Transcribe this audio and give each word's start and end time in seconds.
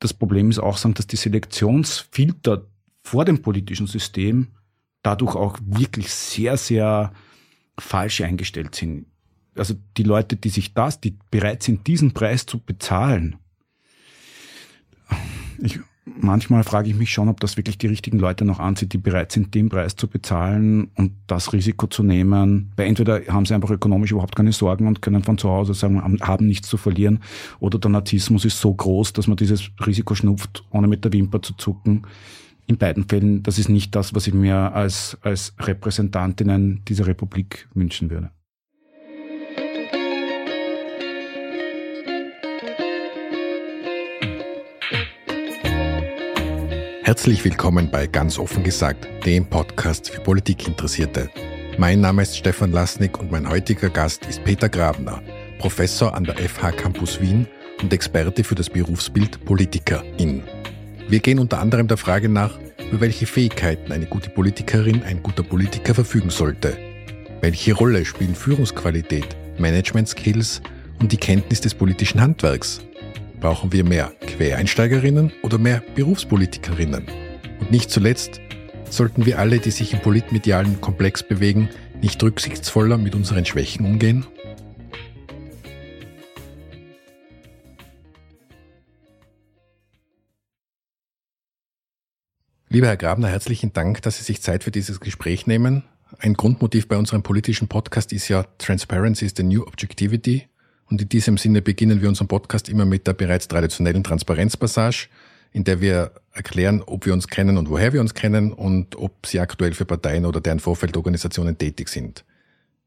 das 0.00 0.14
Problem 0.14 0.50
ist 0.50 0.58
auch, 0.58 0.78
dass 0.78 1.06
die 1.06 1.16
Selektionsfilter 1.16 2.66
vor 3.02 3.24
dem 3.24 3.42
politischen 3.42 3.86
System 3.86 4.48
dadurch 5.02 5.34
auch 5.34 5.58
wirklich 5.62 6.10
sehr, 6.10 6.56
sehr 6.56 7.12
falsch 7.78 8.22
eingestellt 8.22 8.74
sind. 8.74 9.06
Also 9.54 9.74
die 9.96 10.02
Leute, 10.02 10.36
die 10.36 10.48
sich 10.48 10.74
das, 10.74 11.00
die 11.00 11.18
bereit 11.30 11.62
sind, 11.62 11.86
diesen 11.86 12.12
Preis 12.12 12.46
zu 12.46 12.58
bezahlen. 12.58 13.36
Ich, 15.58 15.78
manchmal 16.22 16.64
frage 16.64 16.88
ich 16.88 16.96
mich 16.96 17.10
schon, 17.10 17.28
ob 17.28 17.40
das 17.40 17.56
wirklich 17.56 17.78
die 17.78 17.86
richtigen 17.86 18.18
Leute 18.18 18.44
noch 18.44 18.58
anzieht, 18.58 18.92
die 18.92 18.98
bereit 18.98 19.32
sind, 19.32 19.54
den 19.54 19.68
Preis 19.68 19.96
zu 19.96 20.08
bezahlen 20.08 20.90
und 20.94 21.12
das 21.26 21.52
Risiko 21.52 21.86
zu 21.86 22.02
nehmen. 22.02 22.72
Weil 22.76 22.86
entweder 22.86 23.20
haben 23.28 23.46
sie 23.46 23.54
einfach 23.54 23.70
ökonomisch 23.70 24.12
überhaupt 24.12 24.36
keine 24.36 24.52
Sorgen 24.52 24.86
und 24.86 25.02
können 25.02 25.22
von 25.22 25.38
zu 25.38 25.48
Hause 25.48 25.74
sagen, 25.74 26.02
haben 26.20 26.46
nichts 26.46 26.68
zu 26.68 26.76
verlieren, 26.76 27.20
oder 27.58 27.78
der 27.78 27.90
Narzissmus 27.90 28.44
ist 28.44 28.60
so 28.60 28.72
groß, 28.72 29.12
dass 29.12 29.26
man 29.26 29.36
dieses 29.36 29.70
Risiko 29.86 30.14
schnupft, 30.14 30.64
ohne 30.70 30.88
mit 30.88 31.04
der 31.04 31.12
Wimper 31.12 31.42
zu 31.42 31.54
zucken. 31.54 32.02
In 32.66 32.76
beiden 32.76 33.08
Fällen, 33.08 33.42
das 33.42 33.58
ist 33.58 33.68
nicht 33.68 33.94
das, 33.96 34.14
was 34.14 34.26
ich 34.26 34.34
mir 34.34 34.74
als, 34.74 35.18
als 35.22 35.54
Repräsentantinnen 35.58 36.82
dieser 36.86 37.06
Republik 37.06 37.68
wünschen 37.74 38.10
würde. 38.10 38.30
Herzlich 47.10 47.44
willkommen 47.44 47.90
bei 47.90 48.06
Ganz 48.06 48.38
offen 48.38 48.62
gesagt, 48.62 49.08
dem 49.26 49.44
Podcast 49.44 50.10
für 50.10 50.20
Politikinteressierte. 50.20 51.28
Mein 51.76 52.00
Name 52.00 52.22
ist 52.22 52.36
Stefan 52.36 52.70
Lasnik 52.70 53.18
und 53.18 53.32
mein 53.32 53.50
heutiger 53.50 53.90
Gast 53.90 54.24
ist 54.26 54.44
Peter 54.44 54.68
Grabner, 54.68 55.20
Professor 55.58 56.14
an 56.14 56.22
der 56.22 56.36
FH 56.36 56.70
Campus 56.70 57.20
Wien 57.20 57.48
und 57.82 57.92
Experte 57.92 58.44
für 58.44 58.54
das 58.54 58.70
Berufsbild 58.70 59.44
Politikerin. 59.44 60.44
Wir 61.08 61.18
gehen 61.18 61.40
unter 61.40 61.58
anderem 61.58 61.88
der 61.88 61.96
Frage 61.96 62.28
nach, 62.28 62.56
über 62.92 63.00
welche 63.00 63.26
Fähigkeiten 63.26 63.90
eine 63.90 64.06
gute 64.06 64.30
Politikerin, 64.30 65.02
ein 65.02 65.20
guter 65.20 65.42
Politiker 65.42 65.96
verfügen 65.96 66.30
sollte. 66.30 66.78
Welche 67.40 67.74
Rolle 67.74 68.04
spielen 68.04 68.36
Führungsqualität, 68.36 69.36
Management-Skills 69.58 70.62
und 71.00 71.10
die 71.10 71.16
Kenntnis 71.16 71.60
des 71.60 71.74
politischen 71.74 72.20
Handwerks? 72.20 72.82
Brauchen 73.40 73.72
wir 73.72 73.84
mehr 73.84 74.12
Quereinsteigerinnen 74.20 75.32
oder 75.42 75.56
mehr 75.56 75.82
Berufspolitikerinnen? 75.94 77.06
Und 77.58 77.70
nicht 77.70 77.90
zuletzt, 77.90 78.38
sollten 78.90 79.24
wir 79.24 79.38
alle, 79.38 79.60
die 79.60 79.70
sich 79.70 79.94
im 79.94 80.00
politmedialen 80.00 80.82
Komplex 80.82 81.22
bewegen, 81.22 81.70
nicht 82.02 82.22
rücksichtsvoller 82.22 82.98
mit 82.98 83.14
unseren 83.14 83.46
Schwächen 83.46 83.86
umgehen? 83.86 84.26
Lieber 92.68 92.88
Herr 92.88 92.98
Grabner, 92.98 93.28
herzlichen 93.28 93.72
Dank, 93.72 94.02
dass 94.02 94.18
Sie 94.18 94.24
sich 94.24 94.42
Zeit 94.42 94.64
für 94.64 94.70
dieses 94.70 95.00
Gespräch 95.00 95.46
nehmen. 95.46 95.84
Ein 96.18 96.34
Grundmotiv 96.34 96.88
bei 96.88 96.98
unserem 96.98 97.22
politischen 97.22 97.68
Podcast 97.68 98.12
ist 98.12 98.28
ja 98.28 98.44
Transparency 98.58 99.24
is 99.24 99.32
the 99.34 99.42
new 99.42 99.62
objectivity. 99.62 100.49
Und 100.90 101.00
in 101.00 101.08
diesem 101.08 101.38
Sinne 101.38 101.62
beginnen 101.62 102.02
wir 102.02 102.08
unseren 102.08 102.28
Podcast 102.28 102.68
immer 102.68 102.84
mit 102.84 103.06
der 103.06 103.12
bereits 103.12 103.46
traditionellen 103.46 104.02
Transparenzpassage, 104.02 105.08
in 105.52 105.64
der 105.64 105.80
wir 105.80 106.12
erklären, 106.32 106.82
ob 106.84 107.06
wir 107.06 107.12
uns 107.12 107.28
kennen 107.28 107.56
und 107.58 107.70
woher 107.70 107.92
wir 107.92 108.00
uns 108.00 108.14
kennen 108.14 108.52
und 108.52 108.96
ob 108.96 109.26
sie 109.26 109.40
aktuell 109.40 109.72
für 109.72 109.84
Parteien 109.84 110.26
oder 110.26 110.40
deren 110.40 110.60
Vorfeldorganisationen 110.60 111.56
tätig 111.58 111.88
sind. 111.88 112.24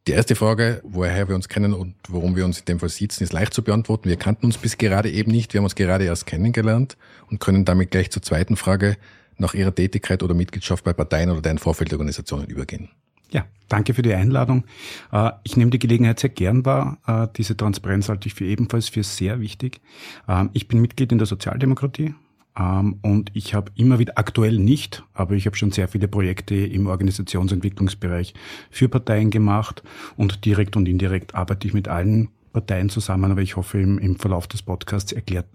Die 0.05 0.11
erste 0.11 0.35
Frage, 0.35 0.81
woher 0.83 1.29
wir 1.29 1.35
uns 1.35 1.47
kennen 1.47 1.73
und 1.73 1.95
warum 2.09 2.35
wir 2.35 2.43
uns 2.43 2.59
in 2.59 2.65
dem 2.65 2.79
Fall 2.79 2.89
sitzen, 2.89 3.23
ist 3.23 3.31
leicht 3.31 3.53
zu 3.53 3.63
beantworten. 3.63 4.09
Wir 4.09 4.17
kannten 4.17 4.47
uns 4.47 4.57
bis 4.57 4.77
gerade 4.77 5.09
eben 5.09 5.31
nicht. 5.31 5.53
Wir 5.53 5.59
haben 5.59 5.65
uns 5.65 5.75
gerade 5.75 6.03
erst 6.03 6.25
kennengelernt 6.25 6.97
und 7.29 7.39
können 7.39 7.63
damit 7.63 7.91
gleich 7.91 8.11
zur 8.11 8.21
zweiten 8.21 8.57
Frage 8.57 8.97
nach 9.37 9.53
Ihrer 9.53 9.73
Tätigkeit 9.73 10.21
oder 10.21 10.33
Mitgliedschaft 10.33 10.83
bei 10.83 10.91
Parteien 10.91 11.29
oder 11.29 11.41
deren 11.41 11.57
Vorfeldorganisationen 11.57 12.47
übergehen. 12.47 12.89
Ja, 13.33 13.45
danke 13.67 13.93
für 13.93 14.03
die 14.03 14.13
Einladung. 14.13 14.63
Äh, 15.11 15.31
ich 15.43 15.57
nehme 15.57 15.71
die 15.71 15.79
Gelegenheit 15.79 16.19
sehr 16.19 16.29
gern 16.29 16.65
wahr. 16.65 16.99
Äh, 17.07 17.27
diese 17.35 17.57
Transparenz 17.57 18.07
halte 18.07 18.27
ich 18.27 18.35
für 18.35 18.45
ebenfalls 18.45 18.89
für 18.89 19.03
sehr 19.03 19.39
wichtig. 19.39 19.81
Ähm, 20.27 20.51
ich 20.53 20.67
bin 20.67 20.79
Mitglied 20.79 21.11
in 21.11 21.17
der 21.17 21.27
Sozialdemokratie 21.27 22.13
ähm, 22.57 22.99
und 23.01 23.31
ich 23.33 23.55
habe 23.55 23.71
immer 23.75 23.97
wieder, 23.97 24.13
aktuell 24.17 24.59
nicht, 24.59 25.03
aber 25.13 25.33
ich 25.33 25.47
habe 25.47 25.55
schon 25.55 25.71
sehr 25.71 25.87
viele 25.87 26.07
Projekte 26.07 26.55
im 26.55 26.87
Organisationsentwicklungsbereich 26.87 28.35
für 28.69 28.87
Parteien 28.87 29.31
gemacht 29.31 29.81
und 30.15 30.45
direkt 30.45 30.75
und 30.75 30.87
indirekt 30.87 31.33
arbeite 31.33 31.67
ich 31.67 31.73
mit 31.73 31.87
allen 31.87 32.29
Parteien 32.51 32.89
zusammen, 32.89 33.31
aber 33.31 33.41
ich 33.41 33.55
hoffe, 33.55 33.81
im, 33.81 33.97
im 33.97 34.15
Verlauf 34.15 34.47
des 34.47 34.61
Podcasts 34.61 35.11
erklärt, 35.11 35.47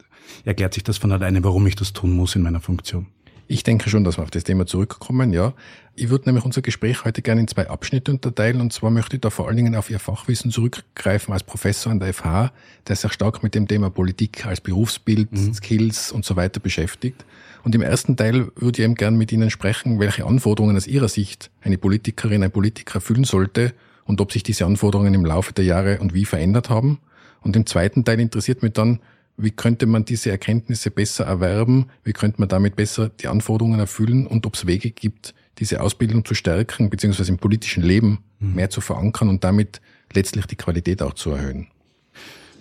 erklärt 0.45 0.75
sich 0.75 0.83
das 0.83 0.99
von 0.99 1.13
alleine, 1.13 1.45
warum 1.45 1.65
ich 1.69 1.77
das 1.77 1.93
tun 1.93 2.13
muss 2.13 2.35
in 2.35 2.43
meiner 2.43 2.61
Funktion. 2.61 3.07
Ich 3.51 3.63
denke 3.63 3.89
schon, 3.89 4.05
dass 4.05 4.19
wir 4.19 4.23
auf 4.23 4.31
das 4.31 4.45
Thema 4.45 4.67
zurückkommen, 4.67 5.33
ja. 5.33 5.55
Ich 5.95 6.11
würde 6.11 6.27
nämlich 6.27 6.45
unser 6.45 6.61
Gespräch 6.61 7.07
heute 7.07 7.23
gerne 7.23 7.41
in 7.41 7.49
zwei 7.49 7.69
Abschnitte 7.71 8.13
unterteilen. 8.13 8.61
Und 8.61 8.75
zwar 8.75 8.91
möchte 8.91 9.17
ich 9.17 9.23
da 9.23 9.31
vor 9.31 9.49
allen 9.49 9.57
Dingen 9.57 9.75
auf 9.75 9.89
Ihr 9.89 9.99
Fachwissen 9.99 10.51
zurückgreifen 10.51 11.33
als 11.33 11.45
Professor 11.45 11.91
an 11.91 11.99
der 11.99 12.13
FH, 12.13 12.53
der 12.87 12.95
sich 12.95 13.11
stark 13.11 13.43
mit 13.43 13.55
dem 13.55 13.67
Thema 13.67 13.89
Politik 13.89 14.45
als 14.45 14.61
Berufsbild, 14.61 15.33
mhm. 15.33 15.55
Skills 15.55 16.13
und 16.13 16.27
so 16.27 16.37
weiter 16.37 16.61
beschäftigt. 16.61 17.25
Und 17.65 17.75
im 17.75 17.81
ersten 17.81 18.19
Teil 18.19 18.53
würde 18.55 18.81
ich 18.81 18.85
eben 18.85 18.95
gerne 18.97 19.17
mit 19.17 19.33
Ihnen 19.33 19.51
sprechen, 19.51 19.99
welche 19.99 20.27
Anforderungen 20.27 20.77
aus 20.77 20.87
Ihrer 20.87 21.09
Sicht 21.09 21.51
eine 21.63 21.79
Politikerin, 21.79 22.43
ein 22.43 22.51
Politiker 22.51 22.97
erfüllen 22.97 23.25
sollte 23.25 23.73
und 24.05 24.21
ob 24.21 24.31
sich 24.31 24.43
diese 24.43 24.67
Anforderungen 24.67 25.15
im 25.15 25.25
Laufe 25.25 25.55
der 25.55 25.65
Jahre 25.65 26.01
und 26.01 26.13
wie 26.13 26.27
verändert 26.27 26.69
haben. 26.69 26.99
Und 27.41 27.57
im 27.57 27.65
zweiten 27.65 28.05
Teil 28.05 28.21
interessiert 28.21 28.63
mich 28.63 28.75
dann, 28.75 29.01
wie 29.39 29.53
könnte 29.53 29.87
man 29.87 30.05
diese 30.05 30.31
Erkenntnisse 30.31 30.91
besser 30.91 31.25
erwerben, 31.25 31.87
wie 32.05 32.13
könnte 32.13 32.41
man 32.41 32.49
damit 32.49 32.77
besser 32.77 33.09
die 33.09 33.29
Anforderungen 33.29 33.79
erfüllen 33.79 34.27
und 34.27 34.45
ob 34.45 34.55
es 34.55 34.67
Wege 34.67 34.91
gibt, 34.91 35.35
diese 35.59 35.81
Ausbildung 35.81 36.25
zu 36.25 36.35
stärken, 36.35 36.91
beziehungsweise 36.91 37.31
im 37.31 37.39
politischen 37.39 37.83
Leben 37.83 38.19
mhm. 38.41 38.57
mehr 38.57 38.69
zu 38.69 38.81
verankern 38.81 39.29
und 39.29 39.45
damit 39.45 39.81
letztlich 40.13 40.47
die 40.47 40.57
Qualität 40.57 41.03
auch 41.03 41.15
zu 41.15 41.31
erhöhen. 41.31 41.69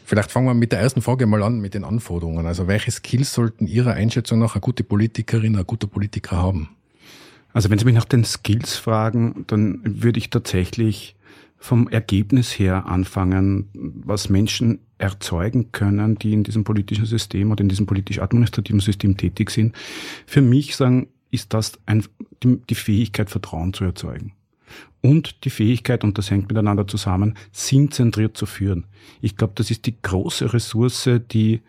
Vielleicht 0.05 0.31
fangen 0.31 0.47
wir 0.47 0.53
mit 0.53 0.71
der 0.71 0.79
ersten 0.79 1.01
Frage 1.01 1.25
mal 1.25 1.43
an, 1.43 1.59
mit 1.59 1.73
den 1.73 1.83
Anforderungen. 1.83 2.45
Also 2.45 2.67
welche 2.67 2.91
Skills 2.91 3.33
sollten 3.33 3.67
Ihrer 3.67 3.93
Einschätzung 3.93 4.39
nach 4.39 4.55
eine 4.55 4.61
gute 4.61 4.83
Politikerin, 4.83 5.57
ein 5.57 5.65
guter 5.65 5.87
Politiker 5.87 6.37
haben? 6.37 6.69
Also 7.51 7.69
wenn 7.69 7.79
Sie 7.79 7.85
mich 7.85 7.95
nach 7.95 8.05
den 8.05 8.23
Skills 8.23 8.77
fragen, 8.77 9.45
dann 9.47 9.81
würde 9.83 10.19
ich 10.19 10.29
tatsächlich 10.29 11.15
vom 11.57 11.89
Ergebnis 11.89 12.51
her 12.51 12.85
anfangen, 12.85 13.67
was 13.73 14.29
Menschen 14.29 14.79
erzeugen 14.97 15.71
können, 15.71 16.17
die 16.17 16.33
in 16.33 16.43
diesem 16.43 16.63
politischen 16.63 17.05
System 17.05 17.51
oder 17.51 17.61
in 17.61 17.69
diesem 17.69 17.85
politisch-administrativen 17.85 18.79
System 18.79 19.17
tätig 19.17 19.51
sind. 19.51 19.75
Für 20.25 20.41
mich 20.41 20.75
sagen, 20.75 21.07
ist 21.31 21.53
das 21.53 21.79
ein, 21.85 22.03
die, 22.43 22.59
die 22.69 22.75
Fähigkeit, 22.75 23.29
Vertrauen 23.29 23.73
zu 23.73 23.83
erzeugen. 23.83 24.33
Und 25.01 25.45
die 25.45 25.49
Fähigkeit, 25.49 26.03
und 26.03 26.17
das 26.17 26.31
hängt 26.31 26.49
miteinander 26.49 26.87
zusammen, 26.87 27.35
sinnzentriert 27.51 28.35
zu 28.35 28.45
führen. 28.45 28.85
Ich 29.21 29.37
glaube, 29.37 29.53
das 29.55 29.71
ist 29.71 29.85
die 29.85 29.95
große 30.01 30.53
Ressource, 30.53 31.09
die 31.31 31.61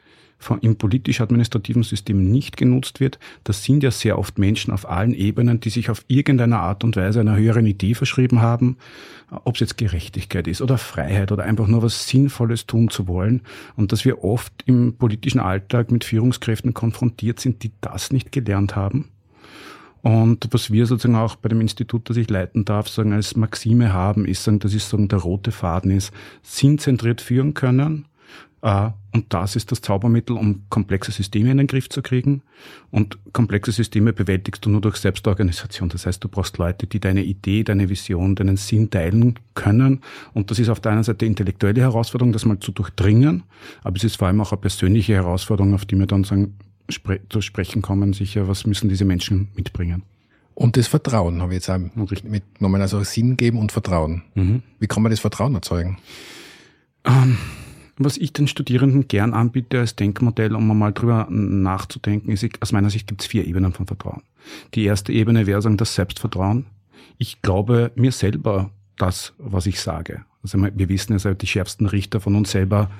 im 0.60 0.76
politisch-administrativen 0.76 1.82
System 1.82 2.30
nicht 2.30 2.56
genutzt 2.56 3.00
wird. 3.00 3.18
Das 3.44 3.64
sind 3.64 3.82
ja 3.82 3.90
sehr 3.90 4.18
oft 4.18 4.38
Menschen 4.38 4.72
auf 4.72 4.88
allen 4.88 5.12
Ebenen, 5.12 5.60
die 5.60 5.70
sich 5.70 5.90
auf 5.90 6.04
irgendeine 6.06 6.60
Art 6.60 6.84
und 6.84 6.96
Weise 6.96 7.20
einer 7.20 7.36
höheren 7.36 7.66
Idee 7.66 7.94
verschrieben 7.94 8.40
haben, 8.40 8.76
ob 9.30 9.54
es 9.56 9.60
jetzt 9.60 9.78
Gerechtigkeit 9.78 10.46
ist 10.46 10.62
oder 10.62 10.78
Freiheit 10.78 11.32
oder 11.32 11.44
einfach 11.44 11.66
nur 11.66 11.82
was 11.82 12.08
Sinnvolles 12.08 12.66
tun 12.66 12.88
zu 12.88 13.08
wollen. 13.08 13.42
Und 13.76 13.92
dass 13.92 14.04
wir 14.04 14.24
oft 14.24 14.52
im 14.66 14.94
politischen 14.96 15.40
Alltag 15.40 15.90
mit 15.90 16.04
Führungskräften 16.04 16.72
konfrontiert 16.72 17.40
sind, 17.40 17.62
die 17.62 17.72
das 17.80 18.12
nicht 18.12 18.32
gelernt 18.32 18.76
haben. 18.76 19.10
Und 20.02 20.48
was 20.52 20.70
wir 20.70 20.86
sozusagen 20.86 21.16
auch 21.16 21.34
bei 21.36 21.48
dem 21.48 21.60
Institut, 21.60 22.08
das 22.08 22.16
ich 22.16 22.30
leiten 22.30 22.64
darf, 22.64 22.88
sagen 22.88 23.12
als 23.12 23.36
Maxime 23.36 23.92
haben, 23.92 24.24
ist 24.24 24.44
sagen, 24.44 24.60
das 24.60 24.72
ist 24.72 24.88
sagen 24.88 25.08
der 25.08 25.18
rote 25.18 25.50
Faden 25.50 25.90
ist, 25.90 26.12
sinnzentriert 26.42 27.20
führen 27.20 27.54
können, 27.54 28.06
und 28.60 29.26
das 29.28 29.54
ist 29.54 29.70
das 29.70 29.80
Zaubermittel, 29.80 30.36
um 30.36 30.62
komplexe 30.68 31.12
Systeme 31.12 31.52
in 31.52 31.58
den 31.58 31.66
Griff 31.68 31.88
zu 31.88 32.02
kriegen. 32.02 32.42
Und 32.90 33.16
komplexe 33.32 33.70
Systeme 33.70 34.12
bewältigst 34.12 34.64
du 34.64 34.70
nur 34.70 34.80
durch 34.80 34.96
Selbstorganisation. 34.96 35.88
Das 35.88 36.06
heißt, 36.06 36.22
du 36.24 36.28
brauchst 36.28 36.58
Leute, 36.58 36.88
die 36.88 36.98
deine 36.98 37.22
Idee, 37.22 37.62
deine 37.62 37.88
Vision, 37.88 38.34
deinen 38.34 38.56
Sinn 38.56 38.90
teilen 38.90 39.38
können. 39.54 40.00
Und 40.34 40.50
das 40.50 40.58
ist 40.58 40.70
auf 40.70 40.80
der 40.80 40.92
einen 40.92 41.04
Seite 41.04 41.24
intellektuelle 41.24 41.80
Herausforderung, 41.80 42.32
das 42.32 42.44
mal 42.46 42.58
zu 42.58 42.72
durchdringen. 42.72 43.44
Aber 43.84 43.96
es 43.96 44.02
ist 44.02 44.16
vor 44.16 44.26
allem 44.26 44.40
auch 44.40 44.50
eine 44.50 44.60
persönliche 44.60 45.14
Herausforderung, 45.14 45.74
auf 45.74 45.86
die 45.86 45.96
wir 45.96 46.06
dann 46.06 46.24
sagen, 46.24 46.54
spre 46.88 47.20
zu 47.28 47.40
sprechen 47.40 47.80
kommen, 47.80 48.12
sicher, 48.12 48.48
was 48.48 48.66
müssen 48.66 48.88
diese 48.88 49.04
Menschen 49.04 49.48
mitbringen. 49.54 50.02
Und 50.54 50.76
das 50.76 50.88
Vertrauen 50.88 51.40
habe 51.40 51.52
ich 51.52 51.58
jetzt 51.58 51.70
auch 51.70 51.78
mitgenommen. 51.78 52.82
Also 52.82 53.04
Sinn 53.04 53.36
geben 53.36 53.58
und 53.58 53.70
Vertrauen. 53.70 54.22
Mhm. 54.34 54.62
Wie 54.80 54.88
kann 54.88 55.04
man 55.04 55.10
das 55.10 55.20
Vertrauen 55.20 55.54
erzeugen? 55.54 55.98
Ähm 57.04 57.38
was 57.98 58.16
ich 58.16 58.32
den 58.32 58.48
Studierenden 58.48 59.08
gern 59.08 59.34
anbiete 59.34 59.80
als 59.80 59.96
Denkmodell, 59.96 60.54
um 60.54 60.78
mal 60.78 60.92
drüber 60.92 61.26
nachzudenken, 61.30 62.30
ist, 62.30 62.46
aus 62.60 62.72
meiner 62.72 62.90
Sicht 62.90 63.06
gibt 63.06 63.22
es 63.22 63.26
vier 63.26 63.46
Ebenen 63.46 63.72
von 63.72 63.86
Vertrauen. 63.86 64.22
Die 64.74 64.84
erste 64.84 65.12
Ebene 65.12 65.46
wäre 65.46 65.62
sagen 65.62 65.76
das 65.76 65.94
Selbstvertrauen. 65.94 66.66
Ich 67.18 67.42
glaube 67.42 67.92
mir 67.94 68.12
selber 68.12 68.70
das, 68.96 69.34
was 69.38 69.66
ich 69.66 69.80
sage. 69.80 70.24
Also 70.54 70.66
wir 70.74 70.88
wissen 70.88 71.12
also, 71.12 71.34
die 71.34 71.46
schärfsten 71.46 71.86
Richter 71.86 72.20
von 72.20 72.34
uns 72.34 72.50
selber 72.50 72.90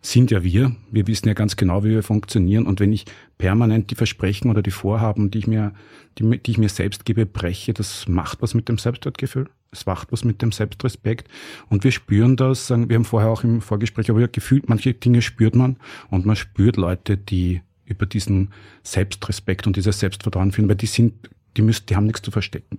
sind 0.00 0.30
ja 0.30 0.42
wir. 0.42 0.74
Wir 0.90 1.06
wissen 1.06 1.28
ja 1.28 1.34
ganz 1.34 1.56
genau, 1.56 1.84
wie 1.84 1.90
wir 1.90 2.02
funktionieren. 2.02 2.66
Und 2.66 2.80
wenn 2.80 2.92
ich 2.92 3.04
permanent 3.38 3.90
die 3.90 3.94
Versprechen 3.94 4.50
oder 4.50 4.62
die 4.62 4.70
Vorhaben, 4.70 5.30
die 5.30 5.38
ich 5.38 5.46
mir, 5.46 5.72
die, 6.18 6.38
die 6.38 6.50
ich 6.50 6.58
mir 6.58 6.68
selbst 6.68 7.04
gebe, 7.04 7.26
breche, 7.26 7.74
das 7.74 8.08
macht 8.08 8.42
was 8.42 8.54
mit 8.54 8.68
dem 8.68 8.78
Selbstwertgefühl. 8.78 9.48
Es 9.70 9.86
macht 9.86 10.10
was 10.10 10.24
mit 10.24 10.42
dem 10.42 10.52
Selbstrespekt. 10.52 11.28
Und 11.68 11.84
wir 11.84 11.92
spüren 11.92 12.36
das, 12.36 12.70
wir 12.70 12.94
haben 12.94 13.04
vorher 13.04 13.30
auch 13.30 13.44
im 13.44 13.60
Vorgespräch, 13.60 14.10
aber 14.10 14.20
ja 14.20 14.26
gefühlt, 14.26 14.68
manche 14.68 14.94
Dinge 14.94 15.22
spürt 15.22 15.54
man 15.54 15.76
und 16.10 16.26
man 16.26 16.36
spürt 16.36 16.76
Leute, 16.76 17.16
die 17.16 17.60
über 17.84 18.06
diesen 18.06 18.50
Selbstrespekt 18.82 19.66
und 19.66 19.76
dieses 19.76 20.00
Selbstvertrauen 20.00 20.52
führen, 20.52 20.68
weil 20.68 20.76
die 20.76 20.86
sind 20.86 21.14
die 21.56 21.62
müssen, 21.62 21.86
die 21.86 21.96
haben 21.96 22.06
nichts 22.06 22.22
zu 22.22 22.30
verstecken. 22.30 22.78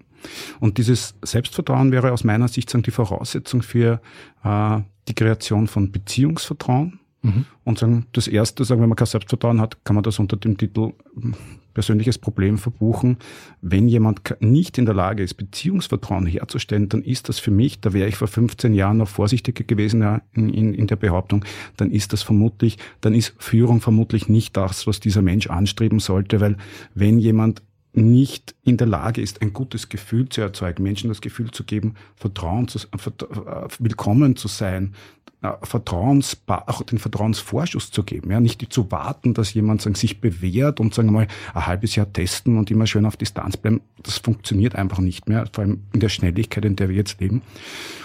Und 0.60 0.78
dieses 0.78 1.16
Selbstvertrauen 1.24 1.92
wäre 1.92 2.12
aus 2.12 2.24
meiner 2.24 2.48
Sicht 2.48 2.70
sagen, 2.70 2.84
die 2.84 2.92
Voraussetzung 2.92 3.62
für 3.62 4.02
äh, 4.44 4.80
die 5.08 5.14
Kreation 5.14 5.68
von 5.68 5.92
Beziehungsvertrauen. 5.92 7.00
Mhm. 7.24 7.46
Und 7.64 7.80
sagen, 7.80 8.06
das 8.14 8.28
erste, 8.28 8.64
sagen, 8.64 8.82
wenn 8.82 8.90
man 8.90 8.96
kein 8.96 9.08
Selbstvertrauen 9.08 9.60
hat, 9.60 9.84
kann 9.84 9.96
man 9.96 10.04
das 10.04 10.20
unter 10.20 10.38
dem 10.38 10.58
Titel 10.58 10.94
hm, 11.16 11.34
persönliches 11.74 12.18
Problem 12.18 12.58
verbuchen. 12.58 13.18
Wenn 13.62 13.88
jemand 13.88 14.36
nicht 14.40 14.78
in 14.78 14.86
der 14.86 14.96
Lage 14.96 15.22
ist, 15.22 15.36
Beziehungsvertrauen 15.36 16.26
herzustellen, 16.26 16.90
dann 16.90 17.04
ist 17.04 17.30
das 17.30 17.38
für 17.38 17.52
mich, 17.52 17.80
da 17.82 17.94
wäre 17.94 18.08
ich 18.08 18.16
vor 18.16 18.28
15 18.28 18.74
Jahren 18.74 18.98
noch 18.98 19.08
vorsichtiger 19.08 19.64
gewesen 19.64 20.22
in, 20.34 20.50
in, 20.50 20.74
in 20.74 20.88
der 20.88 20.96
Behauptung, 20.96 21.46
dann 21.76 21.92
ist 21.92 22.14
das 22.14 22.24
vermutlich, 22.24 22.78
dann 23.02 23.14
ist 23.14 23.36
Führung 23.38 23.82
vermutlich 23.82 24.28
nicht 24.28 24.58
das, 24.58 24.88
was 24.88 25.00
dieser 25.00 25.22
Mensch 25.22 25.52
anstreben 25.52 26.00
sollte, 26.00 26.42
weil 26.42 26.58
wenn 26.96 27.20
jemand 27.20 27.62
nicht 27.94 28.56
in 28.64 28.78
der 28.78 28.88
Lage 28.88 29.22
ist, 29.22 29.42
ein 29.42 29.54
gutes 29.54 29.90
Gefühl 29.90 30.30
zu 30.30 30.42
erzeugen, 30.42 30.84
Menschen 30.84 31.10
das 31.10 31.22
Gefühl 31.22 31.52
zu 31.52 31.64
geben, 31.64 31.96
Vertrauen 32.16 32.68
zu, 32.68 32.80
äh, 32.80 33.68
willkommen 33.80 34.36
zu 34.36 34.48
sein, 34.48 34.94
äh, 35.42 35.52
Vertrauens, 35.62 36.38
auch 36.48 36.82
den 36.82 36.98
Vertrauensvorschuss 36.98 37.92
zu 37.92 38.04
geben, 38.04 38.32
ja, 38.32 38.40
nicht 38.40 38.74
zu 38.74 38.92
warten, 38.92 39.34
dass 39.34 39.54
jemand 39.54 39.82
sagen, 39.82 39.96
sich 39.96 40.20
bewährt 40.20 40.80
und 40.80 40.94
sagen 40.94 41.10
wir 41.10 41.12
mal 41.12 41.28
ein 41.54 41.66
halbes 41.68 41.96
Jahr 41.96 42.12
testen 42.12 42.58
und 42.58 42.72
immer 42.72 42.88
schön 42.88 43.06
auf 43.06 43.18
Distanz 43.18 43.56
bleiben. 43.58 43.82
Das 44.02 44.18
funktioniert 44.18 44.76
einfach 44.76 45.00
nicht 45.00 45.30
mehr, 45.30 45.48
vor 45.52 45.64
allem 45.64 45.84
in 45.94 46.00
der 46.00 46.10
Schnelligkeit, 46.10 46.66
in 46.66 46.76
der 46.76 46.90
wir 46.90 46.96
jetzt 46.96 47.22
leben. 47.22 47.44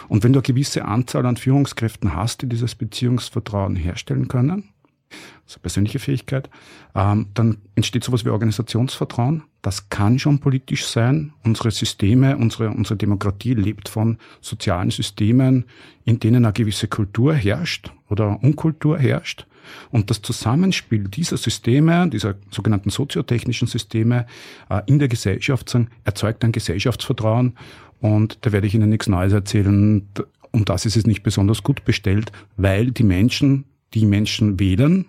Und 0.08 0.24
wenn 0.24 0.32
du 0.32 0.40
eine 0.40 0.46
gewisse 0.46 0.84
Anzahl 0.84 1.24
an 1.24 1.36
Führungskräften 1.38 2.14
hast, 2.14 2.42
die 2.42 2.48
dieses 2.48 2.74
Beziehungsvertrauen 2.74 3.76
herstellen 3.76 4.28
können, 4.28 4.68
also 5.46 5.60
persönliche 5.60 5.98
Fähigkeit, 5.98 6.50
ähm, 6.94 7.28
dann 7.34 7.58
entsteht 7.74 8.04
sowas 8.04 8.24
wie 8.24 8.30
Organisationsvertrauen. 8.30 9.44
Das 9.62 9.88
kann 9.88 10.18
schon 10.18 10.40
politisch 10.40 10.84
sein. 10.84 11.32
Unsere 11.44 11.70
Systeme, 11.70 12.36
unsere, 12.36 12.70
unsere 12.70 12.96
Demokratie 12.96 13.54
lebt 13.54 13.88
von 13.88 14.18
sozialen 14.40 14.90
Systemen, 14.90 15.66
in 16.04 16.18
denen 16.18 16.44
eine 16.44 16.52
gewisse 16.52 16.88
Kultur 16.88 17.32
herrscht 17.32 17.92
oder 18.10 18.42
Unkultur 18.42 18.98
herrscht. 18.98 19.46
Und 19.90 20.10
das 20.10 20.20
Zusammenspiel 20.20 21.04
dieser 21.04 21.36
Systeme, 21.36 22.08
dieser 22.08 22.34
sogenannten 22.50 22.90
soziotechnischen 22.90 23.68
Systeme 23.68 24.26
äh, 24.68 24.82
in 24.86 24.98
der 24.98 25.06
Gesellschaft 25.06 25.76
erzeugt 26.02 26.44
ein 26.44 26.50
Gesellschaftsvertrauen. 26.50 27.54
Und 28.00 28.38
da 28.40 28.50
werde 28.50 28.66
ich 28.66 28.74
Ihnen 28.74 28.90
nichts 28.90 29.08
Neues 29.08 29.32
erzählen. 29.32 30.08
Um 30.50 30.64
das 30.64 30.86
ist 30.86 30.96
es 30.96 31.06
nicht 31.06 31.22
besonders 31.22 31.62
gut 31.62 31.84
bestellt, 31.84 32.32
weil 32.56 32.90
die 32.90 33.04
Menschen, 33.04 33.64
die 33.94 34.04
Menschen 34.06 34.58
wählen, 34.58 35.06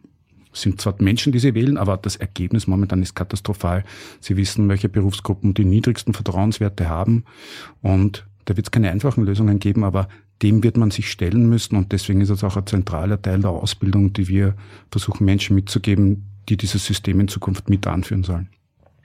sind 0.54 0.80
zwar 0.80 0.96
Menschen, 1.00 1.32
die 1.34 1.40
sie 1.40 1.56
wählen, 1.56 1.78
aber 1.78 1.98
das 1.98 2.16
Ergebnis 2.16 2.68
momentan 2.68 3.02
ist 3.02 3.16
katastrophal. 3.16 3.84
Sie 4.20 4.38
wissen, 4.38 4.70
welche 4.70 4.90
Berufsgruppen 4.90 5.54
die 5.54 5.66
niedrigsten 5.66 6.14
Vertrauenswerte 6.14 6.88
haben 6.88 7.26
und 7.82 8.26
da 8.46 8.56
wird 8.58 8.68
es 8.68 8.72
keine 8.72 8.92
einfachen 8.92 9.24
Lösungen 9.24 9.60
geben, 9.60 9.84
aber 9.84 10.10
dem 10.42 10.64
wird 10.64 10.78
man 10.78 10.92
sich 10.92 11.10
stellen 11.10 11.48
müssen 11.48 11.76
und 11.76 11.92
deswegen 11.92 12.22
ist 12.22 12.30
es 12.30 12.44
auch 12.44 12.58
ein 12.58 12.68
zentraler 12.68 13.22
Teil 13.22 13.40
der 13.40 13.52
Ausbildung, 13.52 14.14
die 14.14 14.28
wir 14.28 14.56
versuchen 14.92 15.26
Menschen 15.26 15.56
mitzugeben, 15.56 16.26
die 16.50 16.58
dieses 16.58 16.86
System 16.86 17.20
in 17.22 17.28
Zukunft 17.28 17.70
mit 17.70 17.88
anführen 17.88 18.24
sollen. 18.24 18.50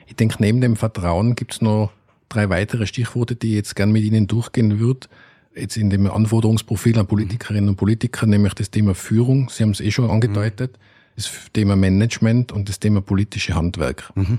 Ich 0.07 0.17
denke, 0.17 0.37
neben 0.41 0.61
dem 0.61 0.75
Vertrauen 0.75 1.37
gibt 1.37 1.55
es 1.55 1.61
noch 1.61 1.93
drei 2.29 2.49
weitere 2.49 2.87
Stichworte, 2.87 3.37
die 3.37 3.51
ich 3.51 3.55
jetzt 3.55 3.77
gern 3.77 3.93
mit 3.93 4.03
Ihnen 4.03 4.27
durchgehen 4.27 4.81
würde. 4.81 5.07
Jetzt 5.55 5.77
in 5.77 5.91
dem 5.91 6.11
Anforderungsprofil 6.11 6.99
an 6.99 7.07
Politikerinnen 7.07 7.71
und 7.71 7.77
Politiker, 7.77 8.27
nämlich 8.27 8.55
das 8.55 8.71
Thema 8.71 8.95
Führung. 8.95 9.49
Sie 9.51 9.63
haben 9.63 9.71
es 9.71 9.81
eh 9.81 9.91
schon 9.91 10.11
angedeutet. 10.11 10.73
Mhm 10.73 10.98
das 11.19 11.31
Thema 11.53 11.75
Management 11.75 12.53
und 12.53 12.69
das 12.69 12.79
Thema 12.79 13.01
politische 13.01 13.55
Handwerk. 13.55 14.11
Mhm. 14.15 14.39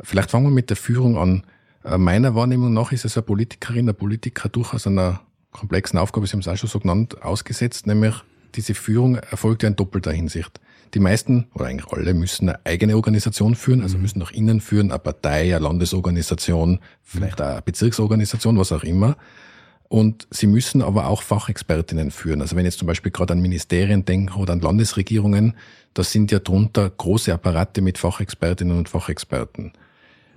Vielleicht 0.00 0.30
fangen 0.30 0.46
wir 0.46 0.50
mit 0.50 0.70
der 0.70 0.76
Führung 0.76 1.18
an. 1.18 1.42
Äh, 1.84 1.98
meiner 1.98 2.34
Wahrnehmung 2.34 2.72
nach 2.72 2.90
ist 2.92 3.04
es 3.04 3.16
eine 3.16 3.22
Politikerin, 3.22 3.88
ein 3.88 3.94
Politiker 3.94 4.48
durchaus 4.48 4.86
einer 4.86 5.20
komplexen 5.52 5.98
Aufgabe, 5.98 6.26
Sie 6.26 6.32
haben 6.32 6.40
es 6.40 6.48
auch 6.48 6.56
schon 6.56 6.68
so 6.68 6.80
genannt, 6.80 7.22
ausgesetzt, 7.22 7.86
nämlich 7.86 8.14
diese 8.54 8.74
Führung 8.74 9.16
erfolgt 9.16 9.62
ja 9.62 9.68
in 9.68 9.76
doppelter 9.76 10.12
Hinsicht. 10.12 10.60
Die 10.94 11.00
meisten, 11.00 11.46
oder 11.54 11.66
eigentlich 11.66 11.92
alle, 11.92 12.14
müssen 12.14 12.48
eine 12.48 12.64
eigene 12.64 12.96
Organisation 12.96 13.54
führen, 13.54 13.82
also 13.82 13.96
mhm. 13.96 14.02
müssen 14.02 14.18
nach 14.18 14.30
innen 14.30 14.60
führen, 14.60 14.90
eine 14.90 14.98
Partei, 14.98 15.54
eine 15.54 15.64
Landesorganisation, 15.64 16.80
vielleicht 17.02 17.40
eine 17.40 17.60
Bezirksorganisation, 17.62 18.58
was 18.58 18.72
auch 18.72 18.84
immer. 18.84 19.16
Und 19.88 20.26
sie 20.30 20.46
müssen 20.46 20.82
aber 20.82 21.06
auch 21.06 21.22
Fachexpertinnen 21.22 22.10
führen. 22.10 22.40
Also 22.40 22.56
wenn 22.56 22.64
jetzt 22.64 22.78
zum 22.78 22.88
Beispiel 22.88 23.12
gerade 23.12 23.34
an 23.34 23.40
Ministerien 23.40 24.04
denken 24.04 24.34
oder 24.34 24.52
an 24.52 24.60
Landesregierungen, 24.60 25.54
da 25.94 26.02
sind 26.02 26.32
ja 26.32 26.40
drunter 26.40 26.90
große 26.90 27.32
Apparate 27.32 27.82
mit 27.82 27.96
Fachexpertinnen 27.96 28.76
und 28.76 28.88
Fachexperten. 28.88 29.72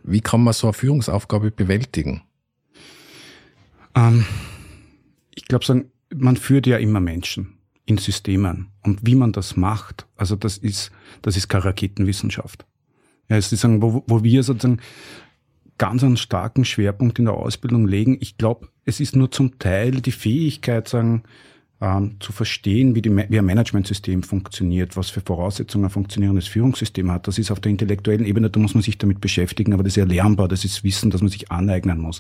Wie 0.04 0.22
kann 0.22 0.44
man 0.44 0.54
so 0.54 0.68
eine 0.68 0.74
Führungsaufgabe 0.74 1.52
bewältigen? 1.52 2.22
Ähm, 3.96 4.26
ich 5.36 5.46
glaube, 5.46 5.86
man 6.16 6.38
führt 6.38 6.68
ja 6.68 6.78
immer 6.78 7.00
Menschen 7.00 7.58
in 7.86 7.98
Systemen. 7.98 8.68
Und 8.84 9.00
wie 9.06 9.16
man 9.16 9.32
das 9.32 9.58
macht, 9.58 10.06
also 10.16 10.36
das 10.36 10.58
ist, 10.58 10.92
das 11.22 11.36
ist 11.36 11.50
keine 11.50 11.66
Raketenwissenschaft. 11.66 12.66
Ja, 13.30 13.38
es 13.38 13.52
ist 13.52 13.64
wo, 13.64 14.04
wo 14.08 14.24
wir 14.24 14.44
sozusagen 14.44 14.80
ganz 15.80 16.04
einen 16.04 16.18
starken 16.18 16.66
Schwerpunkt 16.66 17.18
in 17.18 17.26
der 17.26 17.34
Ausbildung 17.34 17.88
legen. 17.88 18.18
Ich 18.22 18.38
glaube, 18.38 18.68
es 18.86 19.00
ist 19.00 19.16
nur 19.16 19.32
zum 19.32 19.58
Teil 19.58 20.02
die 20.02 20.12
Fähigkeit, 20.12 20.88
sagen, 20.88 21.24
ähm, 21.82 22.16
zu 22.20 22.34
verstehen, 22.34 22.96
wie, 22.96 23.02
die, 23.02 23.16
wie 23.16 23.40
ein 23.40 23.46
Managementsystem 23.46 24.24
funktioniert, 24.24 24.98
was 24.98 25.10
für 25.10 25.22
Voraussetzungen 25.22 25.86
ein 25.86 25.90
funktionierendes 25.90 26.48
Führungssystem 26.48 27.10
hat. 27.12 27.28
Das 27.28 27.38
ist 27.38 27.52
auf 27.52 27.60
der 27.60 27.72
intellektuellen 27.72 28.26
Ebene, 28.26 28.50
da 28.50 28.60
muss 28.60 28.74
man 28.74 28.84
sich 28.84 28.98
damit 28.98 29.22
beschäftigen, 29.22 29.74
aber 29.74 29.84
das 29.84 29.94
ist 29.94 29.98
ja 29.98 30.06
lernbar, 30.06 30.48
das 30.48 30.66
ist 30.66 30.84
Wissen, 30.84 31.10
das 31.10 31.22
man 31.22 31.30
sich 31.30 31.52
aneignen 31.52 32.00
muss. 32.00 32.20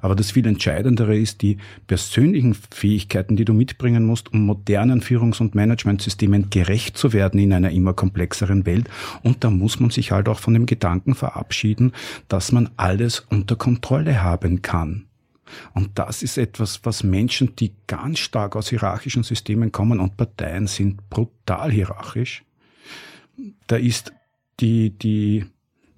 Aber 0.00 0.14
das 0.14 0.30
viel 0.32 0.46
Entscheidendere 0.46 1.16
ist 1.16 1.42
die 1.42 1.56
persönlichen 1.86 2.54
Fähigkeiten, 2.70 3.36
die 3.36 3.44
du 3.44 3.54
mitbringen 3.54 4.04
musst, 4.04 4.32
um 4.32 4.44
modernen 4.44 5.00
Führungs- 5.00 5.40
und 5.40 5.54
Managementsystemen 5.54 6.50
gerecht 6.50 6.98
zu 6.98 7.12
werden 7.12 7.40
in 7.40 7.52
einer 7.52 7.70
immer 7.70 7.94
komplexeren 7.94 8.66
Welt. 8.66 8.88
Und 9.22 9.42
da 9.42 9.50
muss 9.50 9.80
man 9.80 9.90
sich 9.90 10.12
halt 10.12 10.28
auch 10.28 10.38
von 10.38 10.54
dem 10.54 10.66
Gedanken 10.66 11.14
verabschieden, 11.14 11.92
dass 12.28 12.52
man 12.52 12.68
alles 12.76 13.20
unter 13.30 13.56
Kontrolle 13.56 14.22
haben 14.22 14.60
kann. 14.60 15.07
Und 15.74 15.98
das 15.98 16.22
ist 16.22 16.38
etwas, 16.38 16.80
was 16.84 17.02
Menschen, 17.02 17.56
die 17.56 17.74
ganz 17.86 18.18
stark 18.18 18.56
aus 18.56 18.68
hierarchischen 18.68 19.22
Systemen 19.22 19.72
kommen 19.72 20.00
und 20.00 20.16
Parteien 20.16 20.66
sind 20.66 21.08
brutal 21.10 21.70
hierarchisch, 21.70 22.44
da 23.66 23.76
ist 23.76 24.12
die, 24.60 24.90
die, 24.90 25.44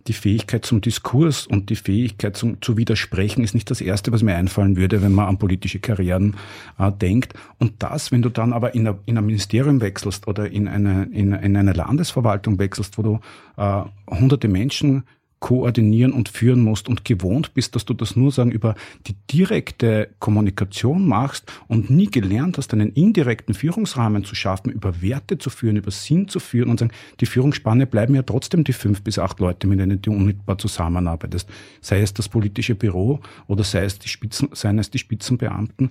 die 0.06 0.12
Fähigkeit 0.12 0.64
zum 0.64 0.80
Diskurs 0.80 1.46
und 1.46 1.70
die 1.70 1.76
Fähigkeit 1.76 2.36
zum, 2.36 2.60
zu 2.60 2.76
widersprechen 2.76 3.44
ist 3.44 3.54
nicht 3.54 3.70
das 3.70 3.80
Erste, 3.80 4.12
was 4.12 4.22
mir 4.22 4.34
einfallen 4.34 4.76
würde, 4.76 5.02
wenn 5.02 5.12
man 5.12 5.28
an 5.28 5.38
politische 5.38 5.78
Karrieren 5.78 6.36
äh, 6.78 6.90
denkt. 6.92 7.34
Und 7.58 7.82
das, 7.82 8.12
wenn 8.12 8.22
du 8.22 8.28
dann 8.28 8.52
aber 8.52 8.74
in, 8.74 8.86
a, 8.88 8.98
in 9.06 9.18
ein 9.18 9.26
Ministerium 9.26 9.80
wechselst 9.80 10.26
oder 10.26 10.50
in 10.50 10.68
eine, 10.68 11.04
in, 11.12 11.32
in 11.32 11.56
eine 11.56 11.72
Landesverwaltung 11.72 12.58
wechselst, 12.58 12.98
wo 12.98 13.02
du 13.02 13.20
äh, 13.56 13.82
hunderte 14.10 14.48
Menschen 14.48 15.04
koordinieren 15.40 16.12
und 16.12 16.28
führen 16.28 16.60
musst 16.60 16.88
und 16.88 17.04
gewohnt 17.04 17.54
bist, 17.54 17.74
dass 17.74 17.86
du 17.86 17.94
das 17.94 18.14
nur 18.14 18.30
sagen 18.30 18.52
über 18.52 18.74
die 19.06 19.16
direkte 19.32 20.10
Kommunikation 20.18 21.06
machst 21.06 21.50
und 21.66 21.90
nie 21.90 22.06
gelernt 22.06 22.58
hast, 22.58 22.72
einen 22.74 22.92
indirekten 22.92 23.54
Führungsrahmen 23.54 24.24
zu 24.24 24.34
schaffen, 24.34 24.70
über 24.70 25.02
Werte 25.02 25.38
zu 25.38 25.50
führen, 25.50 25.76
über 25.76 25.90
Sinn 25.90 26.28
zu 26.28 26.40
führen 26.40 26.68
und 26.68 26.78
sagen, 26.78 26.92
die 27.20 27.26
Führungsspanne 27.26 27.86
bleiben 27.86 28.14
ja 28.14 28.22
trotzdem 28.22 28.64
die 28.64 28.74
fünf 28.74 29.02
bis 29.02 29.18
acht 29.18 29.40
Leute, 29.40 29.66
mit 29.66 29.80
denen 29.80 30.00
du 30.00 30.12
unmittelbar 30.12 30.58
zusammenarbeitest. 30.58 31.48
Sei 31.80 32.00
es 32.00 32.12
das 32.12 32.28
politische 32.28 32.74
Büro 32.74 33.20
oder 33.46 33.64
sei 33.64 33.84
es 33.84 33.98
die 33.98 34.08
Spitzen, 34.08 34.50
seien 34.52 34.78
es 34.78 34.90
die 34.90 34.98
Spitzenbeamten 34.98 35.90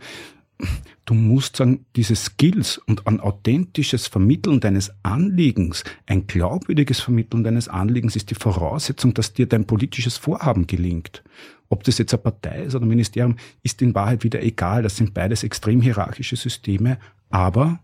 du 1.06 1.14
musst 1.14 1.56
sagen, 1.56 1.86
diese 1.96 2.16
Skills 2.16 2.78
und 2.78 3.08
ein 3.08 3.20
authentisches 3.20 4.08
Vermitteln 4.08 4.60
deines 4.60 4.92
Anliegens, 5.04 5.84
ein 6.06 6.28
glaubwürdiges 6.28 7.00
Vermitteln 7.00 7.44
deines 7.44 7.68
Anliegens 7.68 8.16
ist 8.16 8.30
die 8.30 8.36
Voraussetzung, 8.36 9.14
dass 9.14 9.34
dir 9.34 9.48
dein 9.48 9.66
politisches 9.66 10.18
Vorhaben 10.18 10.68
gelingt. 10.68 11.24
Ob 11.70 11.84
das 11.84 11.98
jetzt 11.98 12.14
eine 12.14 12.24
Partei 12.24 12.64
ist 12.64 12.76
oder 12.76 12.86
ein 12.86 12.90
Ministerium, 12.90 13.38
ist 13.64 13.82
in 13.82 13.96
Wahrheit 13.96 14.24
wieder 14.24 14.42
egal. 14.42 14.84
Das 14.84 14.98
sind 14.98 15.14
beides 15.14 15.44
extrem 15.44 15.82
hierarchische 15.82 16.36
Systeme. 16.36 16.98
Aber, 17.30 17.80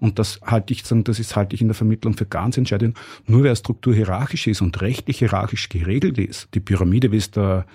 und 0.00 0.18
das 0.18 0.40
halte 0.44 0.72
ich, 0.72 0.82
das 0.82 1.18
ist 1.18 1.36
halte 1.36 1.54
ich 1.54 1.60
in 1.60 1.68
der 1.68 1.74
Vermittlung 1.74 2.14
für 2.14 2.26
ganz 2.26 2.56
entscheidend, 2.56 2.96
nur 3.26 3.42
wer 3.42 3.56
Struktur 3.56 3.94
hierarchisch 3.94 4.46
ist 4.46 4.60
und 4.60 4.80
rechtlich 4.80 5.18
hierarchisch 5.18 5.68
geregelt 5.68 6.18
ist, 6.18 6.48
die 6.54 6.60
Pyramide, 6.60 7.12
wie 7.12 7.16
es 7.16 7.30
der, 7.30 7.66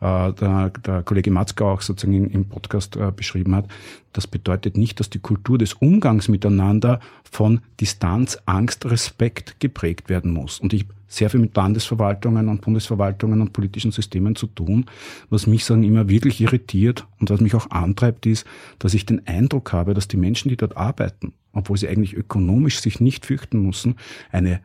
äh, 0.00 0.32
der, 0.32 0.70
der 0.70 1.02
Kollege 1.02 1.30
Matzka 1.30 1.64
auch 1.64 1.80
sozusagen 1.80 2.30
im 2.30 2.48
Podcast 2.48 2.96
äh, 2.96 3.12
beschrieben 3.14 3.54
hat, 3.54 3.66
das 4.12 4.26
bedeutet 4.26 4.76
nicht, 4.76 5.00
dass 5.00 5.10
die 5.10 5.20
Kultur 5.20 5.58
des 5.58 5.74
Umgangs 5.74 6.28
miteinander 6.28 7.00
von 7.30 7.60
Distanz, 7.80 8.38
Angst, 8.46 8.86
Respekt 8.86 9.60
geprägt 9.60 10.08
werden 10.08 10.32
muss. 10.32 10.58
Und 10.58 10.72
ich 10.72 10.86
sehr 11.10 11.28
viel 11.28 11.40
mit 11.40 11.56
Landesverwaltungen 11.56 12.48
und 12.48 12.60
Bundesverwaltungen 12.62 13.40
und 13.40 13.52
politischen 13.52 13.90
Systemen 13.90 14.36
zu 14.36 14.46
tun. 14.46 14.86
Was 15.28 15.46
mich 15.46 15.64
sagen 15.64 15.82
immer 15.82 16.08
wirklich 16.08 16.40
irritiert 16.40 17.06
und 17.18 17.30
was 17.30 17.40
mich 17.40 17.54
auch 17.54 17.70
antreibt, 17.70 18.26
ist, 18.26 18.46
dass 18.78 18.94
ich 18.94 19.06
den 19.06 19.26
Eindruck 19.26 19.72
habe, 19.72 19.92
dass 19.92 20.08
die 20.08 20.16
Menschen, 20.16 20.48
die 20.48 20.56
dort 20.56 20.76
arbeiten, 20.76 21.32
obwohl 21.52 21.76
sie 21.76 21.88
eigentlich 21.88 22.14
ökonomisch 22.14 22.80
sich 22.80 23.00
nicht 23.00 23.26
fürchten 23.26 23.60
müssen, 23.60 23.96
eine 24.30 24.60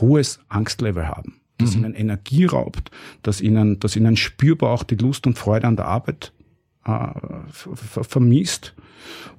hohes 0.00 0.40
Angstlevel 0.48 1.06
haben. 1.06 1.36
Das 1.58 1.76
mhm. 1.76 1.84
ihnen 1.84 1.94
Energie 1.94 2.44
raubt, 2.44 2.90
dass 3.22 3.40
ihnen, 3.40 3.78
dass 3.78 3.94
ihnen 3.94 4.16
spürbar 4.16 4.72
auch 4.72 4.82
die 4.82 4.96
Lust 4.96 5.28
und 5.28 5.38
Freude 5.38 5.68
an 5.68 5.76
der 5.76 5.86
Arbeit 5.86 6.32
äh, 6.84 7.08
vermisst. 7.48 8.74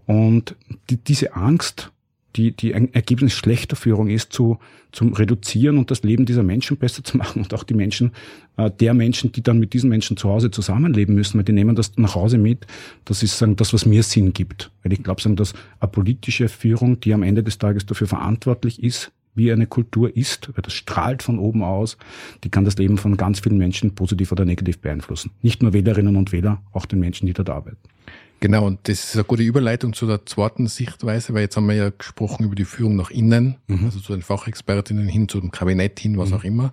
Und 0.06 0.56
die, 0.90 0.98
diese 0.98 1.36
Angst 1.36 1.92
die, 2.36 2.52
die 2.52 2.76
ein 2.76 2.94
Ergebnis 2.94 3.34
schlechter 3.34 3.76
Führung 3.76 4.10
ist, 4.10 4.34
zu, 4.34 4.60
zum 4.92 5.14
Reduzieren 5.14 5.78
und 5.78 5.92
das 5.92 6.04
Leben 6.04 6.26
dieser 6.26 6.44
Menschen 6.44 6.78
besser 6.78 7.04
zu 7.04 7.18
machen 7.18 7.44
und 7.44 7.54
auch 7.54 7.64
die 7.64 7.74
Menschen, 7.74 8.12
äh, 8.58 8.70
der 8.70 8.94
Menschen, 8.94 9.32
die 9.32 9.42
dann 9.42 9.60
mit 9.60 9.74
diesen 9.74 9.90
Menschen 9.90 10.18
zu 10.18 10.30
Hause 10.30 10.52
zusammenleben 10.52 11.16
müssen, 11.16 11.38
weil 11.38 11.46
die 11.46 11.54
nehmen 11.54 11.76
das 11.76 11.98
nach 11.98 12.16
Hause 12.16 12.38
mit. 12.38 12.68
Das 13.06 13.24
ist 13.24 13.38
sagen, 13.38 13.56
das, 13.56 13.74
was 13.74 13.86
mir 13.86 14.04
Sinn 14.04 14.34
gibt. 14.34 14.72
Weil 14.84 14.94
ich 14.94 15.04
glaube, 15.04 15.22
sagen, 15.22 15.36
dass 15.36 15.54
eine 15.80 15.92
politische 15.92 16.50
Führung, 16.50 17.00
die 17.00 17.14
am 17.14 17.24
Ende 17.24 17.44
des 17.44 17.58
Tages 17.58 17.86
dafür 17.86 18.08
verantwortlich 18.08 18.84
ist, 18.84 19.12
wie 19.36 19.52
eine 19.52 19.68
Kultur 19.68 20.16
ist, 20.16 20.50
weil 20.56 20.62
das 20.62 20.74
strahlt 20.74 21.22
von 21.22 21.40
oben 21.40 21.62
aus, 21.62 21.98
die 22.44 22.50
kann 22.50 22.64
das 22.64 22.78
Leben 22.78 22.98
von 22.98 23.18
ganz 23.18 23.42
vielen 23.42 23.58
Menschen 23.58 23.94
positiv 23.94 24.32
oder 24.32 24.46
negativ 24.46 24.80
beeinflussen. 24.80 25.32
Nicht 25.42 25.62
nur 25.62 25.74
Wählerinnen 25.74 26.16
und 26.16 26.32
Wähler, 26.32 26.62
auch 26.72 26.86
den 26.86 27.00
Menschen, 27.00 27.26
die 27.26 27.34
dort 27.34 27.50
arbeiten. 27.50 27.78
Genau, 28.46 28.68
und 28.68 28.88
das 28.88 29.06
ist 29.06 29.16
eine 29.16 29.24
gute 29.24 29.42
Überleitung 29.42 29.94
zu 29.94 30.06
der 30.06 30.24
zweiten 30.28 30.68
Sichtweise, 30.68 31.34
weil 31.34 31.42
jetzt 31.42 31.58
haben 31.58 31.68
wir 31.68 31.74
ja 31.74 31.90
gesprochen 31.90 32.46
über 32.46 32.54
die 32.54 32.64
Führung 32.64 32.96
nach 32.96 33.10
innen, 33.10 33.56
mhm. 33.66 33.86
also 33.86 34.00
zu 34.00 34.14
den 34.14 34.22
Fachexpertinnen 34.22 35.08
hin, 35.08 35.28
zu 35.28 35.42
dem 35.42 35.50
Kabinett 35.50 36.00
hin, 36.00 36.20
was 36.20 36.30
mhm. 36.30 36.36
auch 36.36 36.44
immer. 36.44 36.72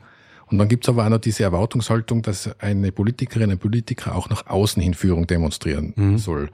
Und 0.50 0.58
dann 0.58 0.68
gibt's 0.68 0.90
aber 0.90 1.06
auch 1.06 1.08
noch 1.08 1.16
diese 1.16 1.44
Erwartungshaltung, 1.44 2.20
dass 2.20 2.60
eine 2.60 2.92
Politikerin, 2.92 3.50
ein 3.50 3.58
Politiker 3.58 4.14
auch 4.14 4.28
nach 4.28 4.48
außen 4.48 4.82
hin 4.82 4.92
Führung 4.92 5.26
demonstrieren 5.26 5.94
mhm. 5.96 6.18
soll. 6.18 6.50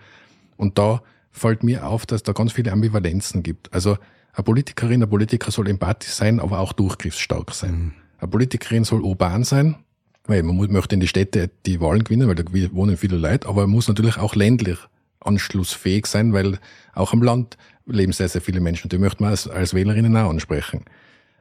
Und 0.56 0.78
da 0.78 1.02
fällt 1.32 1.64
mir 1.64 1.88
auf, 1.88 2.06
dass 2.06 2.22
da 2.22 2.30
ganz 2.30 2.52
viele 2.52 2.70
Ambivalenzen 2.70 3.42
gibt. 3.42 3.74
Also 3.74 3.98
eine 4.34 4.44
Politikerin, 4.44 5.02
ein 5.02 5.10
Politiker 5.10 5.50
soll 5.50 5.68
empathisch 5.68 6.12
sein, 6.12 6.38
aber 6.38 6.60
auch 6.60 6.72
durchgriffsstark 6.72 7.52
sein. 7.54 7.72
Mhm. 7.72 7.92
Eine 8.18 8.28
Politikerin 8.28 8.84
soll 8.84 9.00
urban 9.00 9.42
sein, 9.42 9.78
weil 10.28 10.44
man 10.44 10.56
möchte 10.70 10.94
in 10.94 11.00
die 11.00 11.08
Städte 11.08 11.50
die 11.66 11.80
Wahlen 11.80 12.04
gewinnen, 12.04 12.28
weil 12.28 12.36
da 12.36 12.44
wohnen 12.72 12.96
viele 12.96 13.16
Leute, 13.16 13.48
aber 13.48 13.62
man 13.62 13.70
muss 13.70 13.88
natürlich 13.88 14.16
auch 14.16 14.36
ländlich 14.36 14.78
anschlussfähig 15.20 16.06
sein, 16.06 16.32
weil 16.32 16.58
auch 16.94 17.12
am 17.12 17.22
Land 17.22 17.56
leben 17.86 18.12
sehr, 18.12 18.28
sehr 18.28 18.40
viele 18.40 18.60
Menschen. 18.60 18.88
Die 18.88 18.98
möchten 18.98 19.24
wir 19.24 19.28
als, 19.28 19.48
als 19.48 19.74
Wählerinnen 19.74 20.16
auch 20.16 20.30
ansprechen. 20.30 20.84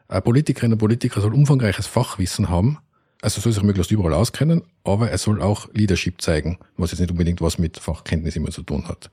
Ein 0.08 0.24
Politikerin 0.24 0.72
und 0.72 0.78
Politiker 0.78 1.22
soll 1.22 1.34
umfangreiches 1.34 1.88
Fachwissen 1.88 2.50
haben, 2.50 2.78
also 3.22 3.42
soll 3.42 3.52
sich 3.52 3.64
möglichst 3.64 3.92
überall 3.92 4.14
auskennen, 4.14 4.64
aber 4.84 5.10
er 5.10 5.18
soll 5.18 5.42
auch 5.42 5.68
Leadership 5.74 6.22
zeigen, 6.22 6.58
was 6.78 6.92
jetzt 6.92 7.00
nicht 7.00 7.12
unbedingt 7.12 7.42
was 7.42 7.58
mit 7.58 7.78
Fachkenntnis 7.78 8.36
immer 8.36 8.52
zu 8.52 8.64
tun 8.64 8.88
hat. 8.88 9.12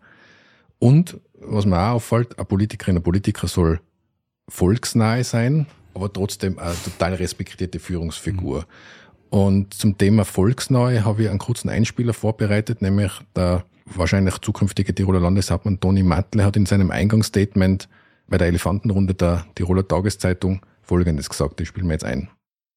Und 0.78 1.18
was 1.40 1.66
mir 1.66 1.78
auch 1.78 1.94
auffällt, 1.94 2.38
ein 2.38 2.46
Politikerin 2.46 2.96
und 2.96 3.02
Politiker 3.02 3.48
soll 3.48 3.80
volksnahe 4.48 5.24
sein, 5.24 5.66
aber 5.94 6.12
trotzdem 6.12 6.58
eine 6.58 6.74
total 6.84 7.14
respektierte 7.14 7.78
Führungsfigur. 7.78 8.60
Mhm. 8.60 8.64
Und 9.30 9.74
zum 9.74 9.98
Thema 9.98 10.24
volksnahe 10.24 11.04
habe 11.04 11.24
ich 11.24 11.28
einen 11.28 11.40
kurzen 11.40 11.68
Einspieler 11.68 12.12
vorbereitet, 12.12 12.82
nämlich 12.82 13.12
der 13.34 13.64
wahrscheinlich 13.86 14.38
zukünftige 14.38 14.94
Tiroler 14.94 15.20
Landeshauptmann 15.20 15.80
Toni 15.80 16.02
Matle 16.02 16.44
hat 16.44 16.56
in 16.56 16.66
seinem 16.66 16.90
Eingangsstatement 16.90 17.88
bei 18.26 18.38
der 18.38 18.48
Elefantenrunde 18.48 19.14
der 19.14 19.46
Tiroler 19.54 19.86
Tageszeitung 19.86 20.60
Folgendes 20.82 21.28
gesagt. 21.28 21.60
Ich 21.60 21.68
spiele 21.68 21.86
mir 21.86 21.94
jetzt 21.94 22.04
ein. 22.04 22.28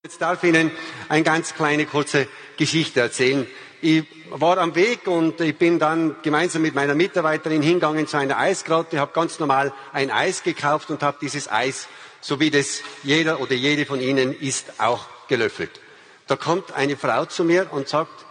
Jetzt 0.04 0.22
darf 0.22 0.44
ich 0.44 0.50
Ihnen 0.50 0.72
eine 1.10 1.24
ganz 1.24 1.54
kleine 1.54 1.86
kurze 1.86 2.28
Geschichte 2.58 3.02
erzählen. 3.02 3.46
Ich 3.82 4.06
war 4.32 4.58
am 4.58 4.76
Weg 4.76 5.08
und 5.08 5.40
ich 5.42 5.58
bin 5.58 5.80
dann 5.80 6.16
gemeinsam 6.24 6.62
mit 6.62 6.76
meiner 6.76 6.96
Mitarbeiterin 6.96 7.62
hingegangen 7.62 8.08
zu 8.08 8.18
einer 8.18 8.38
Eisgrotte, 8.38 9.00
habe 9.00 9.14
ganz 9.14 9.40
normal 9.40 9.74
ein 9.94 10.10
Eis 10.10 10.44
gekauft 10.44 10.90
und 10.90 11.04
habe 11.04 11.18
dieses 11.22 11.52
Eis, 11.52 11.88
so 12.22 12.40
wie 12.40 12.50
das 12.50 12.82
jeder 13.04 13.40
oder 13.40 13.54
jede 13.54 13.86
von 13.86 14.00
Ihnen 14.00 14.34
isst, 14.34 14.80
auch 14.80 15.08
gelöffelt. 15.28 15.80
Da 16.28 16.36
kommt 16.36 16.72
eine 16.74 16.98
Frau 16.98 17.26
zu 17.26 17.44
mir 17.44 17.68
und 17.72 17.88
sagt, 17.88 18.26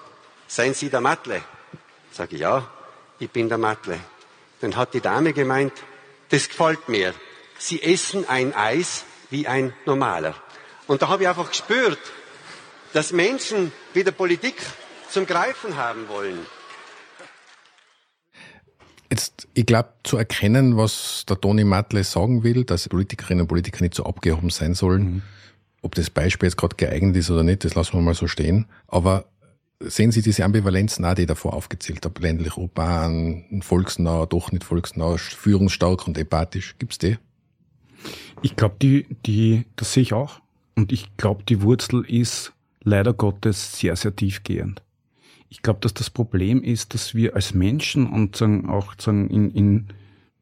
seien 0.46 0.74
Sie 0.74 0.90
der 0.90 1.00
Matle? 1.00 1.42
Sage 2.16 2.38
ja, 2.38 2.66
ich 3.18 3.30
bin 3.30 3.50
der 3.50 3.58
Matle. 3.58 4.00
Dann 4.62 4.74
hat 4.74 4.94
die 4.94 5.02
Dame 5.02 5.34
gemeint, 5.34 5.74
das 6.30 6.48
gefällt 6.48 6.88
mir. 6.88 7.12
Sie 7.58 7.82
essen 7.82 8.26
ein 8.26 8.54
Eis 8.54 9.04
wie 9.28 9.46
ein 9.46 9.74
normaler. 9.84 10.34
Und 10.86 11.02
da 11.02 11.08
habe 11.08 11.24
ich 11.24 11.28
einfach 11.28 11.50
gespürt, 11.50 11.98
dass 12.94 13.12
Menschen 13.12 13.70
wieder 13.92 14.12
Politik 14.12 14.54
zum 15.10 15.26
Greifen 15.26 15.76
haben 15.76 16.08
wollen. 16.08 16.38
Jetzt, 19.10 19.46
ich 19.52 19.66
glaube, 19.66 19.90
zu 20.02 20.16
erkennen, 20.16 20.78
was 20.78 21.26
der 21.28 21.38
Toni 21.38 21.64
Matle 21.64 22.02
sagen 22.02 22.42
will, 22.42 22.64
dass 22.64 22.88
Politikerinnen 22.88 23.42
und 23.42 23.48
Politiker 23.48 23.82
nicht 23.82 23.94
so 23.94 24.06
abgehoben 24.06 24.48
sein 24.48 24.72
sollen, 24.72 25.02
mhm. 25.02 25.22
ob 25.82 25.94
das 25.94 26.08
Beispiel 26.08 26.46
jetzt 26.46 26.56
gerade 26.56 26.76
geeignet 26.76 27.14
ist 27.14 27.30
oder 27.30 27.42
nicht, 27.42 27.62
das 27.66 27.74
lassen 27.74 27.92
wir 27.92 28.00
mal 28.00 28.14
so 28.14 28.26
stehen. 28.26 28.64
Aber 28.88 29.26
sehen 29.80 30.12
Sie 30.12 30.22
diese 30.22 30.44
Ambivalenzen 30.44 31.04
auch, 31.04 31.14
die 31.14 31.22
ich 31.22 31.28
davor 31.28 31.54
aufgezählt 31.54 32.04
habe? 32.04 32.20
Ländlich, 32.20 32.56
urban, 32.56 33.44
volksnah, 33.62 34.26
doch 34.26 34.52
nicht 34.52 34.64
volksnah, 34.64 35.16
führungsstark 35.16 36.06
und 36.06 36.18
empathisch. 36.18 36.76
Gibt's 36.78 36.98
die? 36.98 37.18
Ich 38.42 38.56
glaube, 38.56 38.76
die, 38.80 39.06
die, 39.26 39.64
das 39.76 39.92
sehe 39.92 40.02
ich 40.02 40.12
auch. 40.12 40.40
Und 40.74 40.92
ich 40.92 41.16
glaube, 41.16 41.42
die 41.44 41.62
Wurzel 41.62 42.04
ist 42.04 42.52
leider 42.82 43.12
Gottes 43.12 43.78
sehr, 43.78 43.96
sehr 43.96 44.14
tiefgehend. 44.14 44.82
Ich 45.48 45.62
glaube, 45.62 45.80
dass 45.80 45.94
das 45.94 46.10
Problem 46.10 46.62
ist, 46.62 46.94
dass 46.94 47.14
wir 47.14 47.34
als 47.34 47.54
Menschen 47.54 48.06
und 48.06 48.40
auch 48.42 48.94
in, 49.06 49.28
in, 49.30 49.86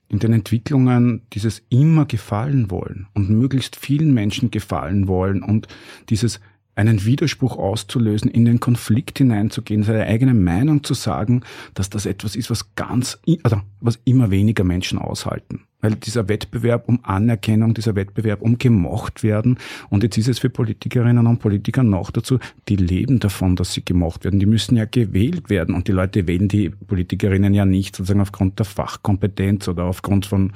in 0.08 0.18
den 0.18 0.32
Entwicklungen 0.32 1.22
dieses 1.32 1.62
immer 1.68 2.06
gefallen 2.06 2.70
wollen 2.70 3.06
und 3.14 3.30
möglichst 3.30 3.76
vielen 3.76 4.12
Menschen 4.12 4.50
gefallen 4.50 5.06
wollen 5.06 5.42
und 5.42 5.68
dieses 6.08 6.40
einen 6.76 7.04
Widerspruch 7.04 7.56
auszulösen, 7.56 8.30
in 8.30 8.44
den 8.44 8.60
Konflikt 8.60 9.18
hineinzugehen, 9.18 9.82
seine 9.82 10.06
eigene 10.06 10.34
Meinung 10.34 10.82
zu 10.82 10.94
sagen, 10.94 11.42
dass 11.74 11.90
das 11.90 12.06
etwas 12.06 12.36
ist, 12.36 12.50
was 12.50 12.74
ganz, 12.74 13.18
also 13.42 13.60
was 13.80 13.98
immer 14.04 14.30
weniger 14.30 14.64
Menschen 14.64 14.98
aushalten. 14.98 15.62
Weil 15.80 15.96
dieser 15.96 16.28
Wettbewerb 16.28 16.88
um 16.88 17.00
Anerkennung, 17.04 17.74
dieser 17.74 17.94
Wettbewerb 17.94 18.40
um 18.40 18.56
gemocht 18.56 19.22
werden, 19.22 19.58
und 19.90 20.02
jetzt 20.02 20.16
ist 20.16 20.28
es 20.28 20.38
für 20.38 20.48
Politikerinnen 20.50 21.26
und 21.26 21.38
Politiker 21.38 21.82
noch 21.82 22.10
dazu, 22.10 22.38
die 22.68 22.76
leben 22.76 23.20
davon, 23.20 23.54
dass 23.54 23.74
sie 23.74 23.84
gemocht 23.84 24.24
werden. 24.24 24.40
Die 24.40 24.46
müssen 24.46 24.76
ja 24.76 24.86
gewählt 24.86 25.50
werden 25.50 25.74
und 25.74 25.86
die 25.86 25.92
Leute 25.92 26.26
wählen 26.26 26.48
die 26.48 26.70
Politikerinnen 26.70 27.52
ja 27.52 27.66
nicht 27.66 27.96
sozusagen 27.96 28.22
aufgrund 28.22 28.58
der 28.58 28.66
Fachkompetenz 28.66 29.68
oder 29.68 29.84
aufgrund 29.84 30.26
von 30.26 30.52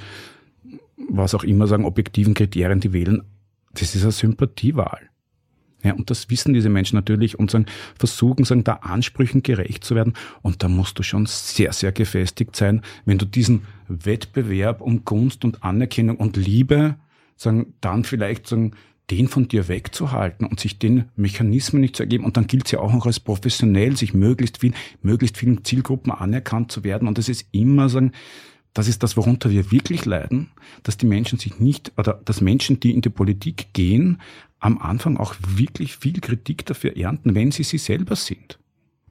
was 1.10 1.34
auch 1.34 1.44
immer 1.44 1.66
sagen, 1.66 1.84
objektiven 1.84 2.34
Kriterien, 2.34 2.80
die 2.80 2.92
wählen. 2.92 3.22
Das 3.72 3.94
ist 3.94 4.02
eine 4.02 4.12
Sympathiewahl. 4.12 5.08
Ja, 5.84 5.92
und 5.94 6.10
das 6.10 6.28
wissen 6.28 6.54
diese 6.54 6.68
Menschen 6.68 6.96
natürlich 6.96 7.38
und 7.38 7.50
sagen, 7.50 7.66
versuchen, 7.96 8.44
sagen, 8.44 8.64
da 8.64 8.74
Ansprüchen 8.74 9.42
gerecht 9.42 9.84
zu 9.84 9.94
werden. 9.94 10.14
Und 10.42 10.62
da 10.62 10.68
musst 10.68 10.98
du 10.98 11.02
schon 11.02 11.26
sehr, 11.26 11.72
sehr 11.72 11.92
gefestigt 11.92 12.56
sein, 12.56 12.82
wenn 13.04 13.18
du 13.18 13.24
diesen 13.24 13.62
Wettbewerb 13.86 14.80
um 14.80 15.04
Gunst 15.04 15.44
und 15.44 15.62
Anerkennung 15.62 16.16
und 16.16 16.36
Liebe, 16.36 16.96
sagen, 17.36 17.74
dann 17.80 18.02
vielleicht 18.02 18.48
sagen, 18.48 18.72
den 19.10 19.28
von 19.28 19.48
dir 19.48 19.68
wegzuhalten 19.68 20.46
und 20.46 20.60
sich 20.60 20.78
den 20.78 21.04
Mechanismen 21.16 21.80
nicht 21.80 21.96
zu 21.96 22.02
ergeben. 22.02 22.24
Und 22.24 22.36
dann 22.36 22.46
gilt 22.46 22.66
es 22.66 22.72
ja 22.72 22.80
auch 22.80 22.92
noch 22.92 23.06
als 23.06 23.20
professionell, 23.20 23.96
sich 23.96 24.12
möglichst 24.12 24.58
viel, 24.58 24.74
möglichst 25.00 25.38
vielen 25.38 25.64
Zielgruppen 25.64 26.12
anerkannt 26.12 26.70
zu 26.72 26.84
werden. 26.84 27.08
Und 27.08 27.16
das 27.16 27.28
ist 27.28 27.46
immer 27.52 27.88
sagen, 27.88 28.12
das 28.74 28.88
ist 28.88 29.02
das, 29.02 29.16
worunter 29.16 29.50
wir 29.50 29.70
wirklich 29.70 30.04
leiden, 30.04 30.50
dass 30.82 30.96
die 30.96 31.06
Menschen 31.06 31.38
sich 31.38 31.58
nicht, 31.58 31.92
oder 31.96 32.20
dass 32.24 32.40
Menschen, 32.40 32.80
die 32.80 32.92
in 32.92 33.00
die 33.00 33.08
Politik 33.08 33.68
gehen, 33.72 34.20
am 34.60 34.78
Anfang 34.78 35.16
auch 35.16 35.34
wirklich 35.40 35.96
viel 35.96 36.20
Kritik 36.20 36.66
dafür 36.66 36.96
ernten, 36.96 37.34
wenn 37.34 37.50
sie 37.50 37.62
sie 37.62 37.78
selber 37.78 38.16
sind. 38.16 38.58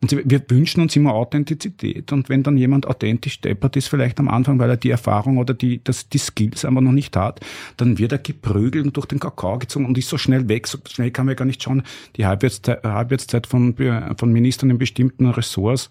Und 0.02 0.30
wir 0.30 0.42
wünschen 0.50 0.82
uns 0.82 0.96
immer 0.96 1.14
Authentizität. 1.14 2.12
Und 2.12 2.30
wenn 2.30 2.44
dann 2.44 2.58
jemand 2.58 2.88
authentisch 2.88 3.42
deppert 3.42 3.76
ist, 3.76 3.88
vielleicht 3.88 4.20
am 4.20 4.28
Anfang, 4.28 4.60
weil 4.60 4.70
er 4.70 4.78
die 4.78 4.92
Erfahrung 4.92 5.38
oder 5.38 5.56
die, 5.56 5.84
das, 5.84 6.08
die 6.08 6.20
Skills 6.20 6.66
aber 6.66 6.82
noch 6.82 6.92
nicht 6.92 7.16
hat, 7.16 7.40
dann 7.78 7.98
wird 7.98 8.12
er 8.12 8.20
geprügelt 8.20 8.86
und 8.86 8.96
durch 8.96 9.08
den 9.08 9.20
Kakao 9.20 9.58
gezogen 9.58 9.86
und 9.86 9.98
ist 9.98 10.10
so 10.10 10.20
schnell 10.20 10.48
weg. 10.50 10.68
So 10.68 10.78
schnell 10.88 11.10
kann 11.10 11.26
man 11.26 11.36
gar 11.36 11.46
nicht 11.46 11.64
schauen. 11.64 11.82
Die 12.16 12.28
Halbwertszeit, 12.28 12.84
Halbwertszeit 12.84 13.48
von, 13.48 13.76
von 14.18 14.32
Ministern 14.32 14.70
in 14.70 14.78
bestimmten 14.78 15.26
Ressorts 15.26 15.90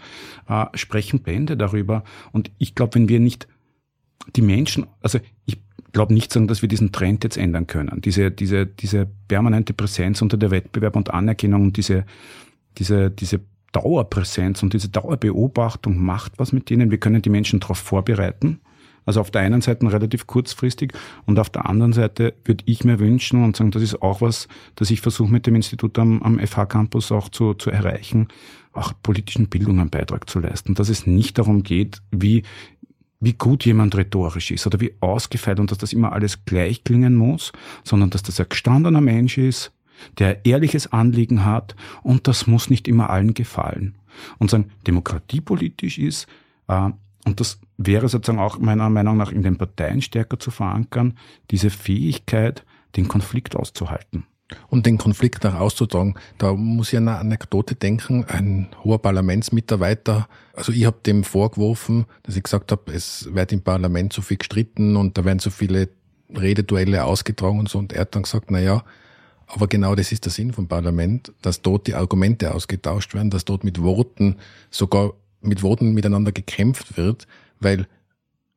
äh, 0.49 0.67
sprechen 0.75 1.21
Bände 1.21 1.57
darüber. 1.57 2.05
Und 2.31 2.53
ich 2.59 2.77
glaube, 2.77 2.95
wenn 2.95 3.09
wir 3.09 3.19
nicht 3.19 3.49
die 4.35 4.43
Menschen, 4.43 4.87
also 5.01 5.19
ich 5.45 5.59
glaube 5.93 6.13
nicht 6.13 6.33
sagen, 6.33 6.47
dass 6.47 6.63
wir 6.63 6.69
diesen 6.69 6.93
Trend 6.93 7.25
jetzt 7.25 7.37
ändern 7.37 7.67
können. 7.67 8.01
Diese, 8.03 8.31
diese, 8.31 8.67
diese 8.67 9.09
permanente 9.29 9.73
Präsenz 9.73 10.21
unter 10.21 10.37
der 10.37 10.51
Wettbewerb 10.51 10.97
und 10.97 11.13
Anerkennung 11.13 11.63
und 11.63 11.77
diese, 11.77 12.05
diese, 12.79 13.11
diese 13.11 13.41
Dauerpräsenz 13.73 14.63
und 14.63 14.73
diese 14.73 14.89
Dauerbeobachtung 14.89 15.99
macht 15.99 16.39
was 16.39 16.53
mit 16.53 16.71
denen. 16.71 16.91
Wir 16.91 16.99
können 16.99 17.23
die 17.23 17.31
Menschen 17.31 17.61
darauf 17.61 17.79
vorbereiten. 17.79 18.61
Also 19.07 19.21
auf 19.21 19.31
der 19.31 19.43
einen 19.43 19.61
Seite 19.61 19.91
relativ 19.91 20.27
kurzfristig 20.27 20.93
und 21.27 21.39
auf 21.39 21.49
der 21.49 21.69
anderen 21.69 21.93
Seite 21.93 22.35
würde 22.45 22.65
ich 22.67 22.85
mir 22.85 22.99
wünschen 22.99 23.45
und 23.45 23.57
sagen, 23.57 23.71
das 23.71 23.83
ist 23.83 24.03
auch 24.03 24.21
was, 24.21 24.49
das 24.75 24.91
ich 24.91 25.01
versuche 25.01 25.31
mit 25.31 25.47
dem 25.47 25.55
Institut 25.55 25.99
am, 25.99 26.23
am 26.23 26.41
FH-Campus 26.41 27.13
auch 27.13 27.29
zu, 27.29 27.55
zu 27.55 27.71
erreichen, 27.71 28.29
auch 28.73 28.93
politischen 29.03 29.49
Bildung 29.49 29.79
einen 29.79 29.91
Beitrag 29.91 30.29
zu 30.29 30.41
leisten. 30.41 30.75
Dass 30.75 30.89
es 30.89 31.07
nicht 31.07 31.39
darum 31.39 31.63
geht, 31.63 32.03
wie, 32.11 32.43
wie 33.21 33.33
gut 33.33 33.65
jemand 33.65 33.97
rhetorisch 33.97 34.51
ist 34.51 34.67
oder 34.67 34.81
wie 34.81 34.95
ausgefeilt 35.01 35.61
und 35.61 35.71
dass 35.71 35.79
das 35.79 35.93
immer 35.93 36.13
alles 36.13 36.45
gleich 36.45 36.85
klingen 36.85 37.15
muss, 37.15 37.53
sondern 37.85 38.11
dass 38.11 38.23
das 38.23 38.41
ein 38.41 38.49
gestandener 38.49 39.01
Mensch 39.01 39.39
ist, 39.39 39.73
der 40.19 40.45
ehrliches 40.45 40.93
Anliegen 40.93 41.45
hat 41.45 41.75
und 42.03 42.29
das 42.29 42.47
muss 42.47 42.71
nicht 42.71 42.89
immer 42.89 43.11
allen 43.11 43.35
gefallen. 43.35 43.97
Und 44.39 44.51
sagen, 44.51 44.71
demokratiepolitisch 44.87 45.99
ist, 45.99 46.27
äh, 46.69 46.91
und 47.25 47.41
das 47.41 47.59
wäre 47.77 48.09
sozusagen 48.09 48.39
auch 48.39 48.59
meiner 48.59 48.89
Meinung 48.89 49.17
nach 49.17 49.33
in 49.33 49.43
den 49.43 49.59
Parteien 49.59 50.01
stärker 50.01 50.39
zu 50.39 50.51
verankern, 50.51 51.19
diese 51.51 51.71
Fähigkeit, 51.71 52.65
den 52.95 53.09
Konflikt 53.09 53.57
auszuhalten. 53.57 54.25
Und 54.69 54.87
den 54.87 54.97
Konflikt 54.97 55.45
auch 55.45 55.55
auszutragen, 55.55 56.15
da 56.39 56.53
muss 56.53 56.93
ich 56.93 56.99
an 56.99 57.09
eine 57.09 57.19
Anekdote 57.19 57.75
denken. 57.75 58.25
Ein 58.27 58.69
hoher 58.85 59.01
Parlamentsmitarbeiter, 59.01 60.29
also 60.55 60.71
ich 60.71 60.85
habe 60.85 60.99
dem 61.05 61.25
vorgeworfen, 61.25 62.07
dass 62.23 62.37
ich 62.37 62.45
gesagt 62.45 62.71
habe, 62.71 62.93
es 62.93 63.29
wird 63.35 63.53
im 63.53 63.63
Parlament 63.63 64.13
so 64.13 64.23
viel 64.23 64.37
gestritten 64.37 64.97
und 64.97 65.19
da 65.19 65.25
werden 65.25 65.41
so 65.41 65.51
viele 65.51 65.89
Rededuelle 66.33 67.05
ausgetragen 67.05 67.59
und 67.59 67.69
so. 67.69 67.79
Und 67.79 67.93
er 67.93 68.03
hat 68.03 68.15
dann 68.15 68.23
gesagt, 68.23 68.51
na 68.51 68.61
ja, 68.61 68.85
aber 69.49 69.67
genau 69.69 69.95
das 69.95 70.13
ist 70.13 70.25
der 70.25 70.33
Sinn 70.33 70.53
vom 70.53 70.69
Parlament, 70.69 71.33
dass 71.43 71.63
dort 71.63 71.87
die 71.87 71.95
Argumente 71.95 72.55
ausgetauscht 72.55 73.15
werden, 73.15 73.31
dass 73.31 73.45
dort 73.45 73.65
mit 73.65 73.81
Worten 73.81 74.37
sogar 74.71 75.13
mit 75.41 75.63
Worten 75.63 75.93
miteinander 75.93 76.33
gekämpft 76.33 76.97
wird, 76.97 77.27
weil 77.61 77.87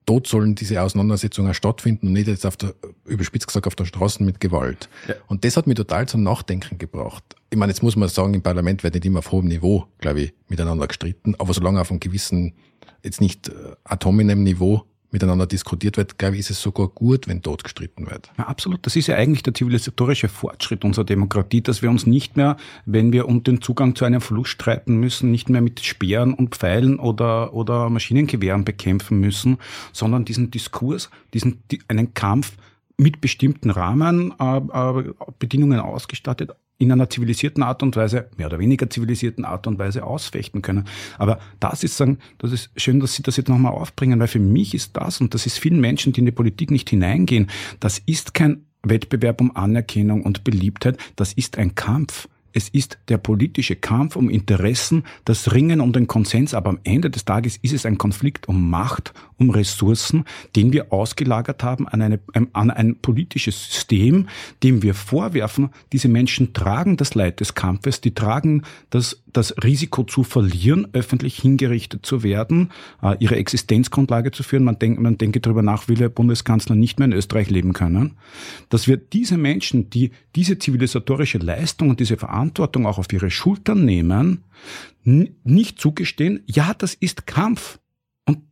dort 0.06 0.28
sollen 0.28 0.56
diese 0.56 0.82
Auseinandersetzungen 0.82 1.54
stattfinden 1.54 2.08
und 2.08 2.14
nicht 2.14 2.28
jetzt 2.28 2.46
auf 2.46 2.58
der, 2.58 2.74
überspitzt 3.06 3.48
gesagt, 3.48 3.68
auf 3.68 3.76
der 3.76 3.86
Straße 3.86 4.24
mit 4.24 4.40
Gewalt. 4.40 4.90
Ja. 5.08 5.16
Und 5.28 5.46
das 5.46 5.58
hat 5.58 5.68
mich 5.68 5.76
total 5.76 6.08
zum 6.08 6.24
Nachdenken 6.24 6.78
gebracht. 6.78 7.24
Ich 7.50 7.58
meine, 7.58 7.72
jetzt 7.72 7.84
muss 7.84 7.96
man 7.96 8.10
sagen, 8.10 8.34
im 8.34 8.42
Parlament 8.42 8.84
wird 8.84 8.96
nicht 8.96 9.06
immer 9.06 9.20
auf 9.20 9.32
hohem 9.32 9.48
Niveau, 9.48 9.86
glaube 10.00 10.22
ich, 10.22 10.34
miteinander 10.48 10.88
gestritten, 10.88 11.36
aber 11.38 11.54
solange 11.54 11.82
auf 11.82 11.92
einem 11.92 12.00
gewissen, 12.00 12.54
jetzt 13.04 13.22
nicht 13.22 13.50
äh, 13.50 13.54
atominem 13.84 14.44
Niveau 14.44 14.84
miteinander 15.12 15.48
diskutiert 15.48 15.98
wird, 15.98 16.18
glaube 16.18 16.36
ich, 16.36 16.42
ist 16.42 16.52
es 16.52 16.62
sogar 16.62 16.88
gut, 16.88 17.28
wenn 17.28 17.42
dort 17.42 17.64
gestritten 17.64 18.10
wird. 18.10 18.32
Ja, 18.38 18.48
absolut. 18.48 18.86
Das 18.86 18.96
ist 18.96 19.08
ja 19.08 19.16
eigentlich 19.16 19.44
der 19.44 19.54
zivilisatorische 19.54 20.30
Fortschritt 20.30 20.84
unserer 20.84 21.06
Demokratie, 21.06 21.62
dass 21.62 21.82
wir 21.82 21.90
uns 21.90 22.06
nicht 22.06 22.38
mehr, 22.38 22.58
wenn 22.86 23.12
wir 23.12 23.28
um 23.28 23.44
den 23.44 23.62
Zugang 23.62 23.96
zu 23.96 24.06
einem 24.06 24.22
Fluss 24.22 24.50
streiten 24.50 24.98
müssen, 24.98 25.32
nicht 25.32 25.50
mehr 25.50 25.62
mit 25.62 25.80
Speeren 25.80 26.34
und 26.34 26.56
Pfeilen 26.56 27.00
oder, 27.00 27.54
oder 27.54 27.90
Maschinengewehren 27.90 28.66
bekämpfen 28.66 29.20
müssen, 29.20 29.58
sondern 29.94 30.26
diesen 30.26 30.52
Diskurs, 30.52 31.10
diesen, 31.34 31.64
einen 31.88 32.14
Kampf 32.14 32.54
mit 32.98 33.22
bestimmten 33.22 33.70
Rahmen, 33.70 34.34
äh, 34.40 34.58
äh, 34.58 35.14
Bedingungen 35.40 35.80
ausgestattet, 35.80 36.52
in 36.80 36.92
einer 36.92 37.10
zivilisierten 37.10 37.62
Art 37.62 37.84
und 37.84 37.96
Weise, 37.96 38.30
mehr 38.38 38.48
oder 38.48 38.58
weniger 38.58 38.90
zivilisierten 38.90 39.46
Art 39.46 39.68
und 39.68 39.78
Weise 39.78 40.04
ausfechten 40.04 40.62
können. 40.62 40.86
Aber 41.18 41.40
das 41.60 41.84
ist 41.84 41.98
sagen, 41.98 42.18
das 42.40 42.54
ist 42.54 42.72
schön, 42.78 43.02
dass 43.02 43.14
Sie 43.14 43.22
das 43.22 43.38
jetzt 43.38 43.50
nochmal 43.50 43.74
aufbringen, 43.74 44.20
weil 44.20 44.28
für 44.28 44.40
mich 44.40 44.74
ist 44.74 44.96
das, 44.96 45.22
und 45.22 45.34
das 45.34 45.46
ist 45.46 45.60
vielen 45.60 45.82
Menschen, 45.82 46.14
die 46.14 46.22
in 46.22 46.26
die 46.26 46.32
Politik 46.32 46.72
nicht 46.72 46.90
hineingehen, 46.90 47.50
das 47.80 48.00
ist 48.00 48.34
kein 48.34 48.64
Wettbewerb 48.82 49.42
um 49.42 49.56
Anerkennung 49.56 50.24
und 50.24 50.46
Beliebtheit, 50.46 50.98
das 51.18 51.34
ist 51.34 51.58
ein 51.58 51.76
Kampf. 51.76 52.30
Es 52.54 52.70
ist 52.70 52.98
der 53.08 53.18
politische 53.18 53.76
Kampf 53.76 54.16
um 54.16 54.30
Interessen, 54.30 55.04
das 55.26 55.54
Ringen 55.54 55.82
um 55.82 55.94
den 55.94 56.08
Konsens, 56.08 56.54
aber 56.54 56.70
am 56.70 56.80
Ende 56.84 57.10
des 57.10 57.26
Tages 57.26 57.58
ist 57.58 57.74
es 57.74 57.86
ein 57.86 57.98
Konflikt 57.98 58.48
um 58.48 58.70
Macht, 58.70 59.14
um 59.38 59.50
Ressourcen, 59.50 60.26
den 60.56 60.74
wir 60.74 60.92
ausgelagert 60.92 61.64
haben 61.64 61.88
an, 61.88 62.02
eine, 62.02 62.20
an 62.54 62.72
ein 62.72 62.96
politisches 62.96 63.72
System, 63.72 64.28
dem 64.64 64.82
wir 64.82 64.94
vorwerfen, 64.94 65.70
diese 65.94 66.08
Menschen 66.08 66.54
tragen 66.54 66.98
das 66.98 67.16
Leid 67.16 67.40
des 67.40 67.56
Kampfes, 67.56 68.02
die 68.02 68.14
tragen 68.14 68.64
das, 68.90 69.22
das 69.34 69.54
Risiko 69.64 70.04
zu 70.04 70.24
verlieren, 70.24 70.88
öffentlich 70.94 71.40
hingerichtet 71.40 72.06
zu 72.06 72.24
werden, 72.24 72.72
äh, 73.02 73.16
ihre 73.20 73.36
Existenzgrundlage 73.36 74.32
zu 74.32 74.44
führen. 74.44 74.64
Man, 74.64 74.80
denkt, 74.80 75.00
man 75.00 75.18
denke 75.18 75.40
darüber 75.40 75.62
nach, 75.62 75.88
will 75.88 75.98
der 75.98 76.10
Bundeskanzler 76.10 76.76
nicht 76.76 77.00
mehr 77.00 77.08
in 77.08 77.14
Österreich 77.14 77.50
leben 77.50 77.74
können. 77.74 78.14
Dass 78.70 78.88
wir 78.88 78.98
diese 78.98 79.38
Menschen, 79.38 79.90
die 79.90 80.12
diese 80.36 80.60
zivilisatorische 80.60 81.38
Leistung 81.40 81.90
und 81.90 82.00
diese 82.00 82.18
Verantwortung 82.18 82.50
Verantwortung 82.60 82.86
auch 82.86 82.98
auf 82.98 83.12
ihre 83.12 83.32
Schultern 83.32 83.86
nehmen, 83.86 84.44
nicht 85.04 85.80
zugestehen, 85.80 86.42
ja, 86.46 86.74
das 86.74 86.94
ist 86.94 87.26
Kampf. 87.26 87.79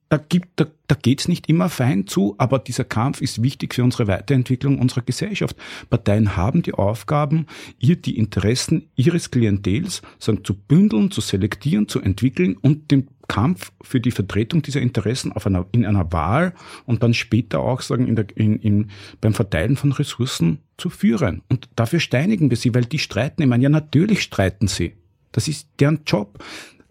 Da, 0.09 0.17
gibt, 0.17 0.47
da, 0.55 0.65
da 0.87 0.95
geht's 0.95 1.27
nicht 1.27 1.49
immer 1.49 1.67
fein 1.67 2.07
zu, 2.07 2.35
aber 2.37 2.59
dieser 2.59 2.85
Kampf 2.85 3.21
ist 3.21 3.43
wichtig 3.43 3.75
für 3.75 3.83
unsere 3.83 4.07
Weiterentwicklung 4.07 4.79
unserer 4.79 5.01
Gesellschaft. 5.01 5.57
Parteien 5.89 6.37
haben 6.37 6.61
die 6.61 6.73
Aufgaben, 6.73 7.45
ihr 7.77 7.97
die 7.97 8.17
Interessen 8.17 8.89
ihres 8.95 9.31
Klientels 9.31 10.01
sagen, 10.17 10.45
zu 10.45 10.53
bündeln, 10.53 11.11
zu 11.11 11.19
selektieren, 11.19 11.89
zu 11.89 11.99
entwickeln 11.99 12.55
und 12.55 12.89
den 12.91 13.09
Kampf 13.27 13.71
für 13.81 13.99
die 13.99 14.11
Vertretung 14.11 14.61
dieser 14.61 14.81
Interessen 14.81 15.31
auf 15.31 15.45
einer, 15.45 15.65
in 15.71 15.85
einer 15.85 16.11
Wahl 16.13 16.53
und 16.85 17.03
dann 17.03 17.13
später 17.13 17.59
auch 17.59 17.81
sagen 17.81 18.07
in 18.07 18.15
der, 18.15 18.25
in, 18.35 18.57
in, 18.59 18.91
beim 19.19 19.33
Verteilen 19.33 19.75
von 19.75 19.91
Ressourcen 19.91 20.59
zu 20.77 20.89
führen. 20.89 21.41
Und 21.49 21.69
dafür 21.75 21.99
steinigen 21.99 22.49
wir 22.49 22.57
sie, 22.57 22.73
weil 22.73 22.85
die 22.85 22.99
streiten. 22.99 23.41
Ich 23.41 23.47
meine, 23.49 23.63
ja, 23.63 23.69
natürlich 23.69 24.21
streiten 24.21 24.67
sie. 24.67 24.93
Das 25.31 25.47
ist 25.47 25.67
deren 25.79 26.01
Job. 26.05 26.43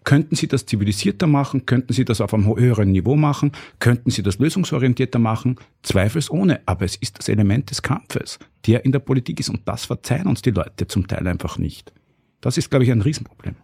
Könnten 0.06 0.36
Sie 0.36 0.46
das 0.46 0.66
zivilisierter 0.66 1.26
machen? 1.26 1.66
Könnten 1.66 1.92
Sie 1.92 2.04
das 2.04 2.20
auf 2.20 2.32
einem 2.32 2.56
höheren 2.56 2.92
Niveau 2.92 3.16
machen? 3.16 3.50
Könnten 3.80 4.12
Sie 4.12 4.22
das 4.22 4.38
lösungsorientierter 4.38 5.18
machen? 5.18 5.56
Zweifelsohne. 5.82 6.60
Aber 6.64 6.84
es 6.84 6.94
ist 6.94 7.18
das 7.18 7.28
Element 7.28 7.70
des 7.70 7.82
Kampfes, 7.82 8.38
der 8.68 8.84
in 8.84 8.92
der 8.92 9.00
Politik 9.00 9.40
ist. 9.40 9.48
Und 9.48 9.66
das 9.66 9.84
verzeihen 9.84 10.28
uns 10.28 10.42
die 10.42 10.52
Leute 10.52 10.86
zum 10.86 11.08
Teil 11.08 11.26
einfach 11.26 11.58
nicht. 11.58 11.92
Das 12.40 12.56
ist, 12.56 12.70
glaube 12.70 12.84
ich, 12.84 12.92
ein 12.92 13.02
Riesenproblem. 13.02 13.56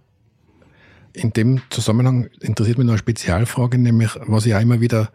In 1.12 1.33
dem 1.33 1.61
Zusammenhang 1.70 2.28
interessiert 2.40 2.76
mich 2.76 2.87
noch 2.87 2.94
eine 2.94 2.98
Spezialfrage, 2.98 3.78
nämlich 3.78 4.11
was 4.26 4.44
ich 4.44 4.57
auch 4.57 4.61
immer 4.61 4.81
wieder 4.81 5.12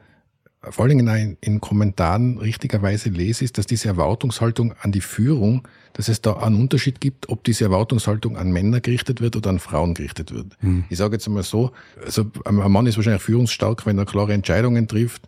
vor 0.71 0.85
allen 0.85 0.97
Dingen 0.97 1.37
in, 1.41 1.61
Kommentaren 1.61 2.37
richtigerweise 2.37 3.09
lese, 3.09 3.43
ist, 3.43 3.57
dass 3.57 3.65
diese 3.65 3.87
Erwartungshaltung 3.89 4.73
an 4.81 4.91
die 4.91 5.01
Führung, 5.01 5.67
dass 5.93 6.07
es 6.07 6.21
da 6.21 6.33
einen 6.33 6.59
Unterschied 6.59 7.01
gibt, 7.01 7.29
ob 7.29 7.43
diese 7.43 7.65
Erwartungshaltung 7.65 8.37
an 8.37 8.51
Männer 8.51 8.81
gerichtet 8.81 9.21
wird 9.21 9.35
oder 9.35 9.49
an 9.49 9.59
Frauen 9.59 9.93
gerichtet 9.93 10.33
wird. 10.33 10.55
Mhm. 10.61 10.85
Ich 10.89 10.97
sage 10.97 11.15
jetzt 11.15 11.27
einmal 11.27 11.43
so, 11.43 11.71
also 12.03 12.25
ein 12.45 12.55
Mann 12.55 12.85
ist 12.87 12.97
wahrscheinlich 12.97 13.21
führungsstark, 13.21 13.85
wenn 13.85 13.97
er 13.97 14.05
klare 14.05 14.33
Entscheidungen 14.33 14.87
trifft. 14.87 15.27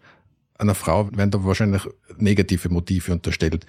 Einer 0.57 0.75
Frau 0.75 1.09
werden 1.15 1.31
da 1.31 1.43
wahrscheinlich 1.43 1.83
negative 2.17 2.69
Motive 2.69 3.11
unterstellt. 3.13 3.65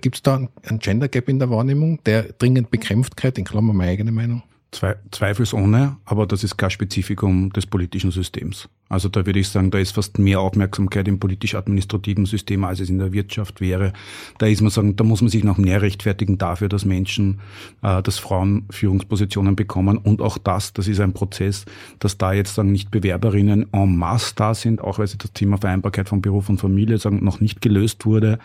Gibt 0.00 0.16
es 0.16 0.22
da 0.22 0.48
einen 0.62 0.78
Gender 0.78 1.08
Gap 1.08 1.28
in 1.28 1.38
der 1.38 1.50
Wahrnehmung, 1.50 2.02
der 2.04 2.32
dringend 2.38 2.70
bekämpft 2.70 3.22
wird, 3.22 3.38
in 3.38 3.44
Klammer 3.44 3.72
meine 3.72 3.90
eigene 3.90 4.12
Meinung? 4.12 4.42
Zweifelsohne, 4.70 5.96
aber 6.04 6.26
das 6.26 6.44
ist 6.44 6.56
kein 6.56 6.70
Spezifikum 6.70 7.50
des 7.52 7.66
politischen 7.66 8.10
Systems. 8.10 8.68
Also 8.88 9.08
da 9.08 9.26
würde 9.26 9.38
ich 9.38 9.48
sagen, 9.48 9.70
da 9.70 9.78
ist 9.78 9.92
fast 9.92 10.18
mehr 10.18 10.40
Aufmerksamkeit 10.40 11.06
im 11.08 11.20
politisch-administrativen 11.20 12.26
System, 12.26 12.64
als 12.64 12.80
es 12.80 12.88
in 12.88 12.98
der 12.98 13.12
Wirtschaft 13.12 13.60
wäre. 13.60 13.92
Da 14.38 14.46
ist 14.46 14.62
man 14.62 14.70
sagen, 14.70 14.96
da 14.96 15.04
muss 15.04 15.20
man 15.20 15.28
sich 15.28 15.44
noch 15.44 15.58
mehr 15.58 15.82
rechtfertigen 15.82 16.38
dafür, 16.38 16.68
dass 16.68 16.84
Menschen, 16.84 17.40
äh, 17.82 18.02
dass 18.02 18.18
Frauen 18.18 18.64
Führungspositionen 18.70 19.56
bekommen 19.56 19.98
und 19.98 20.22
auch 20.22 20.38
das, 20.38 20.72
das 20.72 20.88
ist 20.88 21.00
ein 21.00 21.12
Prozess, 21.12 21.66
dass 21.98 22.16
da 22.16 22.32
jetzt 22.32 22.54
sagen 22.54 22.72
nicht 22.72 22.90
Bewerberinnen 22.90 23.66
en 23.72 23.96
masse 23.96 24.34
da 24.36 24.54
sind, 24.54 24.80
auch 24.80 24.98
weil 24.98 25.06
sie 25.06 25.18
das 25.18 25.32
Thema 25.32 25.58
Vereinbarkeit 25.58 26.08
von 26.08 26.22
Beruf 26.22 26.48
und 26.48 26.58
Familie 26.58 26.98
sagen 26.98 27.22
noch 27.22 27.40
nicht 27.40 27.60
gelöst 27.60 28.06
wurde, 28.06 28.38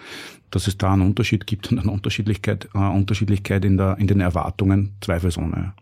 dass 0.51 0.67
es 0.67 0.77
da 0.77 0.93
einen 0.93 1.01
Unterschied 1.01 1.47
gibt 1.47 1.71
und 1.71 1.79
eine 1.79 1.91
Unterschiedlichkeit, 1.91 2.67
äh, 2.73 2.77
Unterschiedlichkeit 2.77 3.63
in 3.65 3.77
der 3.77 3.97
in 3.97 4.07
den 4.07 4.19
Erwartungen, 4.19 4.91
zweifelsohne. 5.01 5.73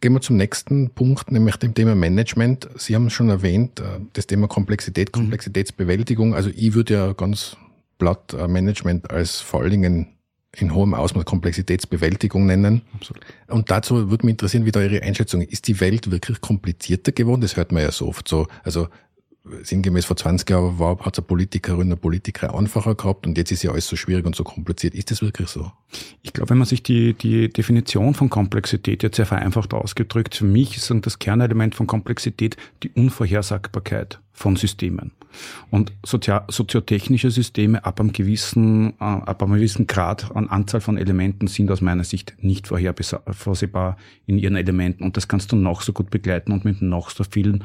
Gehen 0.00 0.14
wir 0.14 0.20
zum 0.20 0.36
nächsten 0.36 0.90
Punkt, 0.90 1.30
nämlich 1.30 1.56
dem 1.56 1.74
Thema 1.74 1.94
Management. 1.94 2.70
Sie 2.76 2.94
haben 2.94 3.10
schon 3.10 3.28
erwähnt, 3.28 3.80
äh, 3.80 4.00
das 4.14 4.26
Thema 4.26 4.48
Komplexität, 4.48 5.08
mhm. 5.08 5.20
Komplexitätsbewältigung. 5.20 6.34
Also 6.34 6.50
ich 6.54 6.74
würde 6.74 6.94
ja 6.94 7.12
ganz 7.12 7.56
platt 7.98 8.32
äh, 8.32 8.48
Management 8.48 9.10
als 9.10 9.40
vor 9.40 9.60
allen 9.60 9.70
Dingen 9.70 10.08
in 10.56 10.74
hohem 10.74 10.94
Ausmaß 10.94 11.24
Komplexitätsbewältigung 11.24 12.46
nennen. 12.46 12.82
Absolut. 12.94 13.22
Und 13.48 13.70
dazu 13.70 14.10
würde 14.10 14.26
mich 14.26 14.32
interessieren, 14.32 14.64
wie 14.64 14.72
da 14.72 14.82
Ihre 14.82 15.02
Einschätzung 15.02 15.42
ist. 15.42 15.68
Die 15.68 15.80
Welt 15.80 16.10
wirklich 16.10 16.40
komplizierter 16.40 17.12
geworden? 17.12 17.42
Das 17.42 17.56
hört 17.56 17.70
man 17.70 17.82
ja 17.82 17.92
so 17.92 18.08
oft 18.08 18.26
so. 18.26 18.48
Also 18.64 18.88
sinngemäß 19.62 20.04
vor 20.04 20.16
20 20.16 20.48
Jahren 20.50 20.78
war, 20.78 20.98
hat 20.98 21.14
es 21.14 21.18
eine 21.18 21.26
Politikerin, 21.26 21.88
eine 21.88 21.96
Politiker 21.96 22.54
einfacher 22.54 22.94
gehabt 22.94 23.26
und 23.26 23.38
jetzt 23.38 23.50
ist 23.50 23.62
ja 23.62 23.70
alles 23.70 23.86
so 23.86 23.96
schwierig 23.96 24.26
und 24.26 24.36
so 24.36 24.44
kompliziert. 24.44 24.94
Ist 24.94 25.10
das 25.10 25.22
wirklich 25.22 25.48
so? 25.48 25.72
Ich 26.22 26.32
glaube, 26.32 26.50
wenn 26.50 26.58
man 26.58 26.66
sich 26.66 26.82
die, 26.82 27.14
die 27.14 27.48
Definition 27.48 28.14
von 28.14 28.28
Komplexität 28.28 29.02
jetzt 29.02 29.16
sehr 29.16 29.26
vereinfacht 29.26 29.72
ausgedrückt, 29.72 30.34
für 30.34 30.44
mich 30.44 30.76
ist 30.76 30.92
das 31.02 31.18
Kernelement 31.18 31.74
von 31.74 31.86
Komplexität 31.86 32.56
die 32.82 32.90
Unvorhersagbarkeit 32.90 34.20
von 34.32 34.56
Systemen. 34.56 35.12
Und 35.70 35.92
soziotechnische 36.04 37.30
Systeme 37.30 37.84
ab 37.84 38.00
einem 38.00 38.12
gewissen, 38.12 38.94
äh, 39.00 39.04
ab 39.04 39.42
einem 39.42 39.54
gewissen 39.54 39.86
Grad 39.86 40.34
an 40.34 40.48
Anzahl 40.48 40.80
von 40.80 40.98
Elementen 40.98 41.46
sind 41.46 41.70
aus 41.70 41.80
meiner 41.80 42.04
Sicht 42.04 42.34
nicht 42.40 42.66
vorhersehbar 42.66 43.96
in 44.26 44.38
ihren 44.38 44.56
Elementen. 44.56 45.04
Und 45.04 45.16
das 45.16 45.28
kannst 45.28 45.52
du 45.52 45.56
noch 45.56 45.82
so 45.82 45.92
gut 45.92 46.10
begleiten 46.10 46.52
und 46.52 46.64
mit 46.64 46.82
noch 46.82 47.10
so 47.10 47.22
vielen 47.24 47.64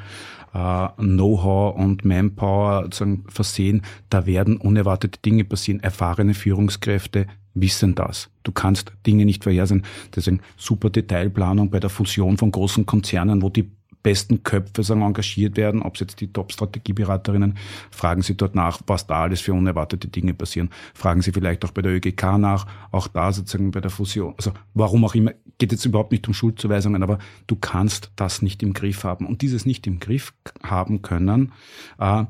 äh, 0.55 0.87
Know-how 0.97 1.75
und 1.75 2.05
Manpower 2.05 2.89
versehen. 3.27 3.81
Da 4.09 4.25
werden 4.25 4.57
unerwartete 4.57 5.19
Dinge 5.19 5.43
passieren. 5.43 5.81
Erfahrene 5.81 6.33
Führungskräfte 6.33 7.27
wissen 7.53 7.95
das. 7.95 8.29
Du 8.43 8.51
kannst 8.51 8.93
Dinge 9.05 9.25
nicht 9.25 9.43
vorhersehen. 9.43 9.83
Deswegen 10.15 10.39
super 10.55 10.89
Detailplanung 10.89 11.69
bei 11.69 11.79
der 11.79 11.89
Fusion 11.89 12.37
von 12.37 12.51
großen 12.51 12.85
Konzernen, 12.85 13.41
wo 13.41 13.49
die 13.49 13.69
besten 14.05 14.43
Köpfe 14.43 14.83
sagen, 14.83 15.01
engagiert 15.01 15.57
werden, 15.57 15.81
ob 15.81 15.95
es 15.95 16.01
jetzt 16.01 16.21
die 16.21 16.31
Top-Strategieberaterinnen, 16.31 17.57
fragen 17.89 18.21
Sie 18.21 18.37
dort 18.37 18.53
nach, 18.53 18.79
was 18.85 19.07
da 19.07 19.23
alles 19.23 19.41
für 19.41 19.51
unerwartete 19.51 20.07
Dinge 20.07 20.35
passieren. 20.35 20.69
Fragen 20.93 21.23
Sie 21.23 21.31
vielleicht 21.31 21.65
auch 21.65 21.71
bei 21.71 21.81
der 21.81 21.91
ÖGK 21.91 22.37
nach, 22.37 22.67
auch 22.91 23.07
da 23.07 23.33
sozusagen 23.33 23.71
bei 23.71 23.81
der 23.81 23.89
Fusion. 23.89 24.35
Also 24.37 24.51
warum 24.75 25.03
auch 25.05 25.15
immer, 25.15 25.31
geht 25.57 25.71
jetzt 25.71 25.85
überhaupt 25.85 26.11
nicht 26.11 26.27
um 26.27 26.35
Schuldzuweisungen, 26.35 27.01
aber 27.01 27.17
du 27.47 27.55
kannst 27.55 28.11
das 28.15 28.43
nicht 28.43 28.61
im 28.61 28.73
Griff 28.73 29.03
haben. 29.03 29.25
Und 29.25 29.41
dieses 29.41 29.65
nicht 29.65 29.87
im 29.87 29.99
Griff 29.99 30.35
haben 30.61 31.01
können, 31.01 31.51
äh, 31.97 32.25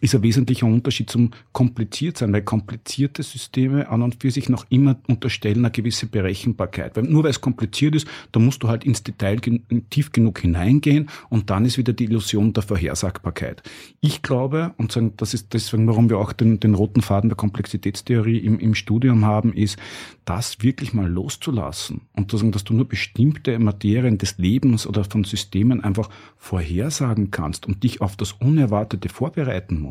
ist 0.00 0.14
ein 0.14 0.22
wesentlicher 0.22 0.66
Unterschied 0.66 1.10
zum 1.10 1.30
kompliziert 1.52 2.18
sein, 2.18 2.32
weil 2.32 2.42
komplizierte 2.42 3.22
Systeme 3.22 3.88
an 3.88 4.02
und 4.02 4.20
für 4.20 4.30
sich 4.30 4.48
noch 4.48 4.66
immer 4.68 4.96
unterstellen 5.08 5.58
eine 5.58 5.70
gewisse 5.70 6.06
Berechenbarkeit. 6.06 6.96
Weil 6.96 7.04
nur 7.04 7.24
weil 7.24 7.30
es 7.30 7.40
kompliziert 7.40 7.94
ist, 7.94 8.06
da 8.32 8.40
musst 8.40 8.62
du 8.62 8.68
halt 8.68 8.84
ins 8.84 9.02
Detail 9.02 9.40
tief 9.90 10.12
genug 10.12 10.40
hineingehen 10.40 11.08
und 11.28 11.50
dann 11.50 11.64
ist 11.64 11.78
wieder 11.78 11.92
die 11.92 12.04
Illusion 12.04 12.52
der 12.52 12.62
Vorhersagbarkeit. 12.62 13.62
Ich 14.00 14.22
glaube, 14.22 14.74
und 14.76 14.92
sagen, 14.92 15.14
das 15.16 15.34
ist 15.34 15.54
deswegen, 15.54 15.86
warum 15.86 16.10
wir 16.10 16.18
auch 16.18 16.32
den, 16.32 16.60
den 16.60 16.74
roten 16.74 17.02
Faden 17.02 17.30
der 17.30 17.36
Komplexitätstheorie 17.36 18.38
im, 18.38 18.58
im 18.58 18.74
Studium 18.74 19.24
haben, 19.24 19.52
ist, 19.52 19.78
das 20.24 20.62
wirklich 20.62 20.92
mal 20.92 21.08
loszulassen 21.08 22.02
und 22.14 22.30
zu 22.30 22.36
sagen, 22.36 22.52
dass 22.52 22.64
du 22.64 22.74
nur 22.74 22.88
bestimmte 22.88 23.58
Materien 23.58 24.18
des 24.18 24.38
Lebens 24.38 24.86
oder 24.86 25.04
von 25.04 25.24
Systemen 25.24 25.82
einfach 25.84 26.10
vorhersagen 26.36 27.30
kannst 27.30 27.66
und 27.66 27.84
dich 27.84 28.00
auf 28.00 28.16
das 28.16 28.32
Unerwartete 28.32 29.08
vorbereiten 29.08 29.80
musst. 29.80 29.85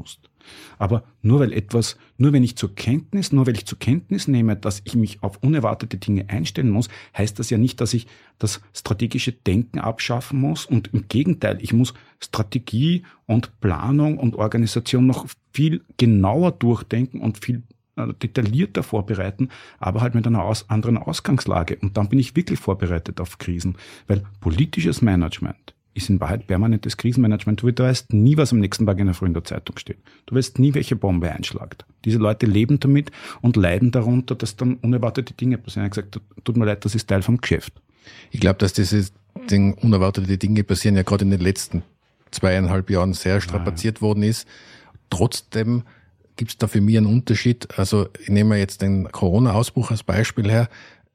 Aber 0.77 1.03
nur 1.21 1.39
weil 1.39 1.53
etwas, 1.53 1.97
nur 2.17 2.33
wenn 2.33 2.43
ich 2.43 2.55
zur 2.55 2.75
Kenntnis, 2.75 3.31
nur 3.31 3.47
weil 3.47 3.55
ich 3.55 3.65
zur 3.65 3.79
Kenntnis 3.79 4.27
nehme, 4.27 4.55
dass 4.55 4.81
ich 4.85 4.95
mich 4.95 5.23
auf 5.23 5.37
unerwartete 5.41 5.97
Dinge 5.97 6.29
einstellen 6.29 6.69
muss, 6.69 6.89
heißt 7.17 7.39
das 7.39 7.49
ja 7.49 7.57
nicht, 7.57 7.81
dass 7.81 7.93
ich 7.93 8.07
das 8.37 8.61
strategische 8.73 9.31
Denken 9.31 9.79
abschaffen 9.79 10.39
muss. 10.39 10.65
Und 10.65 10.93
im 10.93 11.07
Gegenteil, 11.07 11.57
ich 11.61 11.73
muss 11.73 11.93
Strategie 12.19 13.03
und 13.25 13.59
Planung 13.59 14.17
und 14.17 14.35
Organisation 14.35 15.07
noch 15.07 15.25
viel 15.51 15.83
genauer 15.97 16.51
durchdenken 16.51 17.21
und 17.21 17.43
viel 17.43 17.63
äh, 17.95 18.13
detaillierter 18.13 18.83
vorbereiten, 18.83 19.49
aber 19.79 20.01
halt 20.01 20.15
mit 20.15 20.27
einer 20.27 20.43
aus, 20.43 20.69
anderen 20.69 20.97
Ausgangslage. 20.97 21.77
Und 21.81 21.97
dann 21.97 22.09
bin 22.09 22.19
ich 22.19 22.35
wirklich 22.35 22.59
vorbereitet 22.59 23.21
auf 23.21 23.37
Krisen, 23.37 23.77
weil 24.07 24.23
politisches 24.41 25.01
Management 25.01 25.74
ist 25.95 26.09
in 26.09 26.19
Wahrheit 26.19 26.45
permanentes 26.45 26.97
Krisenmanagement. 26.97 27.63
Du 27.63 27.67
weißt 27.67 28.13
nie, 28.13 28.35
was 28.35 28.51
am 28.51 28.59
nächsten 28.59 28.85
Tag 28.85 28.99
in 28.99 29.05
der 29.05 29.15
Früh 29.15 29.27
in 29.27 29.33
der 29.33 29.45
Zeitung 29.45 29.77
steht. 29.77 29.97
Du 30.25 30.35
weißt 30.35 30.59
nie, 30.59 30.73
welche 30.73 30.97
Bombe 30.97 31.31
einschlagt. 31.31 31.85
Diese 32.03 32.17
Leute 32.17 32.45
leben 32.45 32.79
damit 32.81 33.11
und 33.41 33.55
leiden 33.55 33.91
darunter, 33.91 34.35
dass 34.35 34.57
dann 34.57 34.75
unerwartete 34.75 35.33
Dinge 35.33 35.57
passieren. 35.57 35.83
Er 35.83 35.85
hat 35.85 36.11
gesagt, 36.11 36.19
tut 36.43 36.57
mir 36.57 36.65
leid, 36.65 36.83
das 36.83 36.95
ist 36.95 37.07
Teil 37.07 37.21
vom 37.21 37.37
Geschäft. 37.37 37.73
Ich 38.29 38.41
glaube, 38.41 38.59
dass 38.59 38.73
diese 38.73 39.09
Ding, 39.49 39.73
unerwartete 39.75 40.37
Dinge 40.37 40.65
passieren 40.65 40.97
ja 40.97 41.03
gerade 41.03 41.23
in 41.23 41.31
den 41.31 41.39
letzten 41.39 41.83
zweieinhalb 42.29 42.89
Jahren 42.89 43.13
sehr 43.13 43.39
strapaziert 43.39 43.99
ja. 43.99 44.01
worden 44.01 44.23
ist. 44.23 44.47
Trotzdem 45.09 45.83
gibt 46.35 46.51
es 46.51 46.57
da 46.57 46.67
für 46.67 46.81
mich 46.81 46.97
einen 46.97 47.05
Unterschied. 47.05 47.79
Also 47.79 48.09
ich 48.21 48.29
nehme 48.29 48.57
jetzt 48.57 48.81
den 48.81 49.09
Corona-Ausbruch 49.09 49.91
als 49.91 50.03
Beispiel 50.03 50.51
her. 50.51 50.67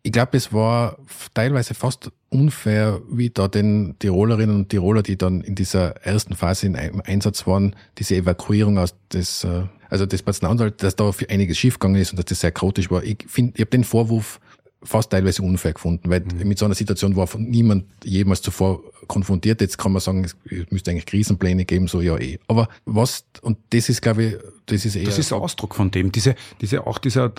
Ich 0.03 0.13
glaube, 0.13 0.37
es 0.37 0.53
war 0.53 0.97
teilweise 1.35 1.75
fast 1.75 2.11
unfair, 2.31 3.01
wie 3.11 3.31
da 3.31 3.49
den 3.49 3.97
Tirolerinnen 3.99 4.57
und 4.57 4.69
Tiroler, 4.71 5.03
die 5.03 5.19
dann 5.19 5.43
in 5.43 5.55
dieser 5.55 5.97
ersten 6.07 6.35
Phase 6.35 6.67
in 6.67 6.77
Einsatz 6.77 7.47
waren, 7.47 7.77
diese 7.99 8.17
Evakuierung 8.17 8.79
aus 8.79 8.95
des, 9.13 9.45
äh, 9.45 9.65
also 9.91 10.07
des 10.07 10.23
Patzenanwalt, 10.23 10.83
dass 10.83 10.97
da 10.97 11.13
für 11.13 11.29
einiges 11.29 11.59
schiefgegangen 11.59 12.01
ist 12.01 12.13
und 12.13 12.19
dass 12.19 12.27
das 12.27 12.41
sehr 12.41 12.53
chaotisch 12.53 12.91
war. 12.91 13.03
Ich 13.03 13.25
finde, 13.27 13.53
ich 13.57 13.61
habe 13.61 13.71
den 13.71 13.85
Vorwurf 13.85 14.41
fast 14.83 15.11
teilweise 15.11 15.43
unfair 15.43 15.75
gefunden, 15.75 16.09
weil 16.09 16.21
mhm. 16.21 16.49
mit 16.49 16.59
so 16.59 16.65
einer 16.65 16.75
Situation 16.75 17.17
war 17.17 17.27
von 17.27 17.43
niemand 17.43 17.85
jemals 18.05 18.41
zuvor 18.41 18.83
konfrontiert. 19.07 19.61
Jetzt 19.61 19.77
kann 19.77 19.93
man 19.93 20.01
sagen, 20.01 20.25
es 20.25 20.37
müsste 20.71 20.91
eigentlich 20.91 21.07
Krisenpläne 21.07 21.65
geben, 21.65 21.89
so 21.89 22.01
ja 22.01 22.17
eh. 22.17 22.39
Aber 22.49 22.69
was, 22.87 23.25
und 23.43 23.59
das 23.71 23.89
ist, 23.89 24.01
glaube 24.01 24.25
ich, 24.25 24.37
das 24.67 24.87
ist 24.87 24.97
eher. 24.97 25.05
Das 25.05 25.19
ist 25.19 25.33
Ausdruck 25.33 25.75
von 25.75 25.91
dem. 25.91 26.13
Diese, 26.13 26.35
diese, 26.61 26.87
auch 26.87 26.99
dieser 26.99 27.33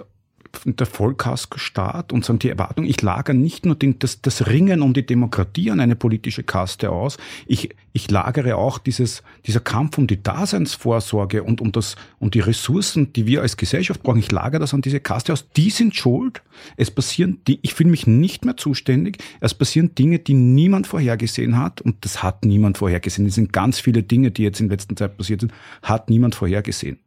der 0.65 0.85
Vollkasko-Staat 0.85 2.13
und 2.13 2.25
sagen 2.25 2.39
die 2.39 2.49
Erwartung, 2.49 2.85
ich 2.85 3.01
lagere 3.01 3.35
nicht 3.35 3.65
nur 3.65 3.75
den, 3.75 3.99
das, 3.99 4.21
das 4.21 4.47
Ringen 4.47 4.81
um 4.81 4.93
die 4.93 5.05
Demokratie 5.05 5.71
an 5.71 5.79
eine 5.79 5.95
politische 5.95 6.43
Kaste 6.43 6.91
aus, 6.91 7.17
ich, 7.45 7.69
ich 7.93 8.09
lagere 8.09 8.55
auch 8.55 8.77
dieses, 8.77 9.23
dieser 9.45 9.59
Kampf 9.59 9.97
um 9.97 10.07
die 10.07 10.21
Daseinsvorsorge 10.21 11.43
und 11.43 11.61
um 11.61 11.71
das, 11.71 11.95
um 12.19 12.31
die 12.31 12.39
Ressourcen, 12.39 13.11
die 13.13 13.25
wir 13.25 13.41
als 13.41 13.57
Gesellschaft 13.57 14.03
brauchen, 14.03 14.19
ich 14.19 14.31
lagere 14.31 14.59
das 14.59 14.73
an 14.73 14.81
diese 14.81 14.99
Kaste 14.99 15.33
aus. 15.33 15.49
Die 15.51 15.69
sind 15.69 15.95
schuld. 15.95 16.41
Es 16.77 16.91
passieren, 16.91 17.39
die, 17.47 17.59
ich 17.61 17.73
fühle 17.73 17.89
mich 17.89 18.07
nicht 18.07 18.45
mehr 18.45 18.57
zuständig. 18.57 19.17
Es 19.39 19.53
passieren 19.53 19.93
Dinge, 19.95 20.19
die 20.19 20.33
niemand 20.33 20.87
vorhergesehen 20.87 21.57
hat 21.57 21.81
und 21.81 22.05
das 22.05 22.23
hat 22.23 22.45
niemand 22.45 22.77
vorhergesehen. 22.77 23.27
Es 23.27 23.35
sind 23.35 23.51
ganz 23.51 23.79
viele 23.79 24.03
Dinge, 24.03 24.31
die 24.31 24.43
jetzt 24.43 24.61
in 24.61 24.69
letzter 24.69 24.95
Zeit 24.95 25.17
passiert 25.17 25.41
sind, 25.41 25.53
hat 25.81 26.09
niemand 26.09 26.35
vorhergesehen. 26.35 26.99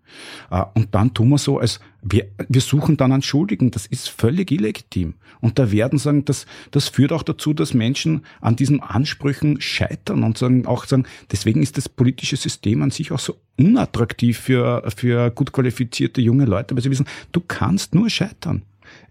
Äh, 0.50 0.64
und 0.74 0.94
dann 0.94 1.14
tun 1.14 1.30
wir 1.30 1.38
so, 1.38 1.58
als 1.58 1.80
wir, 2.02 2.26
wir 2.48 2.60
suchen 2.60 2.96
dann 2.96 3.12
einen 3.12 3.22
Schuldigen. 3.22 3.70
Das 3.70 3.86
ist 3.86 4.08
völlig 4.08 4.50
illegitim. 4.50 5.14
Und 5.40 5.58
da 5.58 5.72
werden 5.72 5.98
sagen, 5.98 6.24
das, 6.24 6.46
das 6.70 6.88
führt 6.88 7.12
auch 7.12 7.22
dazu, 7.22 7.52
dass 7.52 7.74
Menschen 7.74 8.24
an 8.40 8.56
diesen 8.56 8.80
Ansprüchen 8.80 9.60
scheitern 9.60 10.22
und 10.22 10.38
sagen, 10.38 10.66
auch 10.74 10.84
sagen, 10.84 11.06
deswegen 11.30 11.62
ist 11.62 11.76
das 11.76 11.88
politische 11.88 12.37
System 12.37 12.82
an 12.82 12.90
sich 12.90 13.12
auch 13.12 13.18
so 13.18 13.37
unattraktiv 13.58 14.38
für, 14.38 14.82
für 14.96 15.30
gut 15.30 15.52
qualifizierte 15.52 16.20
junge 16.20 16.44
Leute, 16.44 16.74
weil 16.74 16.82
sie 16.82 16.90
wissen, 16.90 17.06
du 17.32 17.40
kannst 17.40 17.94
nur 17.94 18.10
scheitern. 18.10 18.62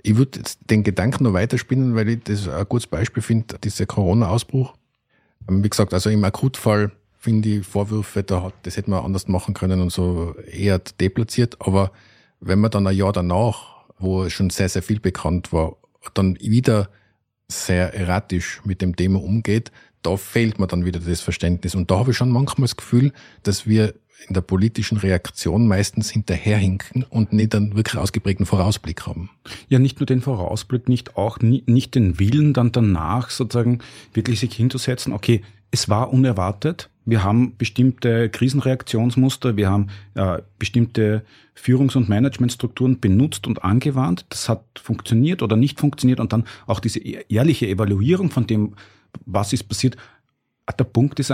Ich 0.01 0.15
würde 0.15 0.41
den 0.69 0.83
Gedanken 0.83 1.23
noch 1.23 1.33
weiterspinnen, 1.33 1.95
weil 1.95 2.09
ich 2.09 2.23
das 2.23 2.47
ein 2.47 2.65
gutes 2.67 2.87
Beispiel 2.87 3.23
finde, 3.23 3.57
dieser 3.63 3.85
Corona-Ausbruch. 3.85 4.73
Wie 5.47 5.69
gesagt, 5.69 5.93
also 5.93 6.09
im 6.09 6.23
Akutfall 6.23 6.91
finde 7.17 7.49
ich 7.49 7.65
Vorwürfe, 7.65 8.23
da 8.23 8.43
hat, 8.43 8.53
das 8.63 8.77
hätte 8.77 8.89
man 8.89 9.03
anders 9.03 9.27
machen 9.27 9.53
können 9.53 9.81
und 9.81 9.91
so 9.91 10.35
eher 10.51 10.79
deplatziert. 10.79 11.57
Aber 11.61 11.91
wenn 12.39 12.59
man 12.59 12.71
dann 12.71 12.87
ein 12.87 12.95
Jahr 12.95 13.13
danach, 13.13 13.85
wo 13.97 14.29
schon 14.29 14.49
sehr, 14.49 14.69
sehr 14.69 14.83
viel 14.83 14.99
bekannt 14.99 15.53
war, 15.53 15.77
dann 16.13 16.37
wieder 16.39 16.89
sehr 17.47 17.93
erratisch 17.93 18.61
mit 18.65 18.81
dem 18.81 18.95
Thema 18.95 19.21
umgeht, 19.21 19.71
da 20.03 20.17
fehlt 20.17 20.59
mir 20.59 20.67
dann 20.67 20.85
wieder 20.85 20.99
das 20.99 21.21
Verständnis. 21.21 21.75
Und 21.75 21.89
da 21.89 21.99
habe 21.99 22.11
ich 22.11 22.17
schon 22.17 22.29
manchmal 22.29 22.65
das 22.65 22.77
Gefühl, 22.77 23.11
dass 23.43 23.65
wir 23.65 23.93
in 24.27 24.33
der 24.33 24.41
politischen 24.41 24.97
Reaktion 24.97 25.67
meistens 25.67 26.09
hinterherhinken 26.09 27.03
und 27.09 27.33
nicht 27.33 27.55
einen 27.55 27.75
wirklich 27.75 27.97
ausgeprägten 27.97 28.45
Vorausblick 28.45 29.05
haben. 29.05 29.29
Ja, 29.67 29.79
nicht 29.79 29.99
nur 29.99 30.05
den 30.05 30.21
Vorausblick, 30.21 30.87
nicht 30.87 31.17
auch 31.17 31.39
nicht 31.39 31.95
den 31.95 32.19
Willen 32.19 32.53
dann 32.53 32.71
danach 32.71 33.29
sozusagen 33.29 33.79
wirklich 34.13 34.39
sich 34.39 34.53
hinzusetzen, 34.53 35.13
okay, 35.13 35.41
es 35.71 35.89
war 35.89 36.13
unerwartet, 36.13 36.89
wir 37.05 37.23
haben 37.23 37.57
bestimmte 37.57 38.29
Krisenreaktionsmuster, 38.29 39.57
wir 39.57 39.69
haben 39.69 39.87
äh, 40.13 40.37
bestimmte 40.57 41.25
Führungs- 41.55 41.97
und 41.97 42.07
Managementstrukturen 42.07 42.99
benutzt 42.99 43.45
und 43.47 43.63
angewandt. 43.63 44.25
Das 44.29 44.47
hat 44.47 44.63
funktioniert 44.75 45.41
oder 45.41 45.57
nicht 45.57 45.79
funktioniert 45.79 46.19
und 46.19 46.31
dann 46.31 46.45
auch 46.65 46.79
diese 46.79 46.99
e-, 46.99 47.25
ehrliche 47.27 47.67
Evaluierung 47.67 48.29
von 48.29 48.47
dem, 48.47 48.75
was 49.25 49.53
ist 49.53 49.63
passiert. 49.63 49.97
Der 50.77 50.83
Punkt 50.85 51.19
ist, 51.19 51.31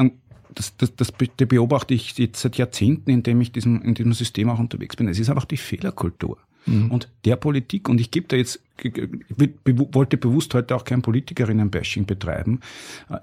das, 0.56 0.76
das, 0.78 0.96
das 0.96 1.12
beobachte 1.12 1.94
ich 1.94 2.18
jetzt 2.18 2.42
seit 2.42 2.58
Jahrzehnten, 2.58 3.12
indem 3.12 3.42
ich 3.42 3.52
diesem, 3.52 3.82
in 3.84 3.94
diesem 3.94 4.14
System 4.14 4.50
auch 4.50 4.60
unterwegs 4.60 4.96
bin. 4.96 5.08
Es 5.08 5.20
ist 5.20 5.30
einfach 5.30 5.46
die 5.46 5.58
Fehlerkultur. 5.58 6.38
Mhm. 6.66 6.92
Und 6.92 7.10
der 7.26 7.36
Politik, 7.36 7.90
und 7.90 8.02
ich 8.02 8.12
gebe 8.12 8.28
da 8.28 8.36
jetzt, 8.36 8.62
ich 8.82 8.94
wollte 9.94 10.18
bewusst 10.18 10.54
heute 10.54 10.76
auch 10.76 10.84
kein 10.84 11.02
Politikerinnen-Bashing 11.02 12.06
betreiben. 12.06 12.60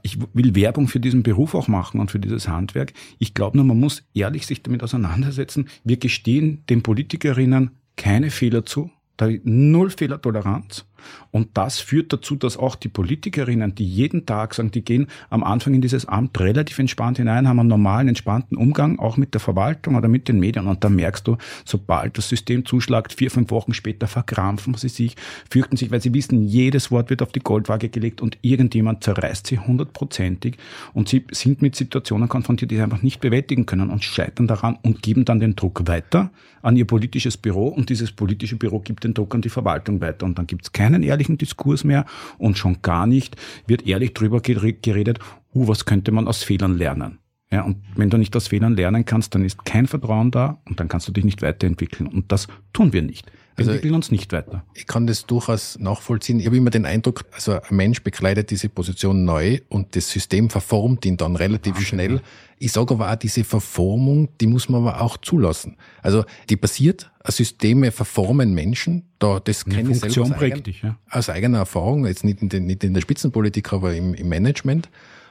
Ich 0.03 0.19
will 0.33 0.55
Werbung 0.55 0.89
für 0.89 1.01
diesen 1.01 1.23
Beruf 1.23 1.55
auch 1.55 1.69
machen 1.69 2.01
und 2.01 2.11
für 2.11 2.19
dieses 2.19 2.49
Handwerk. 2.49 2.93
Ich 3.19 3.35
glaube 3.35 3.57
nur, 3.57 3.67
man 3.67 3.79
muss 3.79 4.05
ehrlich 4.15 4.47
sich 4.47 4.63
damit 4.63 4.83
auseinandersetzen. 4.83 5.69
Wir 5.85 5.97
gestehen 5.97 6.63
den 6.69 6.83
Politikerinnen 6.83 7.71
keine 7.97 8.31
Fehler 8.31 8.67
zu, 8.67 8.91
da 9.17 9.29
null 9.45 9.91
Fehlertoleranz. 9.91 10.85
Und 11.31 11.49
das 11.55 11.79
führt 11.79 12.13
dazu, 12.13 12.37
dass 12.37 12.57
auch 12.57 12.77
die 12.77 12.89
Politikerinnen, 12.89 13.75
die 13.75 13.87
jeden 13.87 14.27
Tag 14.27 14.55
sagen, 14.55 14.71
die 14.71 14.83
gehen 14.83 15.07
am 15.29 15.45
Anfang 15.45 15.75
in 15.75 15.81
dieses 15.81 16.07
Amt 16.07 16.39
relativ 16.41 16.79
entspannt 16.79 17.19
hinein, 17.19 17.49
haben 17.49 17.61
einen 17.61 17.69
normalen, 17.69 18.09
entspannten 18.09 18.57
Umgang, 18.57 18.99
auch 18.99 19.17
mit 19.17 19.35
der 19.35 19.41
Verwaltung 19.41 19.97
oder 19.97 20.09
mit 20.09 20.29
den 20.29 20.41
Medien. 20.41 20.67
Und 20.67 20.83
da 20.83 20.89
merkst 20.89 21.27
du, 21.27 21.37
sobald 21.65 22.17
das 22.17 22.29
System 22.29 22.65
zuschlagt, 22.65 23.13
vier, 23.13 23.31
fünf 23.31 23.51
Wochen 23.51 23.75
später 23.75 24.07
verkrampfen 24.07 24.75
sie 24.75 24.89
sich, 24.89 25.17
fürchten 25.51 25.77
sich, 25.77 25.91
weil 25.91 26.01
sie 26.01 26.15
wissen, 26.15 26.47
jedes 26.47 26.91
Wort 26.91 27.11
wird 27.11 27.23
auf 27.23 27.33
die 27.33 27.41
Goldwaage 27.41 27.89
gelegt 27.89 28.21
und 28.21 28.39
irgendjemand 28.43 29.05
zerreißt 29.05 29.47
sie 29.47 29.59
hundertprozentig. 29.59 30.57
Und 30.95 31.09
sie 31.09 31.25
sind 31.33 31.63
mit 31.63 31.77
Situationen 31.77 32.29
konfrontiert, 32.29 32.71
die 32.71 32.77
sie 32.77 32.83
einfach 32.83 33.03
nicht 33.03 33.21
bewältigen 33.21 33.67
können 33.67 33.91
und 33.91 34.05
scheitern 34.05 34.47
daran 34.47 34.79
und 34.83 35.03
geben 35.03 35.25
dann 35.25 35.41
den 35.41 35.57
Druck 35.57 35.87
weiter 35.87 36.31
an 36.63 36.77
ihr 36.77 36.85
politisches 36.85 37.37
Büro 37.37 37.69
und 37.69 37.91
dieses 37.91 38.11
politische 38.11 38.57
Büro 38.57 38.81
gibt 38.81 39.05
den 39.05 39.15
Druck 39.15 39.35
an 39.37 39.41
die 39.41 39.49
Verwaltung 39.49 40.01
weiter. 40.01 40.27
Und 40.27 40.37
dann 40.37 40.49
gibt 40.49 40.65
es 40.65 40.73
keinen 40.97 41.03
ehrlichen 41.03 41.39
Diskurs 41.39 41.85
mehr 41.85 42.07
und 42.39 42.57
schon 42.57 42.81
gar 42.83 43.07
nicht 43.07 43.37
wird 43.67 43.87
ehrlich 43.87 44.15
drüber 44.15 44.41
geredet, 44.41 45.19
uh, 45.55 45.69
was 45.69 45.85
könnte 45.85 46.11
man 46.13 46.27
aus 46.27 46.43
Fehlern 46.43 46.77
lernen. 46.77 47.19
Ja, 47.51 47.63
und 47.63 47.77
wenn 47.95 48.11
du 48.11 48.17
nicht 48.17 48.35
aus 48.35 48.49
Fehlern 48.49 48.75
lernen 48.75 49.05
kannst, 49.05 49.35
dann 49.35 49.45
ist 49.45 49.65
kein 49.65 49.87
Vertrauen 49.87 50.31
da 50.31 50.61
und 50.65 50.81
dann 50.81 50.89
kannst 50.89 51.07
du 51.07 51.13
dich 51.13 51.25
nicht 51.25 51.43
weiterentwickeln. 51.43 52.09
Und 52.09 52.33
das 52.33 52.49
tun 52.73 52.93
wir 52.93 53.03
nicht. 53.03 53.31
Also 53.59 53.71
entwickeln 53.71 53.95
uns 53.95 54.11
nicht 54.11 54.33
weiter. 54.33 54.65
Ich 54.75 54.87
kann 54.87 55.07
das 55.07 55.25
durchaus 55.25 55.79
nachvollziehen. 55.79 56.41
Ich 56.41 56.47
habe 56.47 56.57
immer 56.57 56.71
den 56.71 56.85
Eindruck, 56.85 57.25
also 57.33 57.53
ein 57.53 57.77
Mensch 57.77 58.03
bekleidet 58.03 58.51
diese 58.51 58.69
Position 58.69 59.25
neu 59.25 59.61
und 59.69 59.97
das 59.97 60.11
System 60.11 60.51
verformt 60.51 61.07
ihn 61.07 61.17
dann 61.17 61.37
relativ 61.37 61.77
okay. 61.77 61.85
schnell. 61.85 62.21
Ich 62.59 62.73
sage 62.73 62.95
aber 62.95 63.11
auch, 63.11 63.17
diese 63.17 63.45
Verformung, 63.45 64.29
die 64.41 64.47
muss 64.47 64.69
man 64.69 64.83
aber 64.83 65.01
auch 65.01 65.17
zulassen. 65.19 65.77
Also 66.03 66.25
die 66.51 66.57
passiert, 66.57 67.11
Systeme 67.27 67.93
verformen 67.93 68.55
Menschen. 68.55 69.05
Da, 69.19 69.41
das 69.41 69.65
kenne 69.65 69.91
ich 69.91 70.01
selber 70.01 70.23
aus, 70.23 70.33
eigen, 70.33 70.63
dich, 70.63 70.83
ja. 70.83 70.97
aus 71.11 71.31
eigener 71.31 71.59
Erfahrung, 71.59 72.07
jetzt 72.07 72.25
nicht 72.25 72.43
in, 72.43 72.49
den, 72.49 72.67
nicht 72.67 72.85
in 72.85 72.95
der 72.95 73.01
Spitzenpolitik, 73.01 73.73
aber 73.73 73.95
im, 73.95 74.15
im 74.15 74.29
Management. 74.29 74.91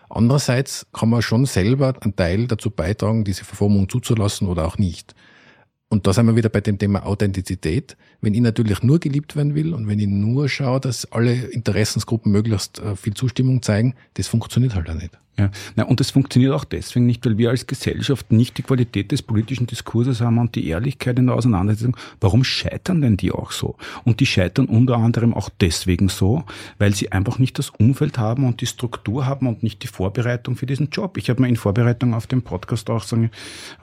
Andererseits 0.10 0.86
kann 0.94 1.10
man 1.10 1.22
schon 1.22 1.46
selber 1.46 1.94
einen 2.02 2.16
Teil 2.16 2.48
dazu 2.48 2.70
beitragen, 2.70 3.24
diese 3.24 3.44
Verformung 3.44 3.90
zuzulassen 3.90 4.48
oder 4.48 4.66
auch 4.66 4.78
nicht. 4.78 5.16
Und 5.90 6.08
da 6.08 6.14
sind 6.14 6.26
wir 6.26 6.36
wieder 6.36 6.50
bei 6.50 6.62
dem 6.62 6.80
Thema 6.80 7.06
Authentizität. 7.06 7.96
Wenn 8.20 8.34
ich 8.34 8.42
natürlich 8.42 8.82
nur 8.82 9.00
geliebt 9.00 9.36
werden 9.36 9.54
will 9.56 9.74
und 9.74 9.88
wenn 9.88 10.00
ich 10.00 10.08
nur 10.08 10.50
schaue, 10.50 10.80
dass 10.80 11.12
alle 11.12 11.34
Interessensgruppen 11.34 12.32
möglichst 12.32 12.80
äh, 12.80 12.96
viel 12.96 13.14
Zustimmung 13.14 13.62
zeigen, 13.62 13.96
das 14.16 14.28
funktioniert 14.28 14.76
halt 14.76 14.90
auch 14.90 14.96
nicht. 14.96 15.18
Ja, 15.38 15.52
Na, 15.76 15.84
und 15.84 16.00
das 16.00 16.12
funktioniert 16.12 16.54
auch 16.54 16.64
deswegen 16.64 17.06
nicht, 17.06 17.26
weil 17.26 17.38
wir 17.38 17.50
als 17.50 17.68
Gesellschaft 17.68 18.32
nicht 18.32 18.58
die 18.58 18.62
Qualität 18.62 19.12
des 19.12 19.22
politischen 19.22 19.68
Diskurses 19.68 20.22
haben 20.22 20.38
und 20.38 20.56
die 20.56 20.68
Ehrlichkeit 20.68 21.20
in 21.20 21.28
der 21.28 21.36
Auseinandersetzung. 21.36 21.98
Warum 22.22 22.46
scheitern 22.46 23.02
denn 23.02 23.18
die 23.18 23.34
auch 23.34 23.52
so? 23.52 23.76
Und 24.06 24.22
die 24.22 24.26
scheitern 24.26 24.68
unter 24.68 24.96
anderem 24.96 25.34
auch 25.34 25.50
deswegen 25.60 26.08
so, 26.08 26.46
weil 26.78 26.96
sie 26.96 27.12
einfach 27.12 27.38
nicht 27.38 27.60
das 27.60 27.70
Umfeld 27.70 28.18
haben 28.18 28.46
und 28.46 28.62
die 28.62 28.66
Struktur 28.66 29.26
haben 29.26 29.48
und 29.48 29.62
nicht 29.62 29.84
die 29.84 29.88
Vorbereitung 29.88 30.56
für 30.56 30.68
diesen 30.68 30.90
Job. 30.90 31.18
Ich 31.18 31.30
habe 31.30 31.42
mir 31.42 31.50
in 31.50 31.58
Vorbereitung 31.58 32.14
auf 32.14 32.28
den 32.28 32.42
Podcast 32.42 32.90
auch 32.90 33.04
sagen, 33.04 33.30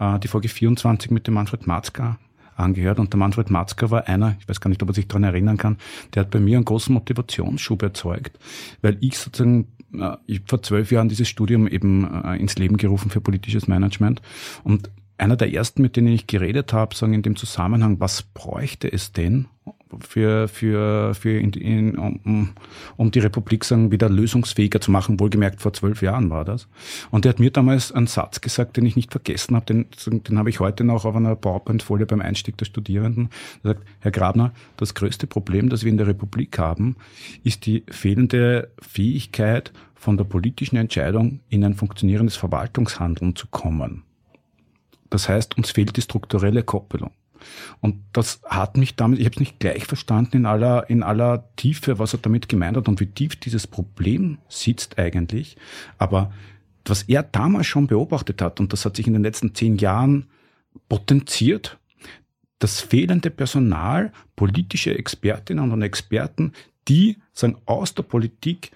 äh, 0.01 0.19
die 0.21 0.29
Folge 0.29 0.49
24 0.49 1.11
mit 1.11 1.27
dem 1.27 1.35
Manfred 1.35 1.67
Matzka 1.67 2.19
angehört. 2.57 2.99
Und 2.99 3.13
der 3.13 3.19
Manfred 3.19 3.51
Matzka 3.51 3.91
war 3.91 4.09
einer, 4.09 4.37
ich 4.41 4.49
weiß 4.49 4.61
gar 4.61 4.71
nicht, 4.71 4.83
ob 4.83 4.89
er 4.89 4.95
sich 4.95 5.09
daran 5.09 5.25
erinnern 5.25 5.59
kann, 5.59 5.77
der 6.15 6.23
hat 6.23 6.31
bei 6.31 6.41
mir 6.41 6.57
einen 6.57 6.65
großen 6.65 6.95
Motivationsschub 6.95 7.83
erzeugt, 7.83 8.39
weil 8.81 8.97
ich 9.01 9.19
sozusagen 9.19 9.67
ich 10.27 10.41
vor 10.47 10.63
zwölf 10.63 10.91
Jahren 10.91 11.09
dieses 11.09 11.29
Studium 11.29 11.67
eben 11.67 12.23
äh, 12.25 12.37
ins 12.37 12.57
Leben 12.57 12.77
gerufen 12.77 13.11
für 13.11 13.21
politisches 13.21 13.69
Management. 13.69 14.23
Und 14.65 14.91
einer 15.19 15.37
der 15.37 15.53
ersten, 15.53 15.83
mit 15.83 15.97
denen 15.97 16.09
ich 16.09 16.27
geredet 16.27 16.73
habe, 16.73 16.95
sagen 16.95 17.15
in 17.15 17.23
dem 17.23 17.37
Zusammenhang, 17.37 18.01
was 18.01 18.23
bräuchte 18.23 18.93
es 18.93 19.13
denn, 19.13 19.47
für, 20.01 20.49
für, 20.49 21.15
für 21.15 21.39
in, 21.39 21.53
in, 21.53 21.99
um, 21.99 22.51
um 22.97 23.11
die 23.11 23.19
Republik 23.21 23.65
sagen, 23.65 23.91
wieder 23.91 24.09
lösungsfähiger 24.09 24.81
zu 24.81 24.91
machen. 24.91 25.21
Wohlgemerkt, 25.21 25.61
vor 25.61 25.73
zwölf 25.73 26.03
Jahren 26.03 26.31
war 26.31 26.45
das. 26.45 26.69
Und 27.11 27.25
er 27.25 27.31
hat 27.31 27.41
mir 27.41 27.51
damals 27.51 27.93
einen 27.93 28.07
Satz 28.07 28.41
gesagt, 28.41 28.77
den 28.77 28.87
ich 28.87 28.97
nicht 28.97 29.11
vergessen 29.13 29.57
habe, 29.57 29.67
den, 29.67 29.87
den 30.07 30.39
habe 30.39 30.51
ich 30.51 30.61
heute 30.61 30.85
noch 30.85 31.05
auf 31.05 31.17
einer 31.17 31.37
PowerPoint-Folie 31.37 32.07
beim 32.07 32.21
Einstieg 32.21 32.57
der 32.59 32.67
Studierenden. 32.67 33.31
Er 33.63 33.75
sagt, 33.75 33.87
Herr 34.01 34.11
Grabner, 34.11 34.53
das 34.77 34.95
größte 34.95 35.27
Problem, 35.27 35.69
das 35.69 35.85
wir 35.85 35.91
in 35.91 35.99
der 35.99 36.07
Republik 36.07 36.59
haben, 36.59 36.97
ist 37.45 37.67
die 37.67 37.85
fehlende 37.89 38.71
Fähigkeit, 38.81 39.73
von 40.03 40.17
der 40.17 40.25
politischen 40.25 40.77
Entscheidung 40.77 41.39
in 41.49 41.65
ein 41.65 41.75
funktionierendes 41.75 42.35
Verwaltungshandeln 42.35 43.37
zu 43.37 43.47
kommen. 43.47 44.03
Das 45.11 45.29
heißt, 45.29 45.57
uns 45.57 45.71
fehlt 45.71 45.97
die 45.97 46.03
strukturelle 46.03 46.65
Koppelung. 46.65 47.13
Und 47.81 47.97
das 48.13 48.41
hat 48.45 48.77
mich 48.77 48.97
damit, 48.97 49.19
ich 49.19 49.25
habe 49.25 49.35
es 49.35 49.41
nicht 49.41 49.61
gleich 49.61 49.85
verstanden 49.85 50.39
in 50.39 50.47
aller, 50.47 50.89
in 50.89 51.03
aller 51.03 51.49
Tiefe, 51.57 51.99
was 51.99 52.15
er 52.15 52.21
damit 52.21 52.49
gemeint 52.49 52.77
hat 52.77 52.89
und 52.89 53.01
wie 53.01 53.07
tief 53.07 53.37
dieses 53.37 53.67
Problem 53.67 54.39
sitzt 54.49 54.99
eigentlich. 54.99 55.57
Aber 55.99 56.33
was 56.85 57.05
er 57.05 57.23
damals 57.23 57.67
schon 57.67 57.87
beobachtet 57.87 58.43
hat, 58.43 58.61
und 58.61 58.73
das 58.73 58.85
hat 58.85 58.97
sich 58.97 59.07
in 59.07 59.13
den 59.13 59.23
letzten 59.23 59.55
zehn 59.55 59.77
Jahren 59.77 60.27
potenziert, 60.89 61.79
das 62.59 62.81
fehlende 62.81 63.31
Personal, 63.31 64.13
politische 64.37 64.97
Expertinnen 64.97 65.73
und 65.73 65.83
Experten, 65.83 66.53
die 66.89 67.19
sagen, 67.33 67.57
aus 67.67 67.95
der 67.95 68.05
Politik 68.05 68.71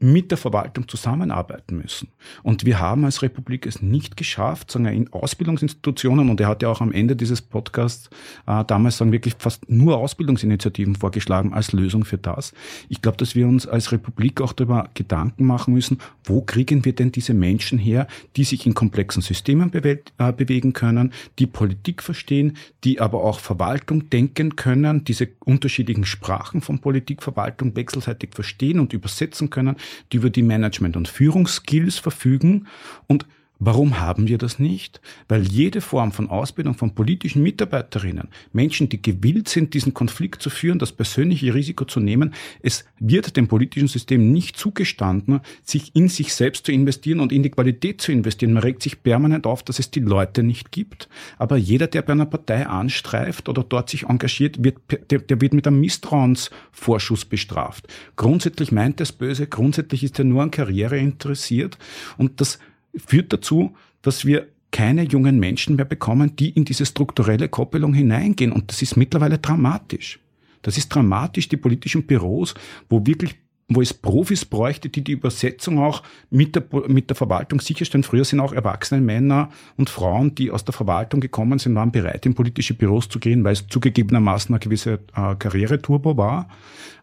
mit 0.00 0.30
der 0.30 0.38
Verwaltung 0.38 0.86
zusammenarbeiten 0.86 1.76
müssen. 1.76 2.08
Und 2.42 2.64
wir 2.64 2.78
haben 2.78 3.04
als 3.04 3.22
Republik 3.22 3.66
es 3.66 3.82
nicht 3.82 4.16
geschafft, 4.16 4.70
sagen 4.70 4.84
wir, 4.84 4.92
in 4.92 5.12
Ausbildungsinstitutionen, 5.12 6.30
und 6.30 6.40
er 6.40 6.46
hat 6.46 6.62
ja 6.62 6.68
auch 6.68 6.80
am 6.80 6.92
Ende 6.92 7.16
dieses 7.16 7.42
Podcasts 7.42 8.08
äh, 8.46 8.64
damals 8.64 8.98
sagen 8.98 9.10
wirklich 9.10 9.34
fast 9.38 9.68
nur 9.68 9.98
Ausbildungsinitiativen 9.98 10.94
vorgeschlagen 10.94 11.52
als 11.52 11.72
Lösung 11.72 12.04
für 12.04 12.18
das. 12.18 12.52
Ich 12.88 13.02
glaube, 13.02 13.16
dass 13.16 13.34
wir 13.34 13.48
uns 13.48 13.66
als 13.66 13.90
Republik 13.90 14.40
auch 14.40 14.52
darüber 14.52 14.88
Gedanken 14.94 15.44
machen 15.44 15.74
müssen, 15.74 15.98
wo 16.24 16.42
kriegen 16.42 16.84
wir 16.84 16.94
denn 16.94 17.10
diese 17.10 17.34
Menschen 17.34 17.78
her, 17.78 18.06
die 18.36 18.44
sich 18.44 18.66
in 18.66 18.74
komplexen 18.74 19.22
Systemen 19.22 19.70
bewe 19.70 20.00
äh, 20.18 20.32
bewegen 20.32 20.72
können, 20.74 21.12
die 21.40 21.46
Politik 21.46 22.02
verstehen, 22.02 22.56
die 22.84 23.00
aber 23.00 23.24
auch 23.24 23.40
Verwaltung 23.40 24.10
denken 24.10 24.54
können, 24.54 25.02
diese 25.04 25.28
unterschiedlichen 25.44 26.04
Sprachen 26.04 26.60
von 26.60 26.78
Politik, 26.78 27.22
Verwaltung 27.22 27.74
wechselseitig 27.74 28.30
verstehen 28.34 28.78
und 28.78 28.92
übersetzen 28.92 29.50
können, 29.50 29.76
die 30.12 30.18
über 30.18 30.30
die 30.30 30.42
Management- 30.42 30.96
und 30.96 31.08
Führungsskills 31.08 31.98
verfügen 31.98 32.66
und 33.06 33.26
Warum 33.60 33.98
haben 33.98 34.28
wir 34.28 34.38
das 34.38 34.60
nicht? 34.60 35.00
Weil 35.26 35.42
jede 35.42 35.80
Form 35.80 36.12
von 36.12 36.30
Ausbildung 36.30 36.74
von 36.74 36.94
politischen 36.94 37.42
Mitarbeiterinnen, 37.42 38.28
Menschen, 38.52 38.88
die 38.88 39.02
gewillt 39.02 39.48
sind, 39.48 39.74
diesen 39.74 39.94
Konflikt 39.94 40.42
zu 40.42 40.48
führen, 40.48 40.78
das 40.78 40.92
persönliche 40.92 41.52
Risiko 41.54 41.84
zu 41.84 41.98
nehmen, 41.98 42.34
es 42.62 42.84
wird 43.00 43.36
dem 43.36 43.48
politischen 43.48 43.88
System 43.88 44.32
nicht 44.32 44.56
zugestanden, 44.56 45.40
sich 45.64 45.96
in 45.96 46.08
sich 46.08 46.34
selbst 46.34 46.66
zu 46.66 46.72
investieren 46.72 47.18
und 47.18 47.32
in 47.32 47.42
die 47.42 47.50
Qualität 47.50 48.00
zu 48.00 48.12
investieren. 48.12 48.52
Man 48.52 48.62
regt 48.62 48.82
sich 48.82 49.02
permanent 49.02 49.44
auf, 49.44 49.64
dass 49.64 49.80
es 49.80 49.90
die 49.90 50.00
Leute 50.00 50.44
nicht 50.44 50.70
gibt. 50.70 51.08
Aber 51.36 51.56
jeder, 51.56 51.88
der 51.88 52.02
bei 52.02 52.12
einer 52.12 52.26
Partei 52.26 52.66
anstreift 52.66 53.48
oder 53.48 53.64
dort 53.64 53.90
sich 53.90 54.04
engagiert, 54.04 54.62
wird, 54.62 54.78
der, 55.10 55.18
der 55.18 55.40
wird 55.40 55.52
mit 55.52 55.66
einem 55.66 55.80
Misstrauensvorschuss 55.80 57.24
bestraft. 57.24 57.88
Grundsätzlich 58.14 58.70
meint 58.70 59.00
es 59.00 59.10
böse, 59.10 59.48
grundsätzlich 59.48 60.04
ist 60.04 60.18
er 60.20 60.24
nur 60.24 60.44
an 60.44 60.52
Karriere 60.52 60.98
interessiert 60.98 61.76
und 62.16 62.40
das 62.40 62.60
führt 62.96 63.32
dazu, 63.32 63.74
dass 64.02 64.24
wir 64.24 64.48
keine 64.70 65.02
jungen 65.02 65.38
Menschen 65.38 65.76
mehr 65.76 65.84
bekommen, 65.84 66.36
die 66.36 66.50
in 66.50 66.64
diese 66.64 66.84
strukturelle 66.86 67.48
Koppelung 67.48 67.94
hineingehen. 67.94 68.52
Und 68.52 68.70
das 68.70 68.82
ist 68.82 68.96
mittlerweile 68.96 69.38
dramatisch. 69.38 70.20
Das 70.62 70.76
ist 70.76 70.88
dramatisch, 70.88 71.48
die 71.48 71.56
politischen 71.56 72.06
Büros, 72.06 72.54
wo 72.88 73.06
wirklich 73.06 73.36
wo 73.70 73.82
es 73.82 73.92
Profis 73.92 74.46
bräuchte, 74.46 74.88
die 74.88 75.04
die 75.04 75.12
Übersetzung 75.12 75.78
auch 75.78 76.02
mit 76.30 76.54
der, 76.54 76.64
mit 76.88 77.10
der 77.10 77.16
Verwaltung 77.16 77.60
sicherstellen. 77.60 78.02
Früher 78.02 78.24
sind 78.24 78.40
auch 78.40 78.54
erwachsene 78.54 79.02
Männer 79.02 79.50
und 79.76 79.90
Frauen, 79.90 80.34
die 80.34 80.50
aus 80.50 80.64
der 80.64 80.72
Verwaltung 80.72 81.20
gekommen 81.20 81.58
sind, 81.58 81.74
waren 81.74 81.92
bereit, 81.92 82.24
in 82.24 82.34
politische 82.34 82.72
Büros 82.72 83.10
zu 83.10 83.18
gehen, 83.18 83.44
weil 83.44 83.52
es 83.52 83.66
zugegebenermaßen 83.66 84.54
eine 84.54 84.60
gewisse 84.60 85.00
äh, 85.14 85.34
Karriereturbo 85.34 86.16
war. 86.16 86.48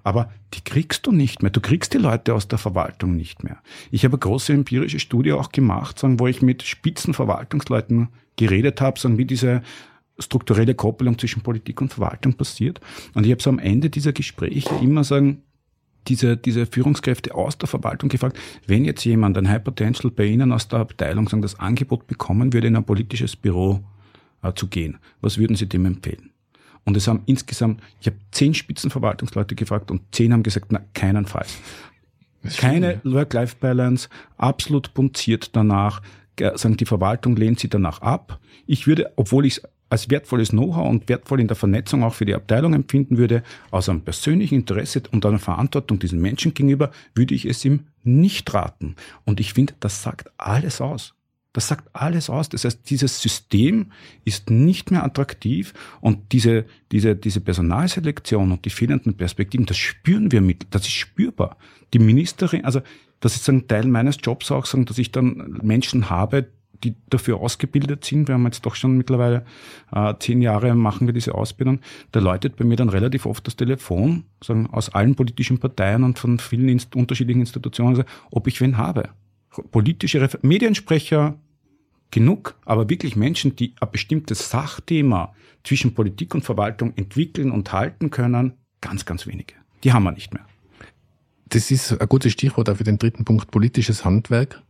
Aber 0.04 0.32
die 0.56 0.62
kriegst 0.62 1.06
du 1.06 1.12
nicht 1.12 1.44
mehr. 1.44 1.52
Du 1.52 1.62
kriegst 1.62 1.94
die 1.94 2.00
Leute 2.00 2.34
aus 2.34 2.48
der 2.48 2.58
Verwaltung 2.58 3.16
nicht 3.16 3.44
mehr. 3.44 3.58
Ich 3.92 4.04
habe 4.04 4.14
eine 4.14 4.20
große 4.20 4.54
empirische 4.54 5.00
Studie 5.00 5.34
auch 5.34 5.52
gemacht, 5.52 6.00
sagen, 6.00 6.20
wo 6.20 6.26
ich 6.26 6.42
mit 6.42 6.64
Spitzenverwaltungsleuten 6.64 8.10
geredet 8.38 8.82
habe, 8.82 9.00
sagen, 9.00 9.20
wie 9.20 9.26
diese 9.26 9.62
strukturelle 10.18 10.74
Koppelung 10.74 11.20
zwischen 11.20 11.42
Politik 11.42 11.82
und 11.82 11.94
Verwaltung 11.94 12.34
passiert. 12.34 12.80
Und 13.14 13.26
ich 13.26 13.32
habe 13.32 13.42
so 13.42 13.50
am 13.52 13.60
Ende 13.60 13.90
dieser 13.90 14.14
Gespräche 14.14 14.74
immer 14.82 15.04
sagen, 15.04 15.44
diese, 16.08 16.38
diese 16.38 16.66
Führungskräfte 16.66 17.34
aus 17.36 17.58
der 17.58 17.68
Verwaltung 17.68 18.10
gefragt, 18.10 18.38
wenn 18.68 18.86
jetzt 18.86 19.04
jemand, 19.06 19.38
ein 19.38 19.50
High 19.50 19.64
Potential 19.64 20.12
bei 20.12 20.26
Ihnen 20.26 20.52
aus 20.52 20.68
der 20.68 20.80
Abteilung, 20.80 21.28
sagen, 21.28 21.42
das 21.42 21.60
Angebot 21.60 22.08
bekommen 22.08 22.54
würde, 22.54 22.68
in 22.68 22.76
ein 22.76 22.84
politisches 22.84 23.36
Büro 23.36 23.82
äh, 24.42 24.54
zu 24.54 24.68
gehen, 24.68 24.98
was 25.22 25.38
würden 25.38 25.56
Sie 25.56 25.68
dem 25.68 25.86
empfehlen? 25.86 26.32
Und 26.84 26.96
es 26.96 27.08
haben 27.08 27.24
insgesamt, 27.26 27.82
ich 28.00 28.08
habe 28.08 28.18
zehn 28.32 28.54
Spitzenverwaltungsleute 28.54 29.56
gefragt 29.56 29.90
und 29.90 30.02
zehn 30.12 30.32
haben 30.32 30.44
gesagt, 30.44 30.68
na, 30.72 30.82
keinenfalls. 30.94 31.58
Keine 32.58 33.02
Work-Life-Balance, 33.04 34.08
absolut 34.38 34.94
punziert 34.94 35.56
danach, 35.56 36.04
sagen, 36.38 36.78
die 36.78 36.86
Verwaltung 36.86 37.36
lehnt 37.36 37.60
sie 37.60 37.70
danach 37.70 38.02
ab. 38.02 38.40
Ich 38.68 38.86
würde, 38.86 39.12
obwohl 39.16 39.46
ich 39.46 39.58
es 39.58 39.64
als 39.90 40.10
wertvolles 40.10 40.50
Know-how 40.50 40.90
und 40.90 41.08
wertvoll 41.10 41.40
in 41.40 41.48
der 41.48 41.56
Vernetzung 41.56 42.04
auch 42.04 42.14
für 42.14 42.26
die 42.26 42.36
Abteilung 42.36 42.74
empfinden 42.74 43.18
würde, 43.18 43.44
aus 43.72 43.90
einem 43.90 44.02
persönlichen 44.02 44.56
Interesse 44.56 45.04
und 45.12 45.26
einer 45.26 45.40
Verantwortung 45.40 46.00
diesen 46.00 46.22
Menschen 46.22 46.54
gegenüber, 46.54 46.92
würde 47.14 47.36
ich 47.36 47.46
es 47.46 47.64
ihm 47.66 47.82
nicht 48.04 48.54
raten. 48.54 48.96
Und 49.26 49.40
ich 49.40 49.54
finde, 49.54 49.74
das 49.80 50.02
sagt 50.02 50.32
alles 50.38 50.82
aus. 50.82 51.14
Das 51.54 51.70
sagt 51.70 51.88
alles 51.94 52.30
aus. 52.30 52.50
Das 52.50 52.66
heißt, 52.66 52.82
dieses 52.90 53.22
System 53.22 53.92
ist 54.26 54.50
nicht 54.50 54.92
mehr 54.92 55.06
attraktiv 55.06 55.74
und 56.02 56.34
diese, 56.34 56.66
diese, 56.92 57.16
diese 57.16 57.40
Personalselektion 57.40 58.52
und 58.52 58.66
die 58.66 58.70
fehlenden 58.70 59.16
Perspektiven, 59.16 59.66
das 59.66 59.78
spüren 59.78 60.34
wir 60.34 60.42
mit, 60.42 60.68
das 60.72 60.82
ist 60.82 60.92
spürbar. 60.92 61.56
Die 61.94 62.00
Ministerin, 62.00 62.66
also 62.66 62.82
das 63.22 63.38
ist 63.38 63.48
ein 63.48 63.70
Teil 63.70 63.88
meines 63.88 64.18
Jobs 64.22 64.52
auch, 64.52 64.68
dass 64.68 64.98
ich 64.98 65.14
dann 65.14 65.60
Menschen 65.64 66.10
habe, 66.10 66.50
die 66.86 66.96
dafür 67.10 67.38
ausgebildet 67.38 68.06
sind. 68.06 68.28
Wir 68.28 68.36
haben 68.36 68.46
jetzt 68.46 68.66
doch 68.66 68.76
schon 68.76 68.98
mittlerweile 68.98 69.46
äh, 69.92 70.14
zehn 70.20 70.42
Jahre 70.42 70.76
machen 70.76 71.08
wir 71.08 71.14
diese 71.14 71.34
Ausbildung. 71.34 71.80
Da 72.12 72.20
läutet 72.20 72.56
bei 72.56 72.64
mir 72.64 72.76
dann 72.76 72.90
relativ 72.90 73.26
oft 73.26 73.46
das 73.48 73.56
Telefon, 73.56 74.26
sagen 74.44 74.68
aus 74.68 74.90
allen 74.90 75.16
politischen 75.16 75.58
Parteien 75.58 76.04
und 76.04 76.20
von 76.20 76.40
vielen 76.40 76.70
inst 76.70 76.96
unterschiedlichen 76.96 77.42
Institutionen, 77.42 77.90
also, 77.90 78.04
ob 78.32 78.48
ich 78.48 78.62
wen 78.62 78.78
habe. 78.78 79.10
Politische 79.72 80.22
Refer 80.22 80.40
Mediensprecher 80.42 81.40
genug, 82.12 82.56
aber 82.66 82.90
wirklich 82.90 83.16
Menschen, 83.16 83.56
die 83.56 83.74
ein 83.82 83.90
bestimmtes 83.92 84.50
Sachthema 84.50 85.34
zwischen 85.64 85.94
Politik 85.94 86.36
und 86.36 86.44
Verwaltung 86.44 86.94
entwickeln 86.96 87.52
und 87.52 87.74
halten 87.74 88.12
können, 88.12 88.54
ganz, 88.82 89.06
ganz 89.06 89.26
wenige. 89.26 89.56
Die 89.84 89.92
haben 89.92 90.04
wir 90.04 90.12
nicht 90.12 90.34
mehr. 90.34 90.46
Das 91.50 91.72
ist 91.72 92.00
ein 92.00 92.08
gutes 92.08 92.34
Stichwort 92.34 92.70
auch 92.70 92.78
für 92.78 92.84
den 92.84 92.98
dritten 92.98 93.26
Punkt, 93.26 93.52
politisches 93.52 94.04
Handwerk. 94.04 94.62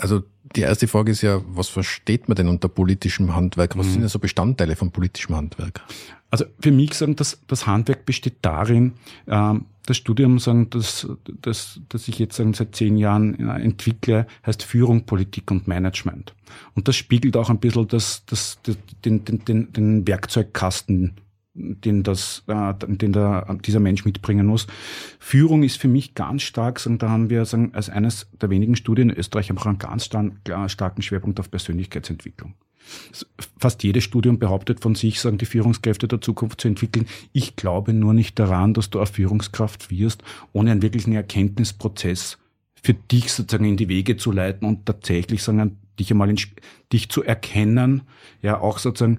Also 0.00 0.22
die 0.56 0.62
erste 0.62 0.88
Frage 0.88 1.12
ist 1.12 1.22
ja, 1.22 1.40
was 1.46 1.68
versteht 1.68 2.28
man 2.28 2.36
denn 2.36 2.48
unter 2.48 2.68
politischem 2.68 3.34
Handwerk? 3.34 3.76
Was 3.78 3.86
mhm. 3.86 3.92
sind 3.92 4.02
ja 4.02 4.08
so 4.08 4.18
Bestandteile 4.18 4.76
von 4.76 4.90
politischem 4.90 5.36
Handwerk? 5.36 5.82
Also 6.30 6.44
für 6.60 6.70
mich 6.70 6.94
sagen, 6.94 7.16
dass 7.16 7.40
das 7.46 7.66
Handwerk 7.66 8.06
besteht 8.06 8.36
darin, 8.42 8.92
ähm, 9.26 9.66
das 9.86 9.96
Studium 9.96 10.38
sagen, 10.38 10.70
das, 10.70 11.08
das, 11.42 11.80
das 11.88 12.06
ich 12.06 12.18
jetzt 12.18 12.36
sagen, 12.36 12.54
seit 12.54 12.76
zehn 12.76 12.96
Jahren 12.96 13.48
äh, 13.48 13.60
entwickle, 13.60 14.26
heißt 14.46 14.62
Führung, 14.62 15.04
Politik 15.04 15.50
und 15.50 15.66
Management. 15.66 16.34
Und 16.74 16.86
das 16.86 16.96
spiegelt 16.96 17.36
auch 17.36 17.50
ein 17.50 17.58
bisschen 17.58 17.88
das, 17.88 18.24
das, 18.26 18.58
das, 18.62 18.76
den, 19.04 19.24
den, 19.24 19.44
den, 19.44 19.72
den 19.72 20.06
Werkzeugkasten 20.06 21.16
den 21.54 22.02
das, 22.02 22.44
äh, 22.46 22.74
den 22.78 23.12
der, 23.12 23.46
dieser 23.64 23.80
Mensch 23.80 24.04
mitbringen 24.04 24.46
muss. 24.46 24.66
Führung 25.18 25.62
ist 25.62 25.78
für 25.78 25.88
mich 25.88 26.14
ganz 26.14 26.42
stark, 26.42 26.78
sagen, 26.78 26.98
da 26.98 27.10
haben 27.10 27.30
wir 27.30 27.44
sagen, 27.44 27.70
als 27.74 27.88
eines 27.88 28.28
der 28.40 28.50
wenigen 28.50 28.76
Studien 28.76 29.10
in 29.10 29.16
Österreich 29.16 29.52
auch 29.52 29.66
einen 29.66 29.78
ganz 29.78 30.04
starken 30.04 31.02
Schwerpunkt 31.02 31.40
auf 31.40 31.50
Persönlichkeitsentwicklung. 31.50 32.54
Fast 33.58 33.82
jedes 33.82 34.04
Studium 34.04 34.38
behauptet 34.38 34.80
von 34.80 34.94
sich, 34.94 35.20
sagen 35.20 35.38
die 35.38 35.46
Führungskräfte 35.46 36.08
der 36.08 36.20
Zukunft 36.20 36.60
zu 36.60 36.68
entwickeln. 36.68 37.06
Ich 37.32 37.56
glaube 37.56 37.92
nur 37.92 38.14
nicht 38.14 38.38
daran, 38.38 38.74
dass 38.74 38.90
du 38.90 38.98
eine 38.98 39.06
Führungskraft 39.06 39.90
wirst, 39.90 40.22
ohne 40.52 40.72
einen 40.72 40.82
wirklichen 40.82 41.12
Erkenntnisprozess 41.12 42.38
für 42.82 42.94
dich 42.94 43.32
sozusagen 43.32 43.66
in 43.66 43.76
die 43.76 43.88
Wege 43.88 44.16
zu 44.16 44.32
leiten 44.32 44.66
und 44.66 44.86
tatsächlich 44.86 45.42
sagen, 45.42 45.78
dich 45.98 46.10
einmal 46.10 46.30
in, 46.30 46.38
dich 46.92 47.10
zu 47.10 47.22
erkennen, 47.22 48.02
ja 48.42 48.58
auch 48.58 48.78
sozusagen 48.78 49.18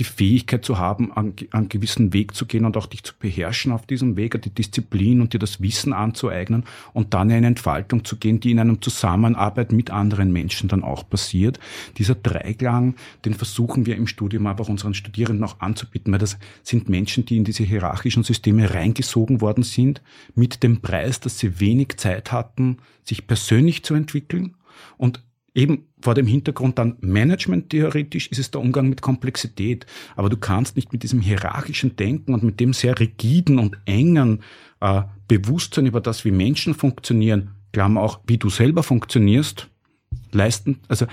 die 0.00 0.04
Fähigkeit 0.04 0.64
zu 0.64 0.78
haben, 0.78 1.12
an, 1.12 1.34
einen 1.50 1.68
gewissen 1.68 2.12
Weg 2.12 2.34
zu 2.34 2.46
gehen 2.46 2.64
und 2.64 2.76
auch 2.76 2.86
dich 2.86 3.04
zu 3.04 3.12
beherrschen 3.18 3.70
auf 3.70 3.86
diesem 3.86 4.16
Weg, 4.16 4.40
die 4.40 4.50
Disziplin 4.50 5.20
und 5.20 5.34
dir 5.34 5.38
das 5.38 5.60
Wissen 5.60 5.92
anzueignen 5.92 6.64
und 6.94 7.12
dann 7.12 7.28
in 7.30 7.36
eine 7.36 7.48
Entfaltung 7.48 8.04
zu 8.04 8.16
gehen, 8.16 8.40
die 8.40 8.50
in 8.50 8.58
einem 8.58 8.80
Zusammenarbeit 8.80 9.72
mit 9.72 9.90
anderen 9.90 10.32
Menschen 10.32 10.68
dann 10.68 10.82
auch 10.82 11.08
passiert. 11.08 11.60
Dieser 11.98 12.14
Dreiklang, 12.14 12.94
den 13.24 13.34
versuchen 13.34 13.84
wir 13.84 13.96
im 13.96 14.06
Studium 14.06 14.46
aber 14.46 14.64
auch 14.64 14.68
unseren 14.70 14.94
Studierenden 14.94 15.44
auch 15.44 15.60
anzubieten, 15.60 16.12
weil 16.12 16.18
das 16.18 16.38
sind 16.62 16.88
Menschen, 16.88 17.26
die 17.26 17.36
in 17.36 17.44
diese 17.44 17.64
hierarchischen 17.64 18.22
Systeme 18.22 18.72
reingesogen 18.72 19.42
worden 19.42 19.64
sind, 19.64 20.00
mit 20.34 20.62
dem 20.62 20.80
Preis, 20.80 21.20
dass 21.20 21.38
sie 21.38 21.60
wenig 21.60 21.98
Zeit 21.98 22.32
hatten, 22.32 22.78
sich 23.04 23.26
persönlich 23.26 23.84
zu 23.84 23.94
entwickeln 23.94 24.56
und 24.96 25.22
eben 25.54 25.86
vor 26.00 26.14
dem 26.14 26.26
Hintergrund 26.26 26.78
dann 26.78 26.96
Management 27.00 27.70
theoretisch 27.70 28.28
ist 28.28 28.38
es 28.38 28.50
der 28.50 28.60
Umgang 28.60 28.88
mit 28.88 29.02
Komplexität. 29.02 29.86
Aber 30.16 30.28
du 30.28 30.36
kannst 30.36 30.76
nicht 30.76 30.92
mit 30.92 31.02
diesem 31.02 31.20
hierarchischen 31.20 31.96
Denken 31.96 32.34
und 32.34 32.42
mit 32.42 32.60
dem 32.60 32.72
sehr 32.72 32.98
rigiden 32.98 33.58
und 33.58 33.78
engen 33.84 34.40
äh, 34.80 35.02
Bewusstsein 35.28 35.86
über 35.86 36.00
das, 36.00 36.24
wie 36.24 36.30
Menschen 36.30 36.74
funktionieren, 36.74 37.50
Klammer 37.72 38.00
auch, 38.02 38.20
wie 38.26 38.38
du 38.38 38.48
selber 38.48 38.82
funktionierst, 38.82 39.68
leisten. 40.32 40.80
Also 40.88 41.06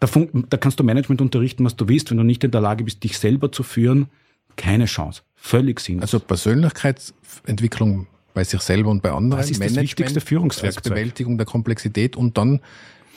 da, 0.00 0.08
da 0.50 0.56
kannst 0.56 0.80
du 0.80 0.84
Management 0.84 1.20
unterrichten, 1.20 1.64
was 1.64 1.76
du 1.76 1.88
willst, 1.88 2.10
wenn 2.10 2.18
du 2.18 2.24
nicht 2.24 2.44
in 2.44 2.50
der 2.50 2.60
Lage 2.60 2.84
bist, 2.84 3.02
dich 3.04 3.18
selber 3.18 3.52
zu 3.52 3.62
führen, 3.62 4.08
keine 4.56 4.86
Chance. 4.86 5.22
Völlig 5.34 5.80
sinnlos. 5.80 6.02
Also 6.02 6.20
Persönlichkeitsentwicklung 6.20 8.06
bei 8.34 8.44
sich 8.44 8.60
selber 8.60 8.90
und 8.90 9.02
bei 9.02 9.12
anderen. 9.12 9.40
Das 9.40 9.50
ist 9.50 9.58
Management, 9.58 9.76
das 9.76 9.82
wichtigste 9.82 10.20
Führungswerkzeug. 10.20 10.92
Bewältigung 10.92 11.38
der 11.38 11.46
Komplexität 11.46 12.16
und 12.16 12.36
dann 12.36 12.60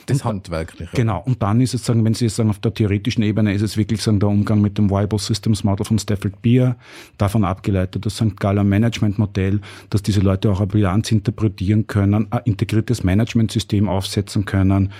das 0.05 0.23
Handwerkliche. 0.23 0.91
Genau. 0.95 1.21
Und 1.25 1.41
dann 1.41 1.61
ist 1.61 1.73
es 1.73 1.85
sagen, 1.85 2.03
wenn 2.05 2.13
Sie 2.13 2.25
jetzt 2.25 2.35
sagen, 2.35 2.49
auf 2.49 2.59
der 2.59 2.73
theoretischen 2.73 3.23
Ebene 3.23 3.53
ist 3.53 3.61
es 3.61 3.77
wirklich 3.77 4.01
sagen, 4.01 4.19
der 4.19 4.29
Umgang 4.29 4.61
mit 4.61 4.77
dem 4.77 4.89
Viable 4.89 5.19
Systems 5.19 5.63
Model 5.63 5.85
von 5.85 5.99
Stafford 5.99 6.41
Beer, 6.41 6.75
davon 7.17 7.43
abgeleitet, 7.43 8.05
das 8.05 8.15
St. 8.15 8.39
Galler 8.39 8.63
Management 8.63 9.19
Modell, 9.19 9.61
dass 9.89 10.01
diese 10.01 10.21
Leute 10.21 10.51
auch 10.51 10.59
eine 10.59 10.67
Bilanz 10.67 11.11
interpretieren 11.11 11.87
können, 11.87 12.27
ein 12.31 12.41
integriertes 12.45 13.03
Managementsystem 13.03 13.87
aufsetzen 13.87 14.45
können. 14.45 14.91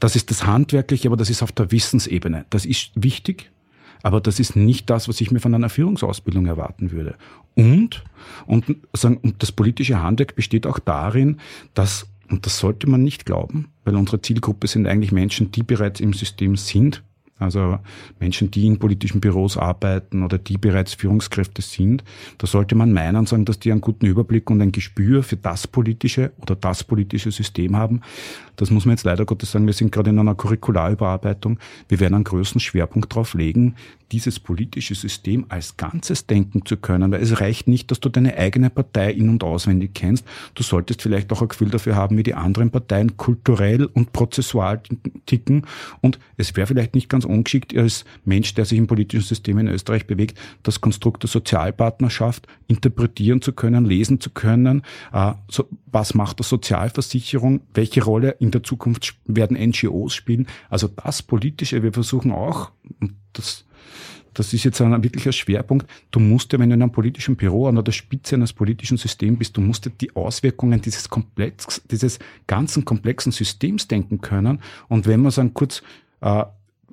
Das 0.00 0.16
ist 0.16 0.30
das 0.30 0.46
Handwerkliche, 0.46 1.08
aber 1.08 1.16
das 1.16 1.30
ist 1.30 1.42
auf 1.42 1.52
der 1.52 1.70
Wissensebene. 1.70 2.46
Das 2.50 2.66
ist 2.66 2.90
wichtig. 2.94 3.50
Aber 4.02 4.20
das 4.20 4.38
ist 4.38 4.54
nicht 4.54 4.90
das, 4.90 5.08
was 5.08 5.22
ich 5.22 5.30
mir 5.30 5.40
von 5.40 5.54
einer 5.54 5.70
Führungsausbildung 5.70 6.44
erwarten 6.44 6.92
würde. 6.92 7.14
Und, 7.54 8.04
und, 8.44 8.66
sagen, 8.92 9.16
und 9.16 9.42
das 9.42 9.50
politische 9.50 10.02
Handwerk 10.02 10.36
besteht 10.36 10.66
auch 10.66 10.78
darin, 10.78 11.38
dass 11.72 12.06
und 12.34 12.46
das 12.46 12.58
sollte 12.58 12.90
man 12.90 13.04
nicht 13.04 13.26
glauben, 13.26 13.68
weil 13.84 13.94
unsere 13.94 14.20
Zielgruppe 14.20 14.66
sind 14.66 14.88
eigentlich 14.88 15.12
Menschen, 15.12 15.52
die 15.52 15.62
bereits 15.62 16.00
im 16.00 16.12
System 16.12 16.56
sind 16.56 17.04
also 17.38 17.80
Menschen, 18.20 18.50
die 18.50 18.66
in 18.66 18.78
politischen 18.78 19.20
Büros 19.20 19.56
arbeiten 19.56 20.22
oder 20.22 20.38
die 20.38 20.56
bereits 20.56 20.94
Führungskräfte 20.94 21.62
sind, 21.62 22.04
da 22.38 22.46
sollte 22.46 22.76
man 22.76 22.92
meinen, 22.92 23.26
sagen, 23.26 23.44
dass 23.44 23.58
die 23.58 23.72
einen 23.72 23.80
guten 23.80 24.06
Überblick 24.06 24.50
und 24.50 24.60
ein 24.62 24.70
Gespür 24.70 25.22
für 25.24 25.36
das 25.36 25.66
politische 25.66 26.32
oder 26.40 26.54
das 26.54 26.84
politische 26.84 27.32
System 27.32 27.76
haben. 27.76 28.02
Das 28.56 28.70
muss 28.70 28.84
man 28.84 28.94
jetzt 28.94 29.04
leider 29.04 29.24
Gottes 29.24 29.50
sagen, 29.50 29.66
wir 29.66 29.72
sind 29.72 29.90
gerade 29.90 30.10
in 30.10 30.18
einer 30.18 30.36
Curricularüberarbeitung. 30.36 31.58
Wir 31.88 31.98
werden 31.98 32.14
einen 32.14 32.24
größeren 32.24 32.60
Schwerpunkt 32.60 33.10
darauf 33.10 33.34
legen, 33.34 33.74
dieses 34.12 34.38
politische 34.38 34.94
System 34.94 35.46
als 35.48 35.76
Ganzes 35.76 36.26
denken 36.26 36.64
zu 36.64 36.76
können, 36.76 37.10
weil 37.10 37.20
es 37.20 37.40
reicht 37.40 37.66
nicht, 37.66 37.90
dass 37.90 37.98
du 37.98 38.08
deine 38.08 38.36
eigene 38.36 38.70
Partei 38.70 39.10
in- 39.10 39.28
und 39.28 39.42
auswendig 39.42 39.92
kennst. 39.94 40.24
Du 40.54 40.62
solltest 40.62 41.02
vielleicht 41.02 41.32
auch 41.32 41.42
ein 41.42 41.48
Gefühl 41.48 41.70
dafür 41.70 41.96
haben, 41.96 42.16
wie 42.16 42.22
die 42.22 42.34
anderen 42.34 42.70
Parteien 42.70 43.16
kulturell 43.16 43.86
und 43.86 44.12
prozessual 44.12 44.80
ticken 45.26 45.66
und 46.00 46.20
es 46.36 46.54
wäre 46.56 46.68
vielleicht 46.68 46.94
nicht 46.94 47.08
ganz 47.08 47.23
ungeschickt 47.24 47.76
als 47.76 48.04
Mensch, 48.24 48.54
der 48.54 48.64
sich 48.64 48.78
im 48.78 48.86
politischen 48.86 49.24
System 49.24 49.58
in 49.58 49.68
Österreich 49.68 50.06
bewegt, 50.06 50.38
das 50.62 50.80
Konstrukt 50.80 51.22
der 51.22 51.30
Sozialpartnerschaft 51.30 52.46
interpretieren 52.66 53.42
zu 53.42 53.52
können, 53.52 53.84
lesen 53.84 54.20
zu 54.20 54.30
können. 54.30 54.82
Äh, 55.12 55.32
so, 55.50 55.68
was 55.86 56.14
macht 56.14 56.38
der 56.38 56.44
Sozialversicherung? 56.44 57.60
Welche 57.72 58.04
Rolle 58.04 58.30
in 58.40 58.50
der 58.50 58.62
Zukunft 58.62 59.16
werden 59.26 59.56
NGOs 59.56 60.14
spielen? 60.14 60.46
Also 60.68 60.88
das 60.88 61.22
Politische, 61.22 61.82
wir 61.82 61.92
versuchen 61.92 62.32
auch, 62.32 62.70
das 63.32 63.64
das 64.34 64.52
ist 64.52 64.64
jetzt 64.64 64.80
ein 64.80 65.02
wirklicher 65.02 65.32
Schwerpunkt. 65.32 65.88
Du 66.10 66.20
musst 66.20 66.52
ja, 66.52 66.58
wenn 66.58 66.68
du 66.68 66.74
in 66.74 66.82
einem 66.82 66.92
politischen 66.92 67.36
Büro 67.36 67.68
an 67.68 67.82
der 67.82 67.92
Spitze 67.92 68.34
eines 68.34 68.52
politischen 68.52 68.96
Systems 68.96 69.38
bist, 69.38 69.56
du 69.56 69.60
musst 69.60 69.86
ja 69.86 69.92
die 70.00 70.14
Auswirkungen 70.14 70.80
dieses 70.80 71.08
Komplex, 71.08 71.82
dieses 71.90 72.18
ganzen 72.46 72.84
komplexen 72.84 73.32
Systems 73.32 73.88
denken 73.88 74.20
können. 74.20 74.60
Und 74.88 75.06
wenn 75.06 75.22
man 75.22 75.30
sagen 75.30 75.54
kurz 75.54 75.82
äh, 76.20 76.44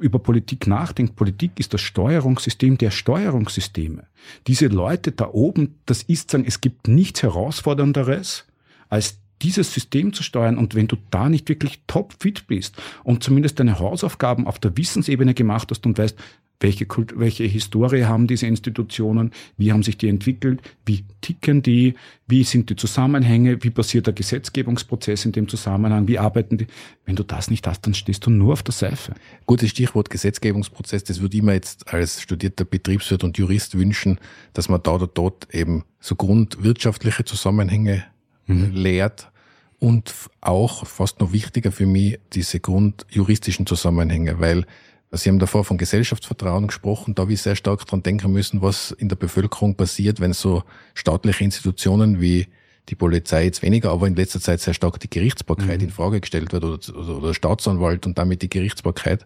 über 0.02 0.20
Politik 0.20 0.68
nachdenkt, 0.68 1.16
Politik 1.16 1.52
ist 1.60 1.74
das 1.74 1.82
Steuerungssystem 1.82 2.78
der 2.78 2.92
Steuerungssysteme. 2.92 4.08
Diese 4.48 4.68
Leute 4.68 5.12
da 5.12 5.30
oben, 5.32 5.80
das 5.86 6.04
ist 6.04 6.32
sagen, 6.32 6.46
es 6.46 6.62
gibt 6.62 6.88
nichts 6.88 7.24
herausfordernderes, 7.24 8.46
als 8.90 9.20
dieses 9.42 9.74
System 9.74 10.14
zu 10.14 10.24
steuern. 10.24 10.58
Und 10.58 10.76
wenn 10.76 10.88
du 10.88 10.98
da 11.10 11.30
nicht 11.30 11.50
wirklich 11.50 11.82
topfit 11.88 12.48
bist 12.48 12.76
und 13.04 13.24
zumindest 13.24 13.60
deine 13.60 13.80
Hausaufgaben 13.80 14.48
auf 14.48 14.60
der 14.60 14.76
Wissensebene 14.78 15.34
gemacht 15.34 15.70
hast 15.72 15.86
und 15.86 15.98
weißt, 15.98 16.18
welche, 16.62 16.86
Kult, 16.86 17.18
welche 17.18 17.44
Historie 17.44 18.06
haben 18.06 18.28
diese 18.28 18.48
Institutionen? 18.48 19.32
Wie 19.58 19.72
haben 19.72 19.84
sich 19.84 19.98
die 19.98 20.08
entwickelt? 20.08 20.62
Wie 20.86 21.04
ticken 21.22 21.62
die? 21.62 21.96
Wie 22.28 22.44
sind 22.44 22.70
die 22.70 22.76
Zusammenhänge? 22.76 23.64
Wie 23.64 23.72
passiert 23.72 24.08
der 24.08 24.14
Gesetzgebungsprozess 24.14 25.26
in 25.26 25.32
dem 25.32 25.48
Zusammenhang? 25.48 26.08
Wie 26.08 26.20
arbeiten 26.20 26.58
die? 26.58 26.68
Wenn 27.06 27.16
du 27.16 27.24
das 27.24 27.50
nicht 27.50 27.68
hast, 27.68 27.86
dann 27.86 27.94
stehst 27.94 28.26
du 28.26 28.30
nur 28.30 28.54
auf 28.54 28.64
der 28.64 28.74
Seife. 28.74 29.14
Gutes 29.46 29.72
Stichwort 29.72 30.10
Gesetzgebungsprozess. 30.10 31.04
Das 31.04 31.20
würde 31.20 31.36
ich 31.36 31.44
mir 31.44 31.54
jetzt 31.54 31.92
als 31.92 32.22
studierter 32.22 32.64
Betriebswirt 32.64 33.24
und 33.24 33.38
Jurist 33.38 33.78
wünschen, 33.78 34.20
dass 34.54 34.70
man 34.70 34.82
da 34.84 34.92
oder 34.92 35.08
dort 35.08 35.54
eben 35.54 35.84
so 36.00 36.16
grundwirtschaftliche 36.16 37.26
Zusammenhänge 37.26 38.06
mhm. 38.46 38.72
lehrt 38.72 39.32
und 39.80 40.14
auch 40.42 40.86
fast 40.86 41.20
noch 41.20 41.34
wichtiger 41.34 41.72
für 41.72 41.88
mich 41.88 42.20
diese 42.34 42.60
grundjuristischen 42.60 43.66
Zusammenhänge, 43.66 44.40
weil 44.40 44.66
Sie 45.14 45.30
haben 45.30 45.40
davor 45.40 45.66
von 45.66 45.78
Gesellschaftsvertrauen 45.78 46.68
gesprochen. 46.68 47.16
Da 47.16 47.24
habe 47.24 47.34
ich 47.34 47.42
sehr 47.42 47.58
stark 47.58 47.86
dran 47.86 48.02
denken 48.02 48.32
müssen, 48.32 48.62
was 48.62 48.92
in 48.92 49.10
der 49.10 49.18
Bevölkerung 49.18 49.76
passiert, 49.76 50.22
wenn 50.22 50.32
so 50.32 50.64
staatliche 50.94 51.44
Institutionen 51.44 52.22
wie 52.22 52.48
die 52.90 52.96
Polizei 52.96 53.44
jetzt 53.44 53.62
weniger, 53.62 53.92
aber 53.92 54.08
in 54.08 54.16
letzter 54.16 54.40
Zeit 54.40 54.62
sehr 54.62 54.74
stark 54.74 55.00
die 55.00 55.10
Gerichtsbarkeit 55.10 55.80
mhm. 55.80 55.86
in 55.86 55.92
Frage 55.92 56.22
gestellt 56.22 56.54
wird 56.54 56.64
oder, 56.64 56.80
oder, 56.98 57.18
oder 57.18 57.34
Staatsanwalt 57.34 58.06
und 58.06 58.18
damit 58.18 58.42
die 58.42 58.50
Gerichtsbarkeit. 58.50 59.26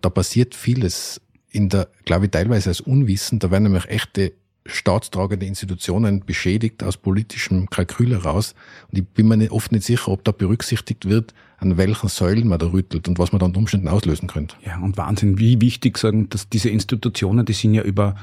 Da 0.00 0.10
passiert 0.10 0.54
vieles 0.54 1.20
in 1.50 1.68
der, 1.68 1.88
glaube 2.04 2.26
ich, 2.26 2.30
teilweise 2.30 2.70
als 2.70 2.80
Unwissen. 2.80 3.38
Da 3.38 3.50
werden 3.50 3.64
nämlich 3.64 3.86
echte 3.86 4.32
staatstragende 4.66 5.46
Institutionen 5.46 6.24
beschädigt 6.24 6.82
aus 6.82 6.96
politischem 6.96 7.70
Kalkül 7.70 8.10
heraus. 8.10 8.54
Und 8.90 8.98
ich 8.98 9.06
bin 9.06 9.28
mir 9.28 9.52
oft 9.52 9.72
nicht 9.72 9.84
sicher, 9.84 10.08
ob 10.08 10.24
da 10.24 10.32
berücksichtigt 10.32 11.08
wird, 11.08 11.34
an 11.58 11.76
welchen 11.76 12.08
Säulen 12.08 12.48
man 12.48 12.58
da 12.58 12.66
rüttelt 12.66 13.08
und 13.08 13.18
was 13.18 13.32
man 13.32 13.40
da 13.40 13.46
unter 13.46 13.58
Umständen 13.58 13.88
auslösen 13.88 14.28
könnte. 14.28 14.56
Ja, 14.64 14.78
und 14.78 14.96
Wahnsinn, 14.96 15.38
wie 15.38 15.60
wichtig 15.60 15.98
sagen, 15.98 16.28
dass 16.30 16.48
diese 16.48 16.70
Institutionen, 16.70 17.44
die 17.44 17.52
sind 17.52 17.74
ja 17.74 17.82
über 17.82 18.16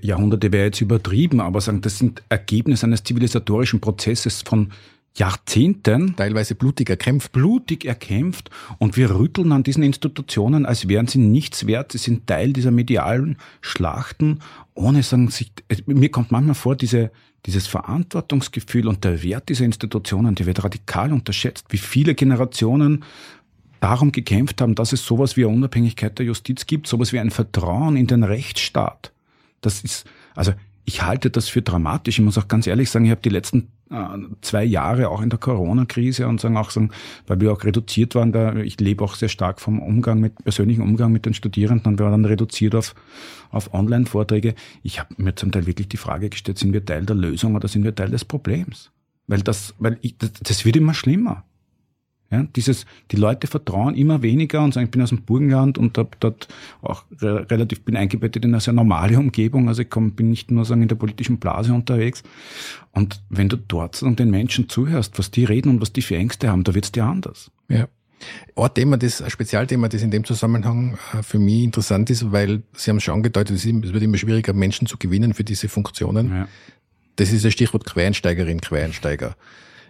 Jahrhunderte 0.00 0.52
wäre 0.52 0.66
jetzt 0.66 0.80
übertrieben, 0.80 1.40
aber 1.40 1.60
sagen, 1.60 1.80
das 1.80 1.98
sind 1.98 2.22
Ergebnisse 2.28 2.86
eines 2.86 3.02
zivilisatorischen 3.02 3.80
Prozesses 3.80 4.42
von 4.42 4.70
Jahrzehnten. 5.16 6.14
Teilweise 6.16 6.54
blutig 6.54 6.90
erkämpft. 6.90 7.32
Blutig 7.32 7.84
erkämpft. 7.84 8.50
Und 8.78 8.96
wir 8.96 9.10
rütteln 9.10 9.52
an 9.52 9.62
diesen 9.62 9.82
Institutionen, 9.82 10.66
als 10.66 10.88
wären 10.88 11.06
sie 11.06 11.18
nichts 11.18 11.66
wert. 11.66 11.92
Sie 11.92 11.98
sind 11.98 12.26
Teil 12.26 12.52
dieser 12.52 12.70
medialen 12.70 13.38
Schlachten, 13.60 14.40
ohne 14.74 15.02
sagen, 15.02 15.28
sich, 15.28 15.52
mir 15.86 16.10
kommt 16.10 16.32
manchmal 16.32 16.54
vor, 16.54 16.76
diese, 16.76 17.10
dieses 17.46 17.66
Verantwortungsgefühl 17.66 18.88
und 18.88 19.04
der 19.04 19.22
Wert 19.22 19.48
dieser 19.48 19.64
Institutionen, 19.64 20.34
die 20.34 20.46
wird 20.46 20.62
radikal 20.62 21.12
unterschätzt, 21.12 21.66
wie 21.70 21.78
viele 21.78 22.14
Generationen 22.14 23.04
darum 23.80 24.12
gekämpft 24.12 24.60
haben, 24.60 24.74
dass 24.74 24.92
es 24.92 25.04
sowas 25.04 25.36
wie 25.36 25.44
eine 25.44 25.54
Unabhängigkeit 25.54 26.18
der 26.18 26.26
Justiz 26.26 26.66
gibt, 26.66 26.86
sowas 26.86 27.12
wie 27.12 27.20
ein 27.20 27.30
Vertrauen 27.30 27.96
in 27.96 28.06
den 28.06 28.22
Rechtsstaat. 28.22 29.12
Das 29.60 29.82
ist, 29.82 30.06
also 30.34 30.52
ich 30.86 31.02
halte 31.02 31.30
das 31.30 31.48
für 31.48 31.62
dramatisch. 31.62 32.18
Ich 32.18 32.24
muss 32.24 32.38
auch 32.38 32.46
ganz 32.46 32.66
ehrlich 32.66 32.90
sagen, 32.90 33.04
ich 33.04 33.10
habe 33.10 33.20
die 33.20 33.28
letzten 33.28 33.68
äh, 33.90 33.96
zwei 34.40 34.64
Jahre 34.64 35.08
auch 35.08 35.20
in 35.20 35.30
der 35.30 35.38
Corona-Krise 35.38 36.28
und 36.28 36.40
sagen 36.40 36.56
auch 36.56 36.70
sagen, 36.70 36.90
weil 37.26 37.40
wir 37.40 37.52
auch 37.52 37.64
reduziert 37.64 38.14
waren, 38.14 38.30
da 38.30 38.54
ich 38.54 38.80
lebe 38.80 39.02
auch 39.02 39.16
sehr 39.16 39.28
stark 39.28 39.60
vom 39.60 39.80
Umgang 39.80 40.20
mit 40.20 40.42
persönlichen 40.44 40.82
Umgang 40.82 41.10
mit 41.10 41.26
den 41.26 41.34
Studierenden 41.34 41.92
und 41.92 41.98
wir 41.98 42.04
waren 42.04 42.22
dann 42.22 42.24
reduziert 42.24 42.74
auf 42.74 42.94
auf 43.50 43.74
Online-Vorträge. 43.74 44.54
Ich 44.82 45.00
habe 45.00 45.14
mir 45.18 45.34
zum 45.34 45.50
Teil 45.50 45.66
wirklich 45.66 45.88
die 45.88 45.96
Frage 45.96 46.30
gestellt: 46.30 46.58
Sind 46.58 46.72
wir 46.72 46.84
Teil 46.84 47.04
der 47.04 47.16
Lösung 47.16 47.56
oder 47.56 47.66
sind 47.66 47.82
wir 47.82 47.94
Teil 47.94 48.10
des 48.10 48.24
Problems? 48.24 48.92
Weil 49.26 49.42
das, 49.42 49.74
weil 49.78 49.98
ich, 50.02 50.16
das, 50.18 50.32
das 50.34 50.64
wird 50.64 50.76
immer 50.76 50.94
schlimmer. 50.94 51.44
Ja, 52.30 52.42
dieses, 52.56 52.86
die 53.12 53.16
Leute 53.16 53.46
vertrauen 53.46 53.94
immer 53.94 54.20
weniger 54.20 54.62
und 54.62 54.74
sagen, 54.74 54.86
ich 54.86 54.90
bin 54.90 55.00
aus 55.00 55.10
dem 55.10 55.22
Burgenland 55.22 55.78
und 55.78 55.96
hab 55.96 56.18
dort 56.18 56.48
auch 56.82 57.04
re 57.20 57.48
relativ, 57.48 57.82
bin 57.82 57.96
eingebettet 57.96 58.44
in 58.44 58.52
eine 58.52 58.60
sehr 58.60 58.74
normale 58.74 59.16
Umgebung. 59.16 59.68
Also 59.68 59.82
ich 59.82 59.90
komm, 59.90 60.12
bin 60.12 60.30
nicht 60.30 60.50
nur 60.50 60.64
sagen 60.64 60.82
in 60.82 60.88
der 60.88 60.96
politischen 60.96 61.38
Blase 61.38 61.72
unterwegs. 61.72 62.24
Und 62.90 63.22
wenn 63.30 63.48
du 63.48 63.56
dort 63.56 63.94
sagen, 63.94 64.16
den 64.16 64.30
Menschen 64.30 64.68
zuhörst, 64.68 65.18
was 65.20 65.30
die 65.30 65.44
reden 65.44 65.68
und 65.68 65.80
was 65.80 65.92
die 65.92 66.02
für 66.02 66.16
Ängste 66.16 66.50
haben, 66.50 66.64
da 66.64 66.74
wird's 66.74 66.90
dir 66.90 67.04
anders. 67.04 67.52
Ja. 67.68 67.86
Ein 68.56 68.74
Thema, 68.74 68.96
das, 68.96 69.22
ein 69.22 69.30
Spezialthema, 69.30 69.88
das 69.88 70.02
in 70.02 70.10
dem 70.10 70.24
Zusammenhang 70.24 70.98
äh, 71.12 71.22
für 71.22 71.38
mich 71.38 71.62
interessant 71.62 72.10
ist, 72.10 72.32
weil 72.32 72.62
Sie 72.72 72.90
haben 72.90 72.96
es 72.96 73.04
schon 73.04 73.14
angedeutet, 73.14 73.56
es 73.56 73.66
wird 73.66 74.02
immer 74.02 74.18
schwieriger, 74.18 74.52
Menschen 74.52 74.86
zu 74.86 74.96
gewinnen 74.98 75.34
für 75.34 75.44
diese 75.44 75.68
Funktionen. 75.68 76.30
Ja. 76.30 76.48
Das 77.16 77.32
ist 77.32 77.44
das 77.44 77.52
Stichwort 77.52 77.84
Quereinsteigerin, 77.84 78.60
Quereinsteiger. 78.60 79.36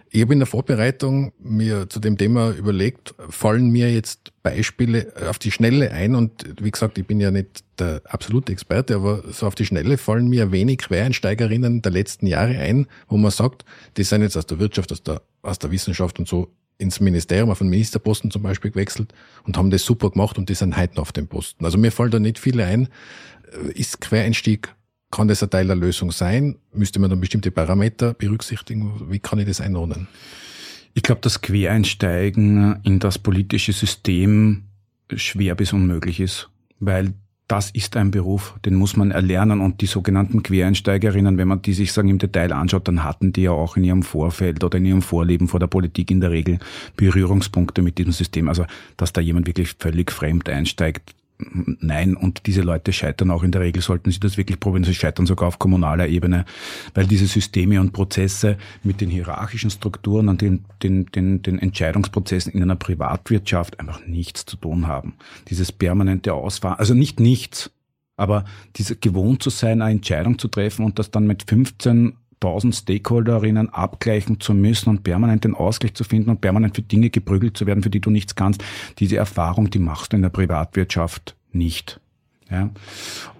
Ich 0.09 0.21
habe 0.21 0.33
in 0.33 0.39
der 0.39 0.47
Vorbereitung 0.47 1.33
mir 1.39 1.89
zu 1.89 1.99
dem 1.99 2.17
Thema 2.17 2.51
überlegt, 2.51 3.13
fallen 3.29 3.69
mir 3.69 3.91
jetzt 3.91 4.31
Beispiele 4.41 5.11
auf 5.29 5.37
die 5.37 5.51
Schnelle 5.51 5.91
ein 5.91 6.15
und 6.15 6.45
wie 6.61 6.71
gesagt, 6.71 6.97
ich 6.97 7.05
bin 7.05 7.19
ja 7.19 7.29
nicht 7.29 7.65
der 7.77 8.01
absolute 8.05 8.51
Experte, 8.51 8.95
aber 8.95 9.23
so 9.31 9.47
auf 9.47 9.55
die 9.55 9.65
Schnelle 9.65 9.97
fallen 9.97 10.29
mir 10.29 10.51
wenig 10.51 10.79
Quereinsteigerinnen 10.79 11.81
der 11.81 11.91
letzten 11.91 12.25
Jahre 12.25 12.57
ein, 12.57 12.87
wo 13.09 13.17
man 13.17 13.31
sagt, 13.31 13.65
die 13.97 14.03
sind 14.03 14.21
jetzt 14.21 14.37
aus 14.37 14.45
der 14.45 14.59
Wirtschaft, 14.59 14.91
aus 14.91 15.03
der, 15.03 15.21
aus 15.41 15.59
der 15.59 15.71
Wissenschaft 15.71 16.19
und 16.19 16.27
so 16.27 16.53
ins 16.77 16.99
Ministerium, 16.99 17.49
auf 17.49 17.59
den 17.59 17.69
Ministerposten 17.69 18.31
zum 18.31 18.43
Beispiel 18.43 18.71
gewechselt 18.71 19.13
und 19.45 19.57
haben 19.57 19.71
das 19.71 19.83
super 19.83 20.11
gemacht 20.11 20.37
und 20.37 20.47
die 20.49 20.55
sind 20.55 20.77
heute 20.77 20.95
noch 20.95 21.03
auf 21.03 21.11
dem 21.11 21.27
Posten. 21.27 21.65
Also 21.65 21.77
mir 21.77 21.91
fallen 21.91 22.11
da 22.11 22.19
nicht 22.19 22.39
viele 22.39 22.65
ein. 22.65 22.87
Ist 23.73 24.01
Quereinstieg 24.01 24.73
kann 25.11 25.27
das 25.27 25.41
ein 25.41 25.49
Teil 25.49 25.67
der 25.67 25.75
Lösung 25.75 26.11
sein? 26.11 26.57
Müsste 26.73 26.99
man 26.99 27.09
dann 27.09 27.19
bestimmte 27.19 27.51
Parameter 27.51 28.13
berücksichtigen? 28.13 29.09
Wie 29.09 29.19
kann 29.19 29.39
ich 29.39 29.45
das 29.45 29.61
einordnen? 29.61 30.07
Ich 30.93 31.03
glaube, 31.03 31.21
das 31.21 31.41
Quereinsteigen 31.41 32.79
in 32.83 32.99
das 32.99 33.19
politische 33.19 33.71
System 33.71 34.63
schwer 35.15 35.55
bis 35.55 35.71
unmöglich 35.71 36.19
ist, 36.19 36.49
weil 36.79 37.13
das 37.47 37.69
ist 37.71 37.95
ein 37.95 38.11
Beruf, 38.11 38.55
den 38.65 38.75
muss 38.75 38.97
man 38.97 39.11
erlernen 39.11 39.61
und 39.61 39.79
die 39.79 39.85
sogenannten 39.85 40.43
Quereinsteigerinnen, 40.43 41.37
wenn 41.37 41.47
man 41.47 41.61
die 41.61 41.73
sich 41.73 41.93
sagen 41.93 42.09
im 42.09 42.17
Detail 42.17 42.51
anschaut, 42.51 42.89
dann 42.89 43.05
hatten 43.05 43.31
die 43.31 43.43
ja 43.43 43.51
auch 43.51 43.77
in 43.77 43.85
ihrem 43.85 44.03
Vorfeld 44.03 44.63
oder 44.65 44.77
in 44.77 44.85
ihrem 44.85 45.01
Vorleben 45.01 45.47
vor 45.47 45.61
der 45.61 45.67
Politik 45.67 46.11
in 46.11 46.19
der 46.19 46.31
Regel 46.31 46.59
Berührungspunkte 46.97 47.81
mit 47.81 47.97
diesem 47.97 48.11
System. 48.11 48.49
Also, 48.49 48.65
dass 48.97 49.13
da 49.13 49.21
jemand 49.21 49.47
wirklich 49.47 49.75
völlig 49.79 50.11
fremd 50.11 50.49
einsteigt, 50.49 51.15
Nein, 51.39 52.15
und 52.15 52.47
diese 52.47 52.61
Leute 52.61 52.91
scheitern 52.91 53.29
auch 53.29 53.43
in 53.43 53.51
der 53.51 53.61
Regel, 53.61 53.83
sollten 53.83 54.09
sie 54.09 54.19
das 54.19 54.37
wirklich 54.37 54.59
probieren, 54.59 54.83
sie 54.83 54.95
scheitern 54.95 55.27
sogar 55.27 55.47
auf 55.47 55.59
kommunaler 55.59 56.07
Ebene, 56.07 56.45
weil 56.95 57.05
diese 57.05 57.27
Systeme 57.27 57.79
und 57.79 57.93
Prozesse 57.93 58.57
mit 58.83 59.01
den 59.01 59.09
hierarchischen 59.11 59.69
Strukturen 59.69 60.29
und 60.29 60.41
den, 60.41 60.65
den, 60.81 61.05
den, 61.07 61.43
den 61.43 61.59
Entscheidungsprozessen 61.59 62.51
in 62.53 62.63
einer 62.63 62.75
Privatwirtschaft 62.75 63.79
einfach 63.79 64.05
nichts 64.07 64.47
zu 64.47 64.57
tun 64.57 64.87
haben. 64.87 65.13
Dieses 65.49 65.71
permanente 65.71 66.33
Ausfahren, 66.33 66.79
also 66.79 66.95
nicht 66.95 67.19
nichts, 67.19 67.69
aber 68.15 68.45
diese 68.75 68.95
gewohnt 68.95 69.43
zu 69.43 69.51
sein, 69.51 69.83
eine 69.83 69.91
Entscheidung 69.91 70.39
zu 70.39 70.47
treffen 70.47 70.85
und 70.85 70.97
das 70.97 71.11
dann 71.11 71.27
mit 71.27 71.43
15 71.47 72.15
tausend 72.39 72.75
Stakeholderinnen 72.75 73.69
abgleichen 73.69 74.39
zu 74.39 74.53
müssen 74.53 74.89
und 74.89 75.03
permanent 75.03 75.43
den 75.43 75.55
Ausgleich 75.55 75.93
zu 75.93 76.03
finden 76.03 76.29
und 76.29 76.41
permanent 76.41 76.75
für 76.75 76.81
Dinge 76.81 77.09
geprügelt 77.09 77.57
zu 77.57 77.65
werden, 77.65 77.83
für 77.83 77.89
die 77.89 77.99
du 77.99 78.09
nichts 78.09 78.35
kannst. 78.35 78.63
Diese 78.99 79.17
Erfahrung, 79.17 79.69
die 79.69 79.79
machst 79.79 80.13
du 80.13 80.17
in 80.17 80.21
der 80.21 80.29
Privatwirtschaft 80.29 81.35
nicht. 81.51 81.99
Ja? 82.49 82.69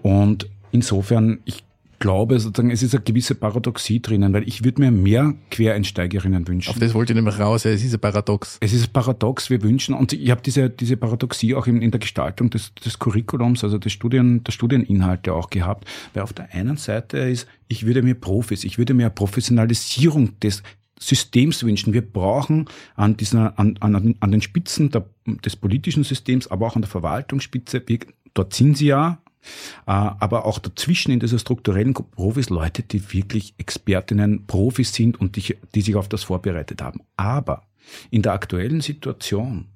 Und 0.02 0.48
insofern, 0.72 1.40
ich 1.44 1.64
glaube 1.98 2.38
sozusagen, 2.38 2.70
es 2.70 2.82
ist 2.82 2.94
eine 2.94 3.02
gewisse 3.02 3.34
Paradoxie 3.34 4.00
drinnen, 4.00 4.32
weil 4.32 4.46
ich 4.46 4.64
würde 4.64 4.80
mir 4.80 4.90
mehr 4.90 5.34
Quereinsteigerinnen 5.50 6.46
wünschen. 6.46 6.70
Auf 6.70 6.78
das 6.78 6.94
wollte 6.94 7.12
ich 7.12 7.16
nämlich 7.16 7.38
raus, 7.38 7.64
es 7.64 7.84
ist 7.84 7.94
ein 7.94 8.00
Paradox. 8.00 8.58
Es 8.60 8.72
ist 8.72 8.88
ein 8.88 8.92
Paradox, 8.92 9.50
wir 9.50 9.62
wünschen, 9.62 9.94
und 9.94 10.12
ich 10.12 10.30
habe 10.30 10.40
diese, 10.42 10.70
diese 10.70 10.96
Paradoxie 10.96 11.54
auch 11.54 11.66
in, 11.66 11.82
in 11.82 11.90
der 11.90 12.00
Gestaltung 12.00 12.50
des, 12.50 12.74
des 12.74 12.98
Curriculums, 12.98 13.64
also 13.64 13.78
des 13.78 13.92
Studien, 13.92 14.44
der 14.44 14.52
Studieninhalte 14.52 15.32
auch 15.32 15.50
gehabt, 15.50 15.88
weil 16.14 16.22
auf 16.22 16.32
der 16.32 16.52
einen 16.54 16.76
Seite 16.76 17.18
ist, 17.18 17.46
ich 17.68 17.86
würde 17.86 18.02
mir 18.02 18.14
Profis, 18.14 18.64
ich 18.64 18.78
würde 18.78 18.94
mir 18.94 19.04
eine 19.04 19.14
Professionalisierung 19.14 20.38
des 20.40 20.62
Systems 21.00 21.62
wünschen. 21.62 21.92
Wir 21.92 22.02
brauchen 22.02 22.66
an 22.96 23.16
dieser, 23.16 23.58
an, 23.58 23.76
an, 23.80 24.16
an 24.18 24.32
den 24.32 24.42
Spitzen 24.42 24.90
der, 24.90 25.06
des 25.26 25.56
politischen 25.56 26.04
Systems, 26.04 26.48
aber 26.48 26.66
auch 26.66 26.76
an 26.76 26.82
der 26.82 26.90
Verwaltungsspitze, 26.90 27.82
wir, 27.86 28.00
dort 28.34 28.54
sind 28.54 28.76
sie 28.76 28.86
ja, 28.86 29.20
aber 29.86 30.44
auch 30.44 30.58
dazwischen 30.58 31.12
in 31.12 31.20
dieser 31.20 31.38
strukturellen 31.38 31.94
Profis 31.94 32.50
Leute, 32.50 32.82
die 32.82 33.12
wirklich 33.12 33.54
Expertinnen, 33.58 34.46
Profis 34.46 34.92
sind 34.92 35.20
und 35.20 35.36
die, 35.36 35.56
die 35.74 35.80
sich 35.80 35.96
auf 35.96 36.08
das 36.08 36.24
vorbereitet 36.24 36.82
haben. 36.82 37.00
Aber 37.16 37.68
in 38.10 38.22
der 38.22 38.32
aktuellen 38.32 38.80
Situation, 38.80 39.66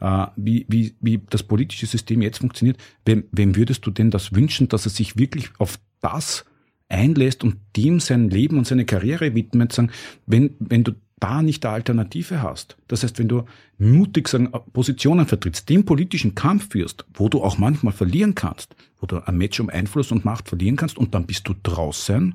äh, 0.00 0.26
wie, 0.36 0.66
wie, 0.68 0.94
wie 1.00 1.20
das 1.30 1.42
politische 1.42 1.86
System 1.86 2.22
jetzt 2.22 2.38
funktioniert, 2.38 2.78
wem, 3.06 3.24
wem 3.32 3.56
würdest 3.56 3.86
du 3.86 3.90
denn 3.90 4.10
das 4.10 4.34
wünschen, 4.34 4.68
dass 4.68 4.86
er 4.86 4.90
sich 4.90 5.16
wirklich 5.16 5.50
auf 5.58 5.78
das 6.00 6.44
einlässt 6.88 7.42
und 7.42 7.56
dem 7.76 8.00
sein 8.00 8.28
Leben 8.28 8.58
und 8.58 8.66
seine 8.66 8.84
Karriere 8.84 9.34
widmet, 9.34 9.72
sagen, 9.72 9.90
wenn, 10.26 10.54
wenn 10.58 10.84
du 10.84 10.92
da 11.22 11.40
nicht 11.40 11.64
eine 11.64 11.74
Alternative 11.74 12.42
hast. 12.42 12.76
Das 12.88 13.02
heißt, 13.02 13.18
wenn 13.18 13.28
du 13.28 13.44
mutig 13.78 14.28
sagen, 14.28 14.50
Positionen 14.72 15.26
vertrittst, 15.26 15.68
den 15.68 15.84
politischen 15.84 16.34
Kampf 16.34 16.70
führst, 16.70 17.06
wo 17.14 17.28
du 17.28 17.42
auch 17.42 17.58
manchmal 17.58 17.92
verlieren 17.92 18.34
kannst, 18.34 18.74
du 19.06 19.18
ein 19.26 19.36
Match 19.36 19.60
um 19.60 19.68
Einfluss 19.68 20.12
und 20.12 20.24
Macht 20.24 20.48
verlieren 20.48 20.76
kannst 20.76 20.98
und 20.98 21.14
dann 21.14 21.26
bist 21.26 21.48
du 21.48 21.54
draußen. 21.62 22.34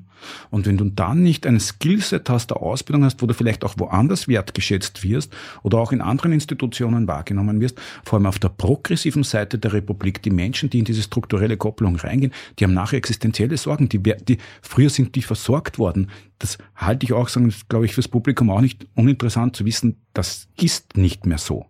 Und 0.50 0.66
wenn 0.66 0.76
du 0.76 0.84
dann 0.84 1.22
nicht 1.22 1.46
ein 1.46 1.60
Skillset 1.60 2.28
hast, 2.28 2.52
eine 2.52 2.60
Ausbildung 2.60 3.04
hast, 3.04 3.22
wo 3.22 3.26
du 3.26 3.34
vielleicht 3.34 3.64
auch 3.64 3.74
woanders 3.78 4.28
wertgeschätzt 4.28 5.02
wirst 5.02 5.32
oder 5.62 5.78
auch 5.78 5.92
in 5.92 6.00
anderen 6.00 6.32
Institutionen 6.32 7.06
wahrgenommen 7.06 7.60
wirst, 7.60 7.80
vor 8.04 8.18
allem 8.18 8.26
auf 8.26 8.38
der 8.38 8.48
progressiven 8.48 9.22
Seite 9.22 9.58
der 9.58 9.72
Republik, 9.72 10.22
die 10.22 10.30
Menschen, 10.30 10.70
die 10.70 10.80
in 10.80 10.84
diese 10.84 11.02
strukturelle 11.02 11.56
Kopplung 11.56 11.96
reingehen, 11.96 12.32
die 12.58 12.64
haben 12.64 12.74
nachher 12.74 12.98
existenzielle 12.98 13.56
Sorgen. 13.56 13.88
Die, 13.88 14.02
die, 14.02 14.38
früher 14.62 14.90
sind 14.90 15.14
die 15.14 15.22
versorgt 15.22 15.78
worden. 15.78 16.10
Das 16.38 16.58
halte 16.76 17.04
ich 17.04 17.12
auch, 17.12 17.28
sagen, 17.28 17.52
glaube 17.68 17.86
ich, 17.86 17.94
fürs 17.94 18.08
Publikum 18.08 18.50
auch 18.50 18.60
nicht 18.60 18.86
uninteressant 18.94 19.56
zu 19.56 19.64
wissen, 19.64 19.96
das 20.14 20.48
ist 20.56 20.96
nicht 20.96 21.26
mehr 21.26 21.38
so. 21.38 21.66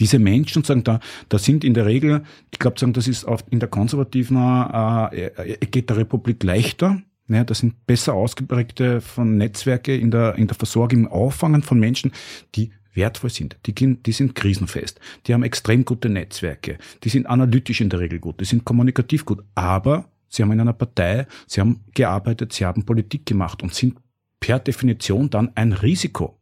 Diese 0.00 0.18
Menschen 0.18 0.62
sagen 0.62 0.84
da, 0.84 1.00
da 1.28 1.38
sind 1.38 1.64
in 1.64 1.74
der 1.74 1.86
Regel, 1.86 2.22
ich 2.58 2.60
glaube, 2.60 2.80
sagen, 2.80 2.92
das 2.92 3.06
ist 3.06 3.24
oft 3.24 3.48
in 3.50 3.60
der 3.60 3.68
konservativen 3.68 4.36
äh, 4.36 5.26
äh, 5.26 5.58
geht 5.66 5.90
der 5.90 5.96
Republik 5.96 6.42
leichter. 6.42 7.00
Ja, 7.28 7.44
das 7.44 7.60
sind 7.60 7.86
besser 7.86 8.14
ausgeprägte 8.14 9.00
von 9.00 9.36
Netzwerke 9.36 9.96
in 9.96 10.10
der 10.10 10.34
in 10.34 10.48
der 10.48 10.56
Versorgung, 10.56 11.06
Auffangen 11.06 11.62
von 11.62 11.78
Menschen, 11.78 12.10
die 12.56 12.72
wertvoll 12.94 13.30
sind. 13.30 13.56
Die, 13.66 13.72
die 13.72 14.12
sind 14.12 14.34
krisenfest. 14.34 14.98
Die 15.26 15.34
haben 15.34 15.44
extrem 15.44 15.84
gute 15.84 16.08
Netzwerke. 16.08 16.78
Die 17.04 17.10
sind 17.10 17.26
analytisch 17.26 17.80
in 17.80 17.90
der 17.90 18.00
Regel 18.00 18.18
gut. 18.18 18.40
Die 18.40 18.44
sind 18.44 18.64
kommunikativ 18.64 19.24
gut. 19.24 19.44
Aber 19.54 20.10
sie 20.28 20.42
haben 20.42 20.50
in 20.50 20.60
einer 20.60 20.72
Partei, 20.72 21.28
sie 21.46 21.60
haben 21.60 21.84
gearbeitet, 21.94 22.52
sie 22.54 22.66
haben 22.66 22.84
Politik 22.84 23.24
gemacht 23.24 23.62
und 23.62 23.72
sind 23.72 23.98
per 24.40 24.58
Definition 24.58 25.30
dann 25.30 25.52
ein 25.54 25.72
Risiko 25.74 26.40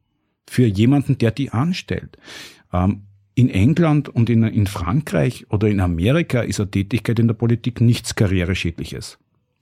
für 0.49 0.65
jemanden, 0.65 1.19
der 1.19 1.31
die 1.31 1.51
anstellt. 1.51 2.17
Ähm, 2.73 3.03
in 3.37 3.51
England 3.51 4.09
und 4.09 4.31
in, 4.31 4.43
in 4.45 4.67
Frankreich 4.67 5.47
oder 5.51 5.69
in 5.69 5.81
Amerika 5.81 6.41
ist 6.41 6.59
eine 6.59 6.71
Tätigkeit 6.71 7.19
in 7.19 7.29
der 7.29 7.35
Politik 7.35 7.83
nichts 7.83 8.15
Karriereschädliches. 8.15 9.19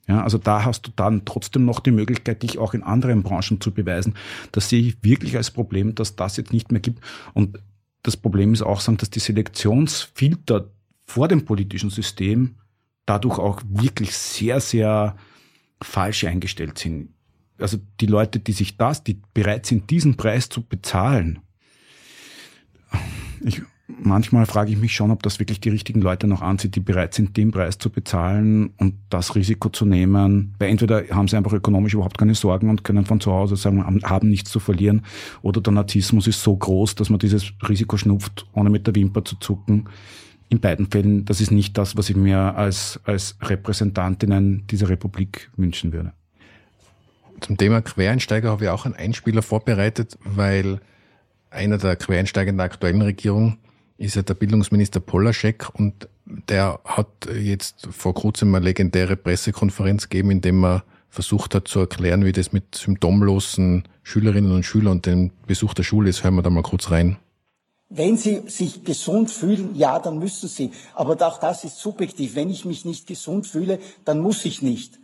Ja, 0.07 0.23
also 0.23 0.37
da 0.37 0.63
hast 0.63 0.87
du 0.87 0.91
dann 0.95 1.25
trotzdem 1.25 1.65
noch 1.65 1.81
die 1.81 1.91
Möglichkeit, 1.91 2.43
dich 2.43 2.57
auch 2.57 2.73
in 2.73 2.83
anderen 2.83 3.21
Branchen 3.21 3.59
zu 3.59 3.73
beweisen. 3.73 4.13
Das 4.53 4.69
sehe 4.69 4.79
ich 4.79 5.03
wirklich 5.03 5.35
als 5.35 5.51
Problem, 5.51 5.93
dass 5.93 6.15
das 6.15 6.37
jetzt 6.37 6.53
nicht 6.53 6.71
mehr 6.71 6.79
gibt. 6.79 7.03
Und 7.33 7.59
das 8.01 8.15
Problem 8.15 8.53
ist 8.53 8.61
auch, 8.61 8.81
dass 8.81 9.09
die 9.09 9.19
Selektionsfilter 9.19 10.69
vor 11.03 11.27
dem 11.27 11.43
politischen 11.43 11.89
System 11.89 12.55
dadurch 13.05 13.39
auch 13.39 13.61
wirklich 13.67 14.15
sehr, 14.15 14.61
sehr 14.61 15.17
falsch 15.81 16.23
eingestellt 16.23 16.77
sind. 16.77 17.09
Also 17.57 17.77
die 17.99 18.05
Leute, 18.05 18.39
die 18.39 18.53
sich 18.53 18.77
das, 18.77 19.03
die 19.03 19.19
bereit 19.33 19.65
sind, 19.65 19.89
diesen 19.89 20.15
Preis 20.15 20.47
zu 20.47 20.61
bezahlen, 20.61 21.39
ich, 23.45 23.61
manchmal 23.87 24.45
frage 24.45 24.71
ich 24.71 24.77
mich 24.77 24.93
schon, 24.93 25.11
ob 25.11 25.21
das 25.21 25.39
wirklich 25.39 25.59
die 25.59 25.69
richtigen 25.69 26.01
Leute 26.01 26.25
noch 26.25 26.41
anzieht, 26.41 26.75
die 26.75 26.79
bereit 26.79 27.13
sind, 27.13 27.37
den 27.37 27.51
Preis 27.51 27.77
zu 27.77 27.91
bezahlen 27.91 28.71
und 28.77 28.95
das 29.09 29.35
Risiko 29.35 29.69
zu 29.69 29.85
nehmen. 29.85 30.55
Weil 30.57 30.69
entweder 30.69 31.03
haben 31.11 31.27
sie 31.27 31.37
einfach 31.37 31.53
ökonomisch 31.53 31.93
überhaupt 31.93 32.17
keine 32.17 32.33
Sorgen 32.33 32.69
und 32.69 32.83
können 32.83 33.05
von 33.05 33.19
zu 33.21 33.31
Hause 33.31 33.55
sagen, 33.55 33.85
haben 34.03 34.29
nichts 34.29 34.49
zu 34.49 34.59
verlieren, 34.59 35.03
oder 35.43 35.61
der 35.61 35.73
Narzissmus 35.73 36.27
ist 36.27 36.41
so 36.41 36.55
groß, 36.55 36.95
dass 36.95 37.09
man 37.09 37.19
dieses 37.19 37.53
Risiko 37.67 37.97
schnupft, 37.97 38.47
ohne 38.53 38.69
mit 38.69 38.87
der 38.87 38.95
Wimper 38.95 39.23
zu 39.23 39.35
zucken. 39.37 39.89
In 40.49 40.59
beiden 40.59 40.87
Fällen, 40.87 41.25
das 41.25 41.41
ist 41.41 41.51
nicht 41.51 41.77
das, 41.77 41.97
was 41.97 42.09
ich 42.09 42.15
mir 42.15 42.55
als, 42.55 42.99
als 43.03 43.37
Repräsentantinnen 43.41 44.65
dieser 44.67 44.89
Republik 44.89 45.51
wünschen 45.55 45.93
würde. 45.93 46.13
Zum 47.41 47.57
Thema 47.57 47.81
Quereinsteiger 47.81 48.49
habe 48.49 48.63
ich 48.63 48.69
auch 48.69 48.85
einen 48.85 48.95
Einspieler 48.95 49.41
vorbereitet, 49.41 50.17
weil 50.23 50.79
einer 51.55 51.77
der 51.77 51.95
Quereinsteiger 51.95 52.49
in 52.49 52.57
der 52.57 52.65
aktuellen 52.65 53.01
Regierung 53.01 53.57
ist 53.97 54.15
ja 54.15 54.21
der 54.21 54.33
Bildungsminister 54.33 54.99
Polaschek 54.99 55.69
und 55.73 56.09
der 56.25 56.79
hat 56.83 57.07
jetzt 57.33 57.87
vor 57.91 58.13
kurzem 58.13 58.53
eine 58.53 58.65
legendäre 58.65 59.15
Pressekonferenz 59.15 60.09
gegeben, 60.09 60.31
in 60.31 60.41
dem 60.41 60.63
er 60.65 60.83
versucht 61.09 61.55
hat 61.55 61.67
zu 61.67 61.79
erklären, 61.79 62.25
wie 62.25 62.33
das 62.33 62.51
mit 62.51 62.75
symptomlosen 62.75 63.87
Schülerinnen 64.03 64.51
und 64.51 64.63
Schülern 64.63 64.93
und 64.93 65.05
dem 65.05 65.31
Besuch 65.47 65.73
der 65.73 65.83
Schule 65.83 66.09
ist. 66.09 66.23
Hören 66.23 66.35
wir 66.35 66.41
da 66.41 66.49
mal 66.49 66.61
kurz 66.61 66.91
rein. 66.91 67.17
Wenn 67.87 68.17
Sie 68.17 68.41
sich 68.47 68.83
gesund 68.83 69.31
fühlen, 69.31 69.75
ja, 69.75 69.99
dann 69.99 70.19
müssen 70.19 70.49
Sie. 70.49 70.71
Aber 70.93 71.13
auch 71.25 71.39
das 71.39 71.63
ist 71.63 71.79
subjektiv. 71.79 72.35
Wenn 72.35 72.49
ich 72.49 72.65
mich 72.65 72.83
nicht 72.83 73.07
gesund 73.07 73.47
fühle, 73.47 73.79
dann 74.03 74.19
muss 74.19 74.43
ich 74.43 74.61
nicht. 74.61 74.99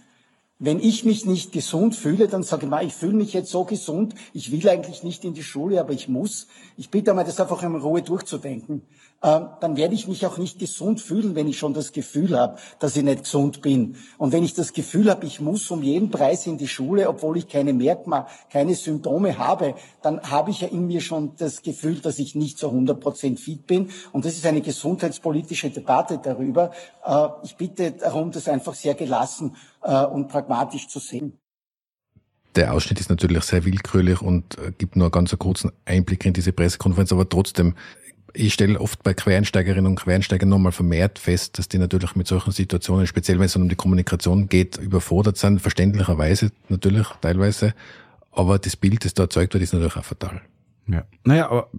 Wenn 0.63 0.79
ich 0.79 1.05
mich 1.05 1.25
nicht 1.25 1.53
gesund 1.53 1.95
fühle, 1.95 2.27
dann 2.27 2.43
sage 2.43 2.65
ich 2.65 2.69
mal, 2.69 2.85
ich 2.85 2.93
fühle 2.93 3.13
mich 3.13 3.33
jetzt 3.33 3.49
so 3.49 3.65
gesund, 3.65 4.13
ich 4.31 4.51
will 4.51 4.69
eigentlich 4.69 5.01
nicht 5.01 5.25
in 5.25 5.33
die 5.33 5.41
Schule, 5.41 5.79
aber 5.79 5.91
ich 5.91 6.07
muss. 6.07 6.45
Ich 6.77 6.91
bitte 6.91 7.15
mal, 7.15 7.23
das 7.23 7.39
einfach 7.39 7.63
in 7.63 7.75
Ruhe 7.75 8.03
durchzudenken. 8.03 8.83
Ähm, 9.23 9.49
dann 9.59 9.77
werde 9.77 9.93
ich 9.93 10.07
mich 10.07 10.25
auch 10.25 10.39
nicht 10.39 10.57
gesund 10.57 10.99
fühlen, 10.99 11.35
wenn 11.35 11.47
ich 11.47 11.59
schon 11.59 11.75
das 11.75 11.91
Gefühl 11.91 12.37
habe, 12.37 12.57
dass 12.79 12.95
ich 12.95 13.03
nicht 13.03 13.23
gesund 13.23 13.61
bin. 13.61 13.95
Und 14.17 14.31
wenn 14.31 14.43
ich 14.43 14.55
das 14.55 14.73
Gefühl 14.73 15.11
habe, 15.11 15.27
ich 15.27 15.39
muss 15.39 15.69
um 15.69 15.83
jeden 15.83 16.09
Preis 16.09 16.47
in 16.47 16.57
die 16.57 16.67
Schule, 16.67 17.07
obwohl 17.07 17.37
ich 17.37 17.47
keine 17.47 17.73
Merkmale, 17.73 18.25
keine 18.49 18.73
Symptome 18.73 19.37
habe, 19.37 19.75
dann 20.01 20.21
habe 20.23 20.49
ich 20.49 20.61
ja 20.61 20.69
in 20.69 20.87
mir 20.87 21.01
schon 21.01 21.35
das 21.37 21.61
Gefühl, 21.61 21.99
dass 21.99 22.17
ich 22.17 22.33
nicht 22.33 22.57
zu 22.57 22.67
100 22.67 22.99
Prozent 22.99 23.39
fit 23.39 23.67
bin. 23.67 23.91
Und 24.11 24.25
das 24.25 24.33
ist 24.33 24.45
eine 24.45 24.61
gesundheitspolitische 24.61 25.69
Debatte 25.69 26.19
darüber. 26.21 26.71
Äh, 27.05 27.27
ich 27.43 27.55
bitte 27.57 27.91
darum, 27.91 28.31
das 28.31 28.47
einfach 28.47 28.73
sehr 28.73 28.95
gelassen 28.95 29.55
äh, 29.83 30.03
und 30.03 30.29
pragmatisch 30.29 30.87
zu 30.87 30.99
sehen. 30.99 31.37
Der 32.55 32.73
Ausschnitt 32.73 32.99
ist 32.99 33.09
natürlich 33.09 33.43
sehr 33.43 33.63
willkürlich 33.63 34.21
und 34.21 34.57
äh, 34.57 34.73
gibt 34.77 34.97
nur 34.97 35.05
einen 35.05 35.11
ganz 35.11 35.37
kurzen 35.37 35.71
Einblick 35.85 36.25
in 36.25 36.33
diese 36.33 36.51
Pressekonferenz, 36.51 37.13
aber 37.13 37.29
trotzdem 37.29 37.75
ich 38.33 38.53
stelle 38.53 38.79
oft 38.79 39.03
bei 39.03 39.13
Quereinsteigerinnen 39.13 39.85
und 39.85 39.95
Quereinsteigern 39.95 40.49
nochmal 40.49 40.71
vermehrt 40.71 41.19
fest, 41.19 41.57
dass 41.57 41.67
die 41.67 41.77
natürlich 41.77 42.15
mit 42.15 42.27
solchen 42.27 42.51
Situationen, 42.51 43.07
speziell 43.07 43.39
wenn 43.39 43.45
es 43.45 43.55
um 43.55 43.69
die 43.69 43.75
Kommunikation 43.75 44.47
geht, 44.47 44.77
überfordert 44.77 45.37
sind, 45.37 45.61
verständlicherweise 45.61 46.51
natürlich 46.69 47.07
teilweise. 47.21 47.73
Aber 48.31 48.59
das 48.59 48.75
Bild, 48.75 49.05
das 49.05 49.13
da 49.13 49.23
erzeugt 49.23 49.53
wird, 49.53 49.63
ist 49.63 49.73
natürlich 49.73 49.95
auch 49.95 50.05
fatal. 50.05 50.41
Ja. 50.87 51.03
Naja, 51.23 51.49
aber 51.49 51.69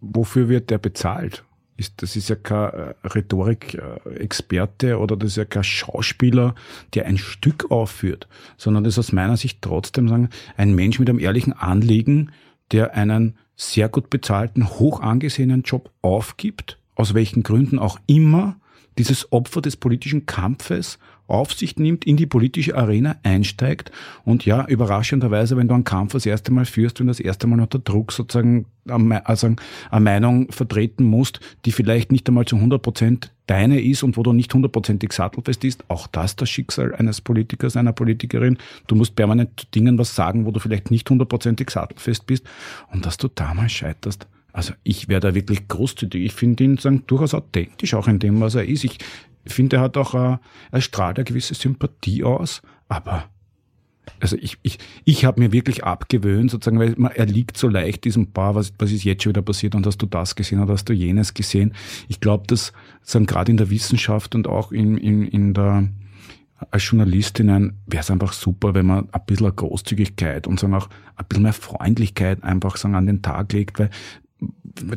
wofür 0.00 0.48
wird 0.48 0.70
der 0.70 0.78
bezahlt? 0.78 1.44
Ist, 1.76 2.02
das 2.02 2.14
ist 2.14 2.28
ja 2.28 2.36
kein 2.36 2.70
äh, 2.70 2.94
Rhetorik-Experte 3.04 4.98
oder 4.98 5.16
das 5.16 5.30
ist 5.30 5.36
ja 5.36 5.44
kein 5.44 5.64
Schauspieler, 5.64 6.54
der 6.94 7.06
ein 7.06 7.18
Stück 7.18 7.70
aufführt, 7.70 8.28
sondern 8.56 8.84
das 8.84 8.94
ist 8.94 8.98
aus 8.98 9.12
meiner 9.12 9.36
Sicht 9.36 9.60
trotzdem 9.60 10.08
sagen, 10.08 10.28
ein 10.56 10.74
Mensch 10.74 11.00
mit 11.00 11.08
einem 11.08 11.18
ehrlichen 11.18 11.52
Anliegen, 11.52 12.30
der 12.70 12.94
einen 12.94 13.36
sehr 13.56 13.88
gut 13.88 14.10
bezahlten, 14.10 14.68
hoch 14.78 15.00
angesehenen 15.00 15.62
Job 15.62 15.90
aufgibt, 16.02 16.78
aus 16.94 17.14
welchen 17.14 17.42
Gründen 17.42 17.78
auch 17.78 17.98
immer, 18.06 18.56
dieses 18.98 19.32
Opfer 19.32 19.60
des 19.60 19.76
politischen 19.76 20.26
Kampfes 20.26 20.98
auf 21.26 21.52
sich 21.52 21.76
nimmt, 21.76 22.04
in 22.04 22.16
die 22.16 22.26
politische 22.26 22.76
Arena 22.76 23.16
einsteigt 23.22 23.90
und 24.24 24.44
ja, 24.44 24.66
überraschenderweise, 24.66 25.56
wenn 25.56 25.68
du 25.68 25.74
einen 25.74 25.84
Kampf 25.84 26.12
das 26.12 26.26
erste 26.26 26.52
Mal 26.52 26.66
führst 26.66 27.00
und 27.00 27.06
das 27.06 27.20
erste 27.20 27.46
Mal 27.46 27.60
unter 27.60 27.78
Druck 27.78 28.12
sozusagen 28.12 28.66
also 28.86 29.54
eine 29.90 30.00
Meinung 30.04 30.52
vertreten 30.52 31.04
musst, 31.04 31.40
die 31.64 31.72
vielleicht 31.72 32.12
nicht 32.12 32.28
einmal 32.28 32.44
zu 32.44 32.56
100 32.56 32.82
Prozent 32.82 33.32
deine 33.46 33.80
ist 33.80 34.02
und 34.02 34.16
wo 34.16 34.22
du 34.22 34.32
nicht 34.32 34.52
hundertprozentig 34.52 35.12
sattelfest 35.12 35.64
ist, 35.64 35.84
auch 35.88 36.06
das 36.06 36.36
das 36.36 36.50
Schicksal 36.50 36.94
eines 36.94 37.20
Politikers, 37.20 37.76
einer 37.76 37.92
Politikerin. 37.92 38.58
Du 38.86 38.94
musst 38.94 39.16
permanent 39.16 39.60
zu 39.60 39.66
Dingen 39.74 39.98
was 39.98 40.14
sagen, 40.14 40.44
wo 40.44 40.50
du 40.50 40.60
vielleicht 40.60 40.90
nicht 40.90 41.08
hundertprozentig 41.08 41.70
sattelfest 41.70 42.26
bist 42.26 42.44
und 42.92 43.06
dass 43.06 43.16
du 43.16 43.28
damals 43.28 43.72
scheiterst. 43.72 44.26
Also 44.52 44.72
ich 44.84 45.08
wäre 45.08 45.20
da 45.20 45.34
wirklich 45.34 45.66
großzügig. 45.66 46.24
Ich 46.24 46.32
finde 46.32 46.64
ihn 46.64 46.78
sagen, 46.78 47.02
durchaus 47.06 47.34
authentisch 47.34 47.94
auch 47.94 48.06
in 48.06 48.20
dem, 48.20 48.40
was 48.40 48.54
er 48.54 48.64
ist. 48.64 48.84
Ich 48.84 48.98
finde, 49.52 49.76
er 49.76 49.82
hat 49.82 49.96
auch, 49.96 50.14
äh, 50.14 50.38
er 50.70 50.80
strahlt 50.80 51.18
eine 51.18 51.24
gewisse 51.24 51.54
Sympathie 51.54 52.24
aus, 52.24 52.62
aber 52.88 53.24
also 54.20 54.36
ich, 54.36 54.58
ich, 54.62 54.78
ich 55.04 55.24
habe 55.24 55.40
mir 55.40 55.52
wirklich 55.52 55.84
abgewöhnt, 55.84 56.50
sozusagen, 56.50 56.78
weil 56.78 56.94
man, 56.96 57.12
er 57.12 57.26
liegt 57.26 57.56
so 57.56 57.68
leicht 57.68 58.04
diesem 58.04 58.32
Paar, 58.32 58.54
was, 58.54 58.72
was 58.78 58.92
ist 58.92 59.04
jetzt 59.04 59.22
schon 59.22 59.30
wieder 59.30 59.42
passiert 59.42 59.74
und 59.74 59.86
hast 59.86 59.98
du 59.98 60.06
das 60.06 60.34
gesehen 60.34 60.60
oder 60.60 60.74
hast 60.74 60.88
du 60.88 60.92
jenes 60.92 61.34
gesehen. 61.34 61.74
Ich 62.08 62.20
glaube, 62.20 62.46
dass 62.46 62.72
sagen 63.02 63.26
gerade 63.26 63.50
in 63.50 63.56
der 63.56 63.70
Wissenschaft 63.70 64.34
und 64.34 64.46
auch 64.46 64.72
in, 64.72 64.96
in, 64.98 65.26
in 65.26 65.54
der 65.54 65.88
als 66.70 66.88
Journalistinnen 66.88 67.80
wäre 67.86 68.02
es 68.02 68.10
einfach 68.10 68.32
super, 68.32 68.74
wenn 68.74 68.86
man 68.86 69.08
ein 69.12 69.20
bisschen 69.26 69.54
Großzügigkeit 69.54 70.46
und 70.46 70.60
sagen 70.60 70.74
auch 70.74 70.88
ein 71.16 71.26
bisschen 71.26 71.42
mehr 71.42 71.52
Freundlichkeit 71.52 72.42
einfach 72.42 72.76
sagen 72.76 72.94
an 72.94 73.06
den 73.06 73.22
Tag 73.22 73.52
legt, 73.52 73.78
weil 73.78 73.90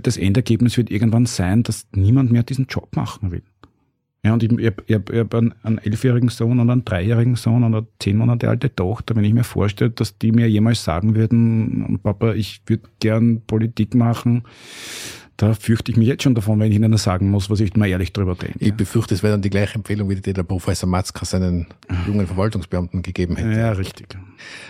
das 0.01 0.17
Endergebnis 0.17 0.77
wird 0.77 0.89
irgendwann 0.89 1.25
sein, 1.25 1.63
dass 1.63 1.87
niemand 1.91 2.31
mehr 2.31 2.43
diesen 2.43 2.67
Job 2.67 2.95
machen 2.95 3.31
will. 3.31 3.43
Ja, 4.27 4.33
und 4.33 4.43
ich, 4.43 4.51
ich, 4.51 4.73
ich, 4.87 4.97
ich 5.09 5.19
habe 5.19 5.37
einen, 5.37 5.55
einen 5.63 5.77
elfjährigen 5.77 6.27
Sohn 6.27 6.59
und 6.59 6.69
einen 6.69 6.83
dreijährigen 6.83 7.37
Sohn 7.37 7.63
und 7.63 7.73
eine 7.73 7.87
zehn 7.99 8.17
Monate 8.17 8.49
alte 8.49 8.73
Tochter. 8.75 9.15
Wenn 9.15 9.23
ich 9.23 9.33
mir 9.33 9.45
vorstelle, 9.45 9.91
dass 9.91 10.17
die 10.17 10.33
mir 10.33 10.49
jemals 10.49 10.83
sagen 10.83 11.15
würden, 11.15 11.97
Papa, 12.03 12.33
ich 12.33 12.61
würde 12.65 12.83
gern 12.99 13.41
Politik 13.47 13.95
machen, 13.95 14.43
da 15.37 15.53
fürchte 15.53 15.91
ich 15.91 15.97
mich 15.97 16.09
jetzt 16.09 16.23
schon 16.23 16.35
davon, 16.35 16.59
wenn 16.59 16.69
ich 16.69 16.75
Ihnen 16.75 16.97
sagen 16.97 17.29
muss, 17.29 17.49
was 17.49 17.61
ich 17.61 17.73
mal 17.77 17.87
ehrlich 17.87 18.11
drüber 18.11 18.35
denke. 18.35 18.57
Ich 18.59 18.73
befürchte, 18.73 19.13
es 19.13 19.23
wäre 19.23 19.31
dann 19.31 19.41
die 19.41 19.49
gleiche 19.49 19.75
Empfehlung, 19.75 20.09
wie 20.09 20.15
die 20.15 20.33
der 20.33 20.43
Professor 20.43 20.89
Matzka 20.89 21.23
seinen 21.23 21.67
jungen 22.05 22.27
Verwaltungsbeamten 22.27 23.03
gegeben 23.03 23.37
hätte. 23.37 23.57
Ja, 23.57 23.71
richtig. 23.71 24.17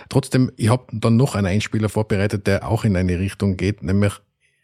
Trotzdem, 0.08 0.52
ich 0.56 0.68
habe 0.68 0.84
dann 0.92 1.16
noch 1.16 1.34
einen 1.34 1.46
Einspieler 1.46 1.88
vorbereitet, 1.88 2.46
der 2.46 2.68
auch 2.68 2.84
in 2.84 2.96
eine 2.96 3.18
Richtung 3.18 3.56
geht, 3.56 3.82
nämlich 3.82 4.12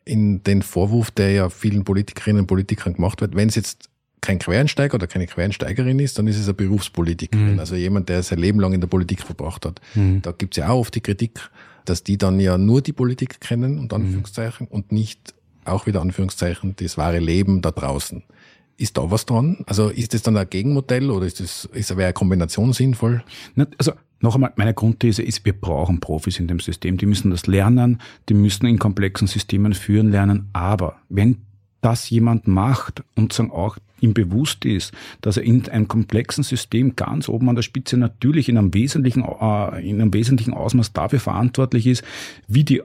in 0.05 0.45
den 0.45 0.62
Vorwurf, 0.62 1.11
der 1.11 1.32
ja 1.32 1.49
vielen 1.49 1.82
Politikerinnen 1.82 2.42
und 2.42 2.47
Politikern 2.47 2.92
gemacht 2.92 3.20
wird, 3.20 3.34
wenn 3.34 3.49
es 3.49 3.57
jetzt 3.57 3.88
kein 4.24 4.38
Quereinsteiger 4.38 4.94
oder 4.94 5.06
keine 5.06 5.26
Quereinsteigerin 5.26 5.98
ist, 5.98 6.18
dann 6.18 6.26
ist 6.26 6.38
es 6.38 6.46
eine 6.46 6.54
Berufspolitikerin, 6.54 7.54
mhm. 7.54 7.58
also 7.58 7.76
jemand, 7.76 8.08
der 8.08 8.22
sein 8.22 8.38
Leben 8.38 8.58
lang 8.58 8.72
in 8.72 8.80
der 8.80 8.88
Politik 8.88 9.22
verbracht 9.22 9.66
hat. 9.66 9.80
Mhm. 9.94 10.22
Da 10.22 10.32
gibt's 10.32 10.56
ja 10.56 10.68
auch 10.68 10.80
oft 10.80 10.94
die 10.94 11.00
Kritik, 11.00 11.50
dass 11.84 12.02
die 12.02 12.16
dann 12.16 12.40
ja 12.40 12.56
nur 12.56 12.80
die 12.80 12.92
Politik 12.92 13.40
kennen, 13.40 13.78
und 13.78 13.92
Anführungszeichen, 13.92 14.66
mhm. 14.68 14.74
und 14.74 14.92
nicht 14.92 15.34
auch 15.64 15.86
wieder 15.86 16.00
Anführungszeichen 16.00 16.74
das 16.76 16.96
wahre 16.98 17.18
Leben 17.18 17.62
da 17.62 17.70
draußen. 17.70 18.22
Ist 18.76 18.96
da 18.98 19.10
was 19.10 19.24
dran? 19.24 19.58
Also 19.66 19.88
ist 19.88 20.14
das 20.14 20.22
dann 20.22 20.36
ein 20.36 20.48
Gegenmodell 20.50 21.10
oder 21.10 21.26
ist 21.26 21.40
das, 21.40 21.68
ist 21.72 21.92
eine 21.92 22.12
Kombination 22.12 22.72
sinnvoll? 22.72 23.22
Also 23.78 23.92
noch 24.20 24.34
einmal, 24.34 24.52
meine 24.56 24.74
Grundthese 24.74 25.22
ist, 25.22 25.44
wir 25.44 25.52
brauchen 25.52 26.00
Profis 26.00 26.40
in 26.40 26.48
dem 26.48 26.58
System. 26.58 26.96
Die 26.96 27.06
müssen 27.06 27.30
das 27.30 27.46
lernen, 27.46 28.00
die 28.28 28.34
müssen 28.34 28.66
in 28.66 28.78
komplexen 28.78 29.28
Systemen 29.28 29.74
führen 29.74 30.10
lernen. 30.10 30.48
Aber 30.52 30.96
wenn 31.08 31.42
das 31.85 32.09
jemand 32.11 32.49
macht 32.49 33.03
und 33.14 33.32
sagen 33.32 33.51
auch 33.51 33.76
ihm 34.01 34.14
bewusst 34.14 34.64
ist, 34.64 34.93
dass 35.20 35.37
er 35.37 35.45
in 35.45 35.68
einem 35.68 35.89
komplexen 35.89 36.45
System 36.45 36.97
ganz 36.97 37.28
oben 37.28 37.49
an 37.49 37.57
der 37.57 37.62
Spitze 37.62 37.97
natürlich 37.97 38.49
in 38.49 38.59
einem 38.59 38.74
wesentlichen, 38.74 39.22
äh, 39.22 39.89
in 39.89 40.01
einem 40.01 40.12
wesentlichen 40.12 40.55
Ausmaß 40.55 40.93
dafür 40.93 41.20
verantwortlich 41.20 41.87
ist, 41.87 42.05
wie 42.47 42.64
die 42.64 42.82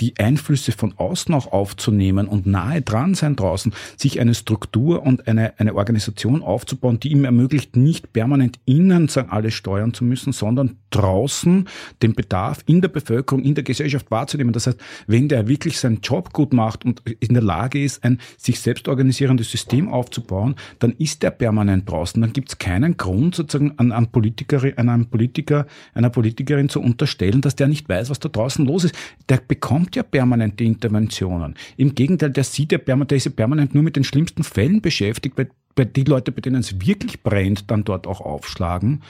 die 0.00 0.18
Einflüsse 0.18 0.72
von 0.72 0.94
außen 0.96 1.34
auch 1.34 1.52
aufzunehmen 1.52 2.26
und 2.26 2.46
nahe 2.46 2.82
dran 2.82 3.14
sein 3.14 3.36
draußen, 3.36 3.72
sich 3.96 4.20
eine 4.20 4.34
Struktur 4.34 5.02
und 5.02 5.26
eine, 5.28 5.58
eine 5.58 5.74
Organisation 5.74 6.42
aufzubauen, 6.42 7.00
die 7.00 7.12
ihm 7.12 7.24
ermöglicht, 7.24 7.76
nicht 7.76 8.12
permanent 8.12 8.58
innen 8.64 9.08
sagen, 9.08 9.30
alles 9.30 9.54
steuern 9.54 9.94
zu 9.94 10.04
müssen, 10.04 10.32
sondern 10.32 10.76
draußen 10.90 11.68
den 12.02 12.14
Bedarf 12.14 12.60
in 12.66 12.80
der 12.80 12.88
Bevölkerung, 12.88 13.42
in 13.42 13.54
der 13.54 13.64
Gesellschaft 13.64 14.10
wahrzunehmen. 14.10 14.52
Das 14.52 14.66
heißt, 14.66 14.78
wenn 15.06 15.28
der 15.28 15.48
wirklich 15.48 15.78
seinen 15.78 16.00
Job 16.00 16.32
gut 16.32 16.52
macht 16.52 16.84
und 16.84 17.02
in 17.20 17.34
der 17.34 17.42
Lage 17.42 17.82
ist, 17.82 18.04
ein 18.04 18.18
sich 18.36 18.60
selbst 18.60 18.88
organisierendes 18.88 19.50
System 19.50 19.88
aufzubauen, 19.88 20.56
dann 20.78 20.92
ist 20.92 21.22
der 21.22 21.30
permanent 21.30 21.90
draußen. 21.90 22.20
Dann 22.20 22.32
gibt 22.32 22.50
es 22.50 22.58
keinen 22.58 22.96
Grund, 22.96 23.34
sozusagen 23.34 23.78
an, 23.78 23.92
an 23.92 24.10
Politikerin, 24.12 24.78
an 24.78 24.88
einem 24.88 25.06
Politiker, 25.06 25.66
einer 25.94 26.10
Politikerin 26.10 26.68
zu 26.68 26.80
unterstellen, 26.80 27.40
dass 27.40 27.56
der 27.56 27.68
nicht 27.68 27.88
weiß, 27.88 28.10
was 28.10 28.20
da 28.20 28.28
draußen 28.28 28.64
los 28.64 28.84
ist. 28.84 28.94
Der 29.28 29.38
bekommt 29.38 29.81
ja 29.94 30.02
permanente 30.02 30.64
Interventionen. 30.64 31.54
Im 31.76 31.94
Gegenteil, 31.94 32.30
der 32.30 32.44
sieht 32.44 32.72
ja 32.72 32.78
permanent, 32.78 33.10
der 33.10 33.18
ist 33.18 33.24
ja 33.24 33.30
permanent 33.30 33.74
nur 33.74 33.82
mit 33.82 33.96
den 33.96 34.04
schlimmsten 34.04 34.44
Fällen 34.44 34.80
beschäftigt, 34.80 35.36
bei 35.36 35.48
bei 35.74 35.84
die 35.84 36.04
Leute, 36.04 36.32
bei 36.32 36.40
denen 36.40 36.60
es 36.60 36.80
wirklich 36.80 37.22
brennt, 37.22 37.70
dann 37.70 37.84
dort 37.84 38.06
auch 38.06 38.20
aufschlagen. 38.20 39.02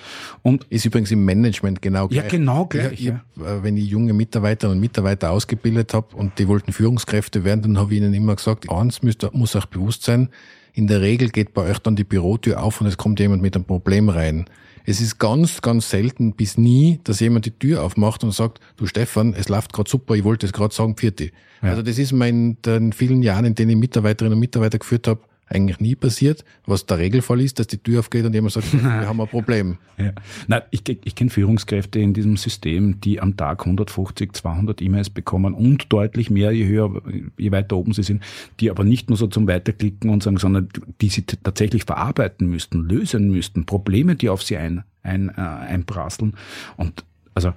Und 0.43 0.65
ist 0.71 0.85
übrigens 0.85 1.11
im 1.11 1.25
Management 1.25 1.83
genau 1.83 2.09
gleich. 2.09 2.25
Ja, 2.25 2.29
genau 2.29 2.67
gleich. 2.67 3.01
Ja, 3.01 3.21
ich, 3.37 3.43
äh, 3.43 3.63
wenn 3.63 3.77
ich 3.77 3.87
junge 3.87 4.13
Mitarbeiterinnen 4.13 4.79
und 4.79 4.81
Mitarbeiter 4.81 5.31
ausgebildet 5.31 5.95
habe 5.95 6.15
und 6.17 6.39
die 6.39 6.49
wollten 6.49 6.73
Führungskräfte 6.73 7.45
werden, 7.45 7.63
dann 7.63 7.79
habe 7.79 7.95
ich 7.95 8.01
ihnen 8.01 8.15
immer 8.15 8.37
gesagt, 8.37 8.71
eins 8.71 9.03
müsst, 9.03 9.29
muss 9.33 9.57
euch 9.57 9.67
bewusst 9.67 10.05
sein, 10.05 10.29
in 10.75 10.87
der 10.87 11.03
Regel 11.03 11.29
geht 11.29 11.53
bei 11.53 11.71
euch 11.71 11.79
dann 11.81 11.97
die 11.97 12.05
Bürotür 12.05 12.63
auf 12.63 12.81
und 12.81 12.87
es 12.87 12.97
kommt 12.97 13.21
jemand 13.21 13.43
mit 13.43 13.55
einem 13.55 13.65
Problem 13.65 14.09
rein. 14.09 14.47
Es 14.85 15.01
ist 15.01 15.19
ganz, 15.19 15.63
ganz 15.63 15.91
selten 15.91 16.33
bis 16.33 16.59
nie, 16.59 17.01
dass 17.05 17.21
jemand 17.21 17.47
die 17.47 17.53
Tür 17.53 17.83
aufmacht 17.83 18.25
und 18.25 18.33
sagt, 18.33 18.61
du 18.77 18.87
Stefan, 18.87 19.35
es 19.35 19.49
läuft 19.49 19.73
gerade 19.73 19.89
super, 19.89 20.15
ich 20.15 20.25
wollte 20.25 20.47
es 20.47 20.53
gerade 20.53 20.75
sagen, 20.75 20.97
vierte. 20.97 21.31
Ja. 21.63 21.71
Also 21.71 21.83
das 21.83 21.99
ist 21.99 22.13
mir 22.13 22.29
in 22.29 22.61
den 22.63 22.93
vielen 22.93 23.23
Jahren, 23.23 23.45
in 23.45 23.55
denen 23.55 23.71
ich 23.71 23.77
Mitarbeiterinnen 23.77 24.35
und 24.35 24.41
Mitarbeiter 24.41 24.79
geführt 24.79 25.07
habe, 25.07 25.21
eigentlich 25.53 25.81
nie 25.81 25.95
passiert, 25.95 26.45
was 26.67 26.87
der 26.87 26.99
Regelfall 26.99 27.41
ist, 27.41 27.59
dass 27.59 27.67
die 27.67 27.79
Tür 27.79 28.01
aufgeht 28.01 28.25
und 28.25 28.35
jemand 28.35 28.53
sagt, 28.53 28.73
wir 28.83 29.07
haben 29.07 29.21
ein 29.21 29.29
Problem. 29.29 29.79
Ja. 29.99 30.13
Nein, 30.49 30.63
ich, 30.71 30.83
ich 30.89 31.15
kenne 31.15 31.31
Führungskräfte 31.31 31.99
in 31.99 32.15
diesem 32.15 32.37
System, 32.37 33.01
die 33.01 33.21
am 33.21 33.37
Tag 33.37 33.61
150, 33.61 34.33
200 34.33 34.81
E-Mails 34.83 35.11
bekommen 35.11 35.55
und 35.55 35.93
deutlich 35.93 36.31
mehr, 36.31 36.53
je 36.53 36.67
höher, 36.67 37.03
je 37.37 37.53
weiter 37.53 37.77
oben 37.77 37.93
sie 37.93 38.03
sind, 38.03 38.23
die 38.61 38.71
aber 38.71 38.85
nicht 38.85 39.09
nur 39.09 39.17
so 39.17 39.27
zum 39.27 39.47
Weiterklicken 39.47 40.11
und 40.11 40.23
sagen, 40.23 40.39
sondern 40.39 40.69
die 41.01 41.09
sie 41.09 41.23
tatsächlich 41.23 41.85
verarbeiten 41.85 42.49
müssten, 42.49 42.89
lösen 42.89 43.31
müssten, 43.31 43.67
Probleme, 43.67 44.17
die 44.17 44.29
auf 44.29 44.43
sie 44.43 44.57
ein, 44.57 44.85
ein, 45.03 45.29
äh, 45.29 45.41
einprasseln. 45.41 46.35
Und 46.77 47.05
also 47.35 47.53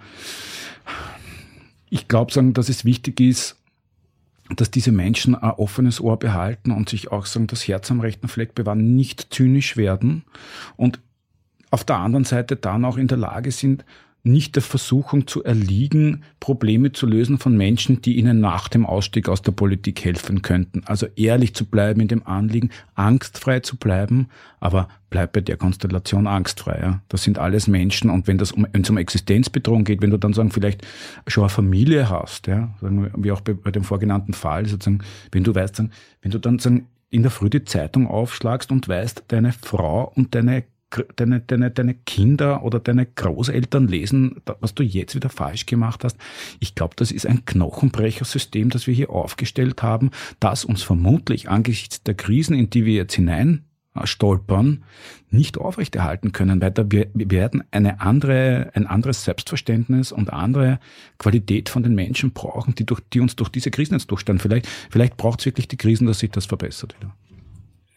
ich 1.90 2.08
glaube, 2.08 2.34
sagen, 2.34 2.54
dass 2.54 2.70
es 2.70 2.84
wichtig 2.86 3.20
ist, 3.22 3.56
dass 4.50 4.70
diese 4.70 4.92
Menschen 4.92 5.36
ein 5.36 5.52
offenes 5.52 6.00
Ohr 6.00 6.20
behalten 6.20 6.72
und 6.72 6.90
sich 6.90 7.12
auch 7.12 7.26
sagen, 7.26 7.48
das 7.48 7.68
Herz 7.68 7.90
am 7.90 8.00
rechten 8.00 8.28
Fleck 8.28 8.54
bewahren, 8.54 8.96
nicht 8.96 9.34
zynisch 9.34 9.78
werden 9.78 10.24
und 10.78 11.00
auf 11.72 11.84
der 11.84 11.98
anderen 11.98 12.26
Seite 12.26 12.56
dann 12.56 12.86
auch 12.86 12.98
in 12.98 13.08
der 13.08 13.18
Lage 13.18 13.52
sind, 13.52 13.84
nicht 14.26 14.56
der 14.56 14.64
Versuchung 14.64 15.28
zu 15.28 15.44
erliegen, 15.44 16.24
Probleme 16.40 16.92
zu 16.92 17.06
lösen 17.06 17.38
von 17.38 17.56
Menschen, 17.56 18.02
die 18.02 18.18
ihnen 18.18 18.40
nach 18.40 18.68
dem 18.68 18.86
Ausstieg 18.86 19.30
aus 19.30 19.42
der 19.42 19.52
Politik 19.52 20.04
helfen 20.04 20.42
könnten. 20.42 20.82
Also 20.86 21.06
ehrlich 21.16 21.54
zu 21.54 21.66
bleiben 21.66 22.02
in 22.02 22.08
dem 22.08 22.26
Anliegen, 22.26 22.72
angstfrei 22.96 23.60
zu 23.60 23.78
bleiben, 23.78 24.28
aber 24.60 24.88
bleib 25.12 25.34
bei 25.34 25.42
der 25.42 25.58
Konstellation 25.58 26.26
angstfrei. 26.26 26.80
Ja. 26.82 27.02
Das 27.08 27.24
sind 27.24 27.38
alles 27.38 27.68
Menschen 27.68 28.10
und 28.10 28.28
wenn 28.28 28.38
das 28.38 28.52
um, 28.52 28.66
wenn 28.72 28.82
es 28.82 28.90
um 28.90 28.98
Existenzbedrohung 28.98 29.84
geht, 29.84 30.02
wenn 30.02 30.10
du 30.10 30.18
dann 30.18 30.34
sagen, 30.34 30.52
vielleicht 30.52 30.86
schon 31.28 31.44
eine 31.44 31.50
Familie 31.50 32.10
hast, 32.10 32.48
ja, 32.48 32.74
sagen 32.82 33.12
wie 33.18 33.32
auch 33.32 33.42
bei, 33.42 33.54
bei 33.54 33.72
dem 33.72 33.84
vorgenannten 33.84 34.34
Fall, 34.34 34.66
sozusagen, 34.66 35.00
wenn 35.32 35.44
du 35.44 35.54
weißt, 35.54 35.76
sagen, 35.76 35.92
wenn 36.22 36.32
du 36.32 36.40
dann 36.40 36.60
sagen, 36.60 36.88
in 37.12 37.22
der 37.22 37.32
Früh 37.32 37.50
die 37.50 37.64
Zeitung 37.64 38.08
aufschlagst 38.08 38.72
und 38.72 38.88
weißt, 38.88 39.26
deine 39.28 39.54
Frau 39.54 40.12
und 40.16 40.36
deine 40.36 40.64
deine, 41.16 41.42
deine, 41.42 41.72
deine 41.72 41.94
Kinder 41.94 42.64
oder 42.64 42.80
deine 42.80 43.06
Großeltern 43.06 43.88
lesen, 43.88 44.42
was 44.60 44.74
du 44.74 44.84
jetzt 44.84 45.16
wieder 45.16 45.30
falsch 45.30 45.66
gemacht 45.66 46.04
hast. 46.04 46.18
Ich 46.60 46.76
glaube, 46.76 46.96
das 46.96 47.12
ist 47.12 47.26
ein 47.26 47.46
Knochenbrechersystem, 47.46 48.70
das 48.70 48.88
wir 48.88 48.94
hier 48.94 49.10
aufgestellt 49.10 49.84
haben, 49.84 50.12
das 50.40 50.66
uns 50.66 50.84
vermutlich 50.84 51.50
angesichts 51.50 52.04
der 52.04 52.16
Krisen, 52.16 52.56
in 52.56 52.70
die 52.70 52.86
wir 52.86 52.94
jetzt 52.94 53.16
hinein 53.16 53.66
stolpern, 54.04 54.84
nicht 55.30 55.58
aufrechterhalten 55.58 56.34
können, 56.34 56.62
weil 56.62 56.74
wir, 56.90 57.08
wir 57.14 57.32
werden 57.32 57.64
eine 57.72 58.02
andere, 58.02 58.72
ein 58.74 58.88
anderes 58.88 59.24
Selbstverständnis 59.24 60.12
und 60.12 60.34
andere 60.34 60.80
Qualität 61.18 61.70
von 61.70 61.84
den 61.84 61.96
Menschen 61.96 62.32
brauchen, 62.32 62.76
die, 62.76 62.86
durch, 62.86 63.00
die 63.14 63.22
uns 63.22 63.38
durch 63.38 63.50
diese 63.50 63.72
Krisen 63.72 63.94
jetzt 63.94 64.12
durchstehen. 64.12 64.40
Vielleicht, 64.40 64.68
vielleicht 64.90 65.16
braucht 65.16 65.40
es 65.40 65.46
wirklich 65.46 65.70
die 65.70 65.78
Krisen, 65.78 66.08
dass 66.08 66.20
sich 66.20 66.32
das 66.32 66.46
verbessert 66.46 66.96
wieder 67.00 67.14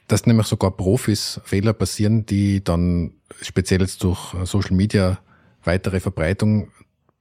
dass 0.09 0.26
nämlich 0.26 0.46
sogar 0.46 0.72
Profis 0.72 1.40
Fehler 1.44 1.74
passieren, 1.74 2.26
die 2.26 2.64
dann 2.64 3.12
speziell 3.42 3.82
jetzt 3.82 4.02
durch 4.02 4.34
Social 4.44 4.74
Media 4.74 5.18
weitere 5.64 6.00
Verbreitung 6.00 6.70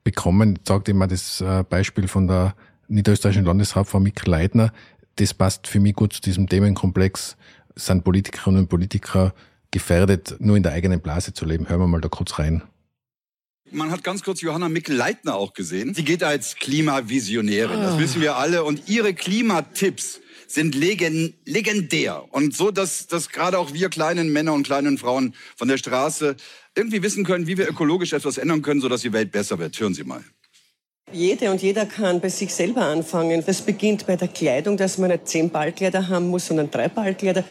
bekommen. 0.02 0.58
Ich 0.60 0.68
sage 0.68 0.90
immer 0.90 1.06
das 1.06 1.40
äh, 1.40 1.64
Beispiel 1.68 2.08
von 2.08 2.26
der 2.26 2.54
niederösterreichischen 2.88 3.44
Landeshauptfrau 3.44 4.00
Mikkel 4.00 4.30
Leitner. 4.30 4.72
Das 5.16 5.34
passt 5.34 5.66
für 5.66 5.80
mich 5.80 5.94
gut 5.94 6.14
zu 6.14 6.22
diesem 6.22 6.48
Themenkomplex. 6.48 7.36
Sind 7.76 8.04
Politikerinnen 8.04 8.62
und 8.62 8.68
Politiker 8.68 9.34
gefährdet, 9.70 10.36
nur 10.38 10.56
in 10.56 10.62
der 10.62 10.72
eigenen 10.72 11.00
Blase 11.00 11.34
zu 11.34 11.44
leben? 11.44 11.68
Hören 11.68 11.80
wir 11.80 11.86
mal 11.86 12.00
da 12.00 12.08
kurz 12.08 12.38
rein. 12.38 12.62
Man 13.70 13.90
hat 13.90 14.02
ganz 14.02 14.22
kurz 14.22 14.40
Johanna 14.40 14.70
Mikl-Leitner 14.70 15.34
auch 15.34 15.52
gesehen. 15.52 15.92
Sie 15.92 16.04
geht 16.04 16.22
als 16.22 16.56
Klimavisionärin, 16.56 17.82
das 17.82 17.94
ah. 17.94 17.98
wissen 17.98 18.22
wir 18.22 18.36
alle. 18.36 18.64
Und 18.64 18.88
ihre 18.88 19.12
Klimatipps 19.12 20.20
sind 20.48 20.74
legend, 20.74 21.34
legendär. 21.44 22.24
Und 22.32 22.56
so, 22.56 22.70
dass, 22.70 23.06
dass 23.06 23.28
gerade 23.28 23.58
auch 23.58 23.72
wir 23.72 23.90
kleinen 23.90 24.32
Männer 24.32 24.54
und 24.54 24.64
kleinen 24.64 24.98
Frauen 24.98 25.34
von 25.56 25.68
der 25.68 25.76
Straße 25.76 26.36
irgendwie 26.74 27.02
wissen 27.02 27.24
können, 27.24 27.46
wie 27.46 27.58
wir 27.58 27.68
ökologisch 27.68 28.12
etwas 28.12 28.38
ändern 28.38 28.62
können, 28.62 28.80
sodass 28.80 29.02
die 29.02 29.12
Welt 29.12 29.30
besser 29.30 29.58
wird. 29.58 29.78
Hören 29.78 29.94
Sie 29.94 30.04
mal. 30.04 30.24
Jede 31.12 31.50
und 31.50 31.62
jeder 31.62 31.86
kann 31.86 32.20
bei 32.20 32.28
sich 32.28 32.54
selber 32.54 32.82
anfangen. 32.82 33.42
Das 33.46 33.62
beginnt 33.62 34.06
bei 34.06 34.16
der 34.16 34.28
Kleidung, 34.28 34.76
dass 34.76 34.98
man 34.98 35.10
nicht 35.10 35.28
zehn 35.28 35.50
Ballkleider 35.50 36.08
haben 36.08 36.28
muss, 36.28 36.46
sondern 36.46 36.70
drei 36.70 36.88
Ballkleider. 36.88 37.44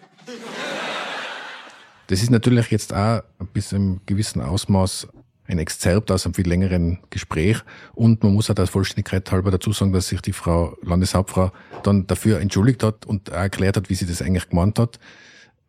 Das 2.07 2.21
ist 2.21 2.29
natürlich 2.29 2.69
jetzt 2.71 2.93
auch 2.93 3.21
bis 3.53 3.71
im 3.71 4.01
gewissen 4.05 4.41
Ausmaß 4.41 5.07
ein 5.47 5.59
Exzerpt 5.59 6.11
aus 6.11 6.25
einem 6.25 6.33
viel 6.33 6.47
längeren 6.47 6.99
Gespräch. 7.09 7.57
Und 7.93 8.23
man 8.23 8.33
muss 8.33 8.49
auch 8.49 8.55
der 8.55 8.67
Vollständigkeit 8.67 9.31
halber 9.31 9.51
dazu 9.51 9.71
sagen, 9.71 9.93
dass 9.93 10.07
sich 10.07 10.21
die 10.21 10.33
Frau 10.33 10.77
Landeshauptfrau 10.83 11.51
dann 11.83 12.07
dafür 12.07 12.39
entschuldigt 12.39 12.83
hat 12.83 13.05
und 13.05 13.29
erklärt 13.29 13.77
hat, 13.77 13.89
wie 13.89 13.95
sie 13.95 14.05
das 14.05 14.21
eigentlich 14.21 14.49
gemeint 14.49 14.79
hat. 14.79 14.99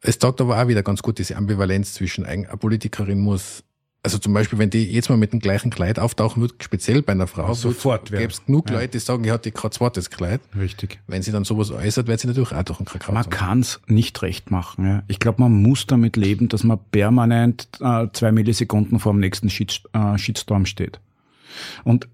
Es 0.01 0.18
zeigt 0.18 0.41
aber 0.41 0.61
auch 0.62 0.68
wieder 0.68 0.83
ganz 0.83 1.03
gut 1.03 1.18
diese 1.18 1.37
Ambivalenz 1.37 1.95
zwischen 1.95 2.24
eine 2.24 2.47
Politikerin 2.57 3.18
muss 3.18 3.64
also 4.09 4.19
zum 4.19 4.33
Beispiel, 4.33 4.59
wenn 4.59 4.71
die 4.71 4.91
jetzt 4.91 5.11
mal 5.11 5.17
mit 5.17 5.33
dem 5.33 5.41
gleichen 5.41 5.71
Kleid 5.71 5.99
auftauchen 5.99 6.41
würde, 6.41 6.55
speziell 6.61 7.03
bei 7.03 7.13
einer 7.13 7.27
Frau, 7.27 7.53
sofort 7.53 8.11
gäbe 8.11 8.33
es 8.33 8.45
genug 8.47 8.71
ja. 8.71 8.77
Leute, 8.77 8.89
die 8.89 8.99
sagen, 9.01 9.23
ich 9.25 9.31
hatte 9.31 9.53
gerade 9.53 9.75
zweites 9.75 10.09
Kleid. 10.09 10.41
Richtig. 10.59 10.99
Wenn 11.07 11.21
sie 11.23 11.31
dann 11.31 11.45
sowas 11.45 11.71
äußert, 11.71 12.07
wird 12.07 12.19
sie 12.19 12.27
natürlich 12.27 12.53
auch 12.53 12.63
durch 12.63 12.79
einen 12.79 12.87
Kakao. 12.87 13.13
Man 13.13 13.29
kann 13.29 13.61
es 13.61 13.81
nicht 13.87 14.23
recht 14.23 14.51
machen. 14.51 14.87
Ja. 14.87 15.03
Ich 15.09 15.19
glaube, 15.19 15.43
man 15.43 15.53
muss 15.53 15.87
damit 15.87 16.17
leben, 16.17 16.49
dass 16.49 16.65
man 16.65 16.79
permanent 16.91 17.69
äh, 17.81 18.07
zwei 18.13 18.33
Millisekunden 18.33 18.99
vor 18.99 19.13
dem 19.13 19.21
nächsten 19.21 19.51
Shit, 19.51 19.83
äh, 19.93 20.17
Shitstorm 20.17 20.65
steht. 20.65 21.01
Und 21.85 22.09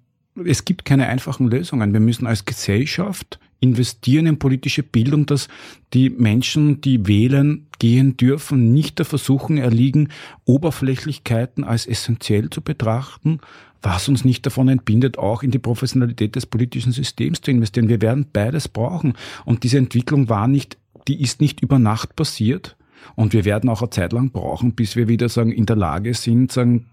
es 0.45 0.65
gibt 0.65 0.85
keine 0.85 1.07
einfachen 1.07 1.49
Lösungen. 1.49 1.93
Wir 1.93 2.01
müssen 2.01 2.27
als 2.27 2.45
Gesellschaft 2.45 3.39
investieren 3.65 4.27
in 4.27 4.39
politische 4.39 4.83
Bildung, 4.83 5.27
dass 5.27 5.49
die 5.93 6.11
Menschen, 6.11 6.81
die 6.81 7.07
wählen 7.07 7.67
gehen 7.79 8.17
dürfen, 8.17 8.73
nicht 8.73 8.99
der 8.99 9.07
Versuchung 9.07 9.57
erliegen, 9.57 10.09
Oberflächlichkeiten 10.45 11.65
als 11.65 11.87
essentiell 11.87 12.51
zu 12.51 12.61
betrachten, 12.61 13.41
was 13.83 14.09
uns 14.09 14.25
nicht 14.25 14.47
davon 14.47 14.69
entbindet, 14.69 15.19
auch 15.19 15.43
in 15.43 15.51
die 15.51 15.59
Professionalität 15.59 16.37
des 16.37 16.47
politischen 16.47 16.93
Systems 16.93 17.41
zu 17.41 17.51
investieren. 17.51 17.89
Wir 17.89 18.01
werden 18.01 18.27
beides 18.33 18.69
brauchen. 18.69 19.15
Und 19.45 19.63
diese 19.63 19.79
Entwicklung 19.79 20.29
war 20.29 20.49
nicht, 20.49 20.79
die 21.09 21.21
ist 21.21 21.41
nicht 21.41 21.61
über 21.61 21.79
Nacht 21.79 22.17
passiert. 22.17 22.77
Und 23.17 23.33
wir 23.33 23.45
werden 23.45 23.69
auch 23.69 23.83
eine 23.83 23.91
Zeit 23.91 24.13
lang 24.13 24.31
brauchen, 24.31 24.75
bis 24.75 24.97
wir 24.97 25.09
wieder 25.09 25.29
sagen, 25.29 25.53
in 25.53 25.67
der 25.67 25.77
Lage 25.77 26.15
sind, 26.15 26.53
sagen, 26.53 26.87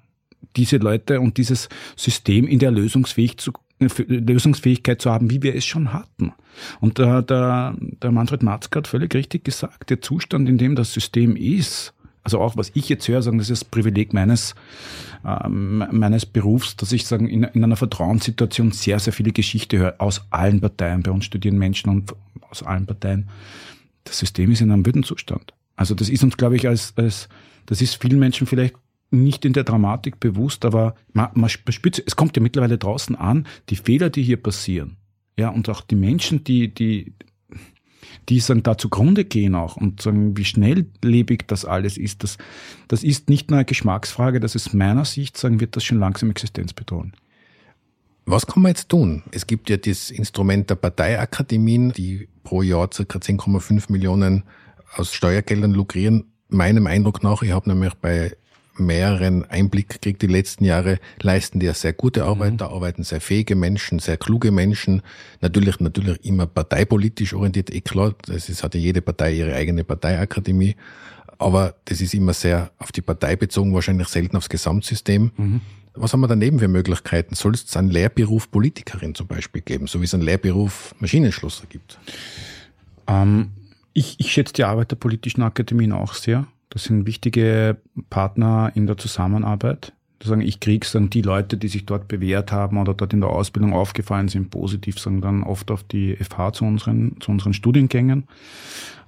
diese 0.55 0.78
Leute 0.78 1.22
und 1.22 1.38
dieses 1.38 1.69
System 1.95 2.47
in 2.47 2.59
der 2.59 2.72
Lösungsfähig 2.72 3.38
zu, 3.38 3.53
Lösungsfähigkeit 3.89 5.01
zu 5.01 5.11
haben, 5.11 5.29
wie 5.29 5.41
wir 5.41 5.55
es 5.55 5.65
schon 5.65 5.93
hatten. 5.93 6.34
Und 6.79 6.97
der, 6.97 7.21
der, 7.21 7.75
der 7.79 8.11
Manfred 8.11 8.43
Matzke 8.43 8.79
hat 8.79 8.88
völlig 8.88 9.13
richtig 9.13 9.43
gesagt, 9.43 9.89
der 9.89 10.01
Zustand, 10.01 10.49
in 10.49 10.57
dem 10.57 10.75
das 10.75 10.93
System 10.93 11.36
ist, 11.36 11.93
also 12.23 12.39
auch 12.39 12.55
was 12.55 12.71
ich 12.75 12.88
jetzt 12.89 13.07
höre, 13.07 13.21
sagen, 13.21 13.39
das 13.39 13.49
ist 13.49 13.63
das 13.63 13.69
Privileg 13.69 14.13
meines, 14.13 14.53
äh, 15.25 15.49
meines 15.49 16.25
Berufs, 16.25 16.75
dass 16.75 16.91
ich 16.91 17.05
sagen, 17.05 17.27
in, 17.27 17.43
in 17.43 17.63
einer 17.63 17.75
Vertrauenssituation 17.75 18.71
sehr, 18.71 18.99
sehr 18.99 19.13
viele 19.13 19.32
Geschichte 19.32 19.77
höre 19.77 19.95
aus 19.97 20.25
allen 20.29 20.61
Parteien. 20.61 21.03
Bei 21.03 21.11
uns 21.11 21.25
studieren 21.25 21.57
Menschen 21.57 21.89
und 21.89 22.13
aus 22.49 22.63
allen 22.63 22.86
Parteien. 22.86 23.29
Das 24.03 24.19
System 24.19 24.51
ist 24.51 24.61
in 24.61 24.71
einem 24.71 24.86
Würdenzustand. 24.86 25.53
Also 25.75 25.95
das 25.95 26.09
ist 26.09 26.23
uns, 26.23 26.38
glaube 26.38 26.57
ich, 26.57 26.67
als, 26.67 26.93
als 26.95 27.27
das 27.65 27.82
ist 27.82 27.95
vielen 27.95 28.19
Menschen 28.19 28.45
vielleicht 28.45 28.75
nicht 29.12 29.45
in 29.45 29.53
der 29.53 29.64
Dramatik 29.64 30.20
bewusst, 30.20 30.66
aber 30.66 30.95
man, 31.14 31.30
man 31.34 31.49
spürt, 31.49 32.01
es 32.05 32.16
kommt 32.16 32.36
ja 32.38 32.41
mittlerweile 32.41 32.78
draußen 32.78 33.16
an, 33.16 33.47
die 33.70 33.76
Fehler, 33.76 34.09
die 34.09 34.24
hier 34.24 34.41
passieren, 34.41 34.97
Ja, 35.38 35.49
und 35.49 35.70
auch 35.70 35.82
die 35.82 35.95
Menschen, 35.95 36.43
die, 36.43 36.74
die, 36.74 37.14
die 38.30 38.39
sagen, 38.39 38.64
da 38.64 38.78
zugrunde 38.78 39.26
gehen 39.26 39.55
auch 39.55 39.76
und 39.76 40.01
sagen, 40.01 40.38
wie 40.38 40.45
schnelllebig 40.45 41.43
das 41.47 41.66
alles 41.66 41.97
ist, 41.97 42.24
das, 42.24 42.38
das 42.88 43.03
ist 43.03 43.30
nicht 43.30 43.49
nur 43.49 43.59
eine 43.59 43.66
Geschmacksfrage, 43.66 44.39
das 44.39 44.55
ist 44.55 44.74
meiner 44.74 45.05
Sicht, 45.05 45.38
sagen, 45.38 45.59
wird 45.59 45.76
das 45.76 45.84
schon 45.84 45.99
langsam 45.99 46.32
Existenz 46.32 46.74
bedrohen. 46.74 47.14
Was 48.26 48.47
kann 48.47 48.64
man 48.64 48.70
jetzt 48.70 48.89
tun? 48.89 49.24
Es 49.32 49.47
gibt 49.47 49.70
ja 49.70 49.78
das 49.78 50.12
Instrument 50.12 50.70
der 50.70 50.76
Parteiakademien, 50.76 51.91
die 51.91 52.30
pro 52.43 52.62
Jahr 52.62 52.88
ca. 52.88 53.01
10,5 53.03 53.91
Millionen 53.91 54.43
aus 54.95 55.14
Steuergeldern 55.14 55.74
lukrieren. 55.74 56.26
Meinem 56.47 56.86
Eindruck 56.86 57.24
nach, 57.24 57.41
ich 57.41 57.51
habe 57.51 57.70
nämlich 57.70 57.93
bei 57.95 58.36
mehreren 58.82 59.45
Einblick 59.49 59.89
gekriegt 59.89 60.21
die 60.21 60.27
letzten 60.27 60.65
Jahre, 60.65 60.99
leisten 61.21 61.59
die 61.59 61.65
ja 61.65 61.73
sehr 61.73 61.93
gute 61.93 62.25
Arbeit, 62.25 62.53
mhm. 62.53 62.57
da 62.57 62.67
arbeiten 62.67 63.03
sehr 63.03 63.21
fähige 63.21 63.55
Menschen, 63.55 63.99
sehr 63.99 64.17
kluge 64.17 64.51
Menschen, 64.51 65.01
natürlich, 65.39 65.79
natürlich 65.79 66.23
immer 66.25 66.47
parteipolitisch 66.47 67.34
orientiert, 67.34 67.73
eh 67.73 67.82
klar, 67.82 68.13
das 68.25 68.49
ist, 68.49 68.63
hat 68.63 68.75
ja 68.75 68.82
jede 68.82 69.01
Partei 69.01 69.34
ihre 69.34 69.55
eigene 69.55 69.84
Parteiakademie, 69.84 70.75
aber 71.38 71.75
das 71.86 72.01
ist 72.01 72.13
immer 72.13 72.34
sehr 72.34 72.71
auf 72.77 72.91
die 72.91 73.01
Partei 73.01 73.36
bezogen, 73.36 73.73
wahrscheinlich 73.73 74.07
selten 74.07 74.38
aufs 74.38 74.49
Gesamtsystem. 74.49 75.32
Mhm. 75.38 75.61
Was 75.93 76.13
haben 76.13 76.21
wir 76.21 76.27
daneben 76.27 76.59
für 76.59 76.69
Möglichkeiten? 76.69 77.36
Soll 77.36 77.53
es 77.53 77.75
einen 77.75 77.89
Lehrberuf 77.89 78.49
Politikerin 78.49 79.13
zum 79.13 79.27
Beispiel 79.27 79.61
geben, 79.61 79.88
so 79.88 79.99
wie 79.99 80.05
es 80.05 80.13
einen 80.13 80.23
Lehrberuf 80.23 80.95
Maschinenschlosser 80.99 81.65
gibt? 81.67 81.99
Ähm, 83.07 83.51
ich, 83.93 84.19
ich 84.19 84.32
schätze 84.32 84.53
die 84.53 84.63
Arbeit 84.63 84.91
der 84.91 84.95
politischen 84.95 85.41
Akademien 85.41 85.91
auch 85.91 86.13
sehr. 86.13 86.47
Das 86.72 86.86
sind 86.86 87.05
wichtige 87.05 87.78
Partner 88.09 88.72
in 88.76 88.88
der 88.88 88.97
Zusammenarbeit. 88.97 89.93
Sagen, 90.24 90.41
ich 90.41 90.61
kriege 90.61 90.88
sagen 90.88 91.09
die 91.09 91.22
Leute, 91.22 91.57
die 91.57 91.67
sich 91.67 91.86
dort 91.86 92.07
bewährt 92.07 92.51
haben 92.53 92.78
oder 92.78 92.93
dort 92.93 93.11
in 93.11 93.19
der 93.19 93.30
Ausbildung 93.30 93.74
aufgefallen 93.74 94.30
sind, 94.30 94.51
positiv, 94.51 94.97
sagen 94.97 95.19
dann 95.19 95.43
oft 95.43 95.69
auf 95.69 95.84
die 95.84 96.15
FH 96.15 96.53
zu 96.53 96.65
unseren, 96.65 97.19
zu 97.19 97.32
unseren 97.32 97.53
Studiengängen. 97.53 98.26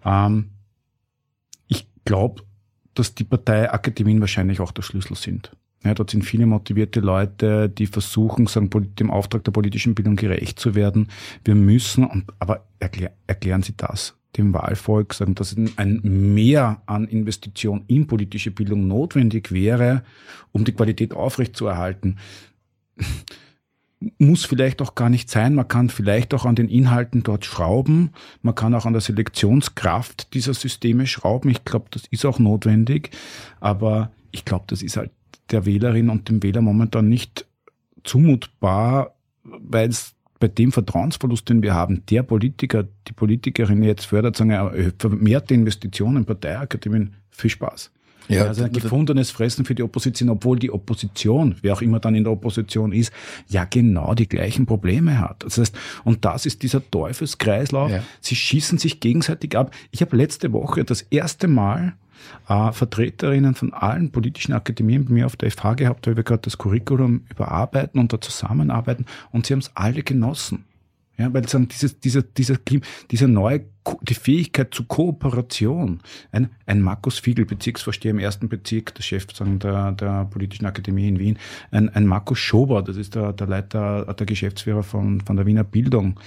Ähm, 0.04 0.50
ich 1.68 1.88
glaube, 2.04 2.44
dass 2.96 3.16
die 3.16 3.24
Parteiakademien 3.24 4.20
wahrscheinlich 4.20 4.60
auch 4.60 4.72
der 4.72 4.82
Schlüssel 4.82 5.16
sind. 5.16 5.56
Ja, 5.86 5.94
dort 5.94 6.10
sind 6.10 6.24
viele 6.24 6.46
motivierte 6.46 7.00
Leute, 7.00 7.70
die 7.70 7.88
versuchen, 7.88 8.48
sagen, 8.48 8.70
dem 9.00 9.10
Auftrag 9.10 9.46
der 9.46 9.52
politischen 9.52 9.96
Bildung 9.96 10.18
gerecht 10.18 10.60
zu 10.60 10.76
werden. 10.76 11.08
Wir 11.46 11.56
müssen, 11.56 12.26
aber 12.40 12.66
erklär, 12.80 13.14
erklären 13.28 13.64
Sie 13.64 13.78
das 13.78 14.18
dem 14.38 14.54
Wahlvolk, 14.54 15.14
sagen, 15.14 15.36
dass 15.36 15.56
ein 15.76 16.00
Mehr 16.04 16.82
an 16.86 17.08
Investition 17.08 17.84
in 17.88 18.08
politische 18.08 18.52
Bildung 18.52 18.88
notwendig 18.88 19.52
wäre, 19.52 20.04
um 20.52 20.66
die 20.66 20.74
Qualität 20.74 21.14
aufrechtzuerhalten. 21.14 22.18
Muss 24.18 24.44
vielleicht 24.44 24.82
auch 24.82 24.96
gar 24.96 25.10
nicht 25.10 25.30
sein. 25.30 25.56
Man 25.56 25.68
kann 25.68 25.90
vielleicht 25.90 26.34
auch 26.34 26.46
an 26.46 26.56
den 26.56 26.68
Inhalten 26.68 27.24
dort 27.24 27.46
schrauben. 27.46 28.12
Man 28.42 28.56
kann 28.56 28.74
auch 28.76 28.86
an 28.86 28.94
der 28.94 29.02
Selektionskraft 29.02 30.34
dieser 30.34 30.54
Systeme 30.54 31.08
schrauben. 31.08 31.50
Ich 31.50 31.64
glaube, 31.64 31.86
das 31.92 32.04
ist 32.10 32.26
auch 32.26 32.40
notwendig. 32.40 33.12
Aber 33.62 34.12
ich 34.32 34.44
glaube, 34.44 34.66
das 34.68 34.82
ist 34.82 34.98
halt 34.98 35.12
der 35.52 35.66
Wählerin 35.66 36.10
und 36.10 36.28
dem 36.28 36.44
Wähler 36.44 36.62
momentan 36.62 37.08
nicht 37.08 37.46
zumutbar, 38.04 39.16
weil 39.44 39.90
es 39.90 40.16
bei 40.44 40.50
dem 40.50 40.74
Vertrauensverlust, 40.74 41.48
den 41.48 41.64
wir 41.64 41.74
haben, 41.74 42.04
der 42.10 42.22
Politiker, 42.22 42.84
die 43.08 43.14
Politikerin 43.14 43.82
jetzt 43.82 44.08
fördert, 44.08 44.36
sagen, 44.36 44.92
vermehrte 45.00 45.54
Investitionen 45.54 46.18
in 46.18 46.26
Parteiakademien, 46.26 47.16
viel 47.32 47.50
Spaß. 47.50 47.92
Ja, 48.28 48.48
also 48.48 48.66
ein 48.66 48.74
gefundenes 48.74 49.32
Fressen 49.32 49.64
für 49.64 49.74
die 49.74 49.84
Opposition, 49.84 50.30
obwohl 50.30 50.60
die 50.60 50.70
Opposition, 50.70 51.56
wer 51.62 51.72
auch 51.72 51.82
immer 51.82 52.02
dann 52.02 52.14
in 52.14 52.26
der 52.26 52.34
Opposition 52.34 52.92
ist, 52.92 53.14
ja 53.48 53.64
genau 53.64 54.16
die 54.16 54.28
gleichen 54.28 54.66
Probleme 54.66 55.18
hat. 55.18 55.46
Das 55.46 55.58
heißt, 55.58 55.78
und 56.04 56.26
das 56.26 56.46
ist 56.46 56.62
dieser 56.62 56.82
Teufelskreislauf. 56.92 57.90
Ja. 57.90 58.04
Sie 58.20 58.36
schießen 58.36 58.80
sich 58.80 59.00
gegenseitig 59.00 59.56
ab. 59.56 59.74
Ich 59.92 60.02
habe 60.02 60.18
letzte 60.18 60.52
Woche 60.52 60.84
das 60.84 61.04
erste 61.04 61.48
Mal 61.48 61.94
äh, 62.48 62.72
Vertreterinnen 62.72 63.56
von 63.56 63.74
allen 63.74 64.12
politischen 64.12 64.54
Akademien 64.54 65.06
bei 65.06 65.14
mir 65.14 65.26
auf 65.26 65.36
der 65.36 65.52
FH 65.52 65.74
gehabt, 65.76 66.08
weil 66.08 66.16
wir 66.16 66.24
gerade 66.24 66.42
das 66.42 66.58
Curriculum 66.58 67.26
überarbeiten 67.30 68.00
und 68.00 68.14
da 68.14 68.20
zusammenarbeiten 68.20 69.06
und 69.32 69.46
sie 69.46 69.54
haben 69.54 69.60
es 69.60 69.72
alle 69.76 70.04
genossen. 70.04 70.66
Ja, 71.24 71.34
weil 71.34 71.48
sagen, 71.48 71.70
dieses, 71.70 72.02
dieser, 72.02 72.22
dieser, 72.22 72.58
dieser 73.10 73.28
neue, 73.30 73.64
die 74.02 74.14
Fähigkeit 74.14 74.74
zur 74.74 74.90
Kooperation. 74.90 76.02
Ein, 76.34 76.50
ein 76.66 76.82
Markus 76.82 77.18
Fiegel, 77.18 77.46
Bezirksvorsteher 77.46 78.12
im 78.12 78.20
ersten 78.20 78.50
Bezirk, 78.50 78.94
der 78.96 79.04
Chef 79.04 79.28
sagen, 79.34 79.58
der, 79.60 79.94
der 79.94 80.26
Politischen 80.26 80.66
Akademie 80.66 81.08
in 81.08 81.20
Wien, 81.20 81.40
ein, 81.72 81.88
ein 81.88 82.08
Markus 82.08 82.40
Schober, 82.40 82.82
das 82.82 82.98
ist 82.98 83.16
der, 83.16 83.32
der 83.32 83.48
Leiter, 83.48 84.14
der 84.14 84.26
Geschäftsführer 84.26 84.84
von, 84.84 85.22
von 85.22 85.38
der 85.38 85.46
Wiener 85.46 85.64
Bildung, 85.64 86.20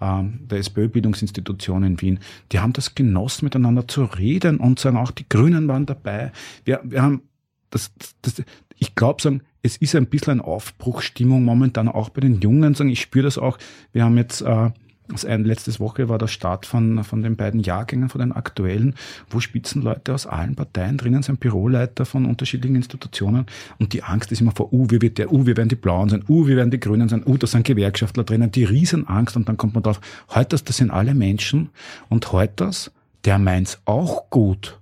ähm, 0.00 0.38
der 0.48 0.58
SPÖ-Bildungsinstitution 0.58 1.82
in 1.82 2.00
Wien. 2.00 2.20
Die 2.52 2.60
haben 2.60 2.72
das 2.72 2.94
genossen, 2.94 3.46
miteinander 3.46 3.88
zu 3.88 4.04
reden 4.04 4.58
und 4.58 4.78
sagen, 4.78 4.98
auch 4.98 5.10
die 5.10 5.28
Grünen 5.28 5.66
waren 5.66 5.86
dabei. 5.86 6.30
Wir, 6.64 6.80
wir 6.84 7.02
haben 7.02 7.22
das, 7.70 7.90
das, 8.22 8.40
ich 8.78 8.94
glaube, 8.94 9.22
sagen, 9.22 9.42
es 9.62 9.76
ist 9.76 9.94
ein 9.94 10.06
bisschen 10.06 10.32
eine 10.32 10.44
Aufbruchstimmung 10.44 11.42
momentan 11.42 11.88
auch 11.88 12.10
bei 12.10 12.20
den 12.20 12.40
Jungen. 12.40 12.74
Sagen, 12.74 12.90
ich 12.90 13.00
spüre 13.00 13.24
das 13.24 13.38
auch. 13.38 13.58
Wir 13.92 14.04
haben 14.04 14.16
jetzt 14.18 14.42
äh, 14.42 14.70
das 15.08 15.24
ein, 15.24 15.44
letztes 15.44 15.80
Woche 15.80 16.08
war 16.08 16.18
der 16.18 16.28
Start 16.28 16.64
von, 16.64 17.04
von 17.04 17.22
den 17.22 17.36
beiden 17.36 17.60
Jahrgängen, 17.60 18.08
von 18.08 18.20
den 18.20 18.32
aktuellen, 18.32 18.94
wo 19.28 19.40
Spitzenleute 19.40 20.14
aus 20.14 20.26
allen 20.26 20.54
Parteien 20.54 20.96
drinnen 20.96 21.22
sind, 21.22 21.40
Büroleiter 21.40 22.06
von 22.06 22.24
unterschiedlichen 22.24 22.76
Institutionen. 22.76 23.46
Und 23.78 23.92
die 23.92 24.02
Angst 24.02 24.32
ist 24.32 24.40
immer 24.40 24.52
vor, 24.52 24.72
uh, 24.72 24.86
wie 24.90 25.02
wird 25.02 25.18
der, 25.18 25.30
uh, 25.30 25.46
wie 25.46 25.56
werden 25.56 25.68
die 25.68 25.76
Blauen 25.76 26.08
sein, 26.08 26.24
uh, 26.28 26.46
wie 26.46 26.56
werden 26.56 26.70
die 26.70 26.80
Grünen 26.80 27.08
sein, 27.08 27.22
uh, 27.26 27.36
da 27.36 27.46
sind 27.46 27.66
Gewerkschaftler 27.66 28.24
drinnen, 28.24 28.50
die 28.50 28.64
Riesenangst. 28.64 29.36
Und 29.36 29.48
dann 29.48 29.58
kommt 29.58 29.74
man 29.74 29.82
drauf, 29.82 30.00
heute 30.30 30.50
das, 30.50 30.64
das 30.64 30.78
sind 30.78 30.90
alle 30.90 31.14
Menschen. 31.14 31.68
Und 32.08 32.32
heute 32.32 32.54
das, 32.56 32.90
der 33.26 33.38
meint's 33.38 33.80
auch 33.84 34.30
gut 34.30 34.78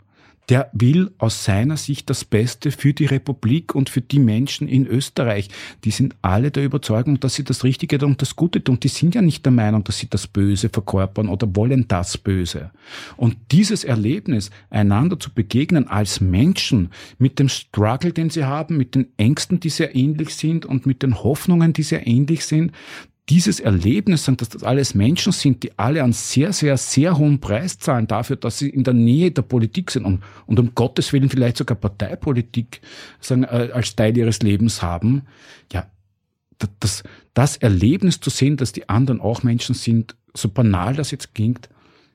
der 0.48 0.70
will 0.72 1.12
aus 1.18 1.44
seiner 1.44 1.76
Sicht 1.76 2.10
das 2.10 2.24
Beste 2.24 2.72
für 2.72 2.92
die 2.92 3.06
Republik 3.06 3.74
und 3.74 3.88
für 3.88 4.00
die 4.00 4.18
Menschen 4.18 4.68
in 4.68 4.86
Österreich. 4.86 5.48
Die 5.84 5.90
sind 5.90 6.16
alle 6.20 6.50
der 6.50 6.64
Überzeugung, 6.64 7.20
dass 7.20 7.34
sie 7.34 7.44
das 7.44 7.64
Richtige 7.64 8.04
und 8.04 8.20
das 8.20 8.34
Gute 8.34 8.62
tun. 8.62 8.80
Die 8.80 8.88
sind 8.88 9.14
ja 9.14 9.22
nicht 9.22 9.44
der 9.44 9.52
Meinung, 9.52 9.84
dass 9.84 9.98
sie 9.98 10.10
das 10.10 10.26
Böse 10.26 10.68
verkörpern 10.68 11.28
oder 11.28 11.54
wollen 11.54 11.86
das 11.86 12.18
Böse. 12.18 12.70
Und 13.16 13.36
dieses 13.52 13.84
Erlebnis, 13.84 14.50
einander 14.68 15.18
zu 15.18 15.32
begegnen 15.32 15.86
als 15.88 16.20
Menschen, 16.20 16.90
mit 17.18 17.38
dem 17.38 17.48
Struggle, 17.48 18.12
den 18.12 18.30
sie 18.30 18.44
haben, 18.44 18.76
mit 18.76 18.94
den 18.94 19.06
Ängsten, 19.16 19.60
die 19.60 19.70
sehr 19.70 19.94
ähnlich 19.94 20.34
sind 20.34 20.66
und 20.66 20.86
mit 20.86 21.02
den 21.02 21.22
Hoffnungen, 21.22 21.72
die 21.72 21.84
sehr 21.84 22.06
ähnlich 22.06 22.44
sind, 22.44 22.72
dieses 23.28 23.60
Erlebnis, 23.60 24.24
dass 24.24 24.48
das 24.48 24.64
alles 24.64 24.94
Menschen 24.94 25.32
sind, 25.32 25.62
die 25.62 25.78
alle 25.78 26.02
einen 26.02 26.12
sehr, 26.12 26.52
sehr, 26.52 26.76
sehr 26.76 27.16
hohen 27.16 27.40
Preis 27.40 27.78
zahlen 27.78 28.06
dafür, 28.06 28.36
dass 28.36 28.58
sie 28.58 28.68
in 28.68 28.82
der 28.82 28.94
Nähe 28.94 29.30
der 29.30 29.42
Politik 29.42 29.90
sind 29.90 30.04
und, 30.04 30.22
und 30.46 30.58
um 30.58 30.74
Gottes 30.74 31.12
Willen 31.12 31.28
vielleicht 31.28 31.56
sogar 31.56 31.76
Parteipolitik 31.76 32.80
sagen, 33.20 33.44
äh, 33.44 33.70
als 33.72 33.94
Teil 33.94 34.16
ihres 34.16 34.42
Lebens 34.42 34.82
haben, 34.82 35.22
ja, 35.72 35.86
das, 36.80 37.04
das 37.34 37.56
Erlebnis 37.56 38.20
zu 38.20 38.30
sehen, 38.30 38.56
dass 38.56 38.72
die 38.72 38.88
anderen 38.88 39.20
auch 39.20 39.42
Menschen 39.42 39.74
sind, 39.74 40.16
so 40.34 40.48
banal 40.48 40.94
das 40.94 41.10
jetzt 41.10 41.34
klingt, 41.34 41.68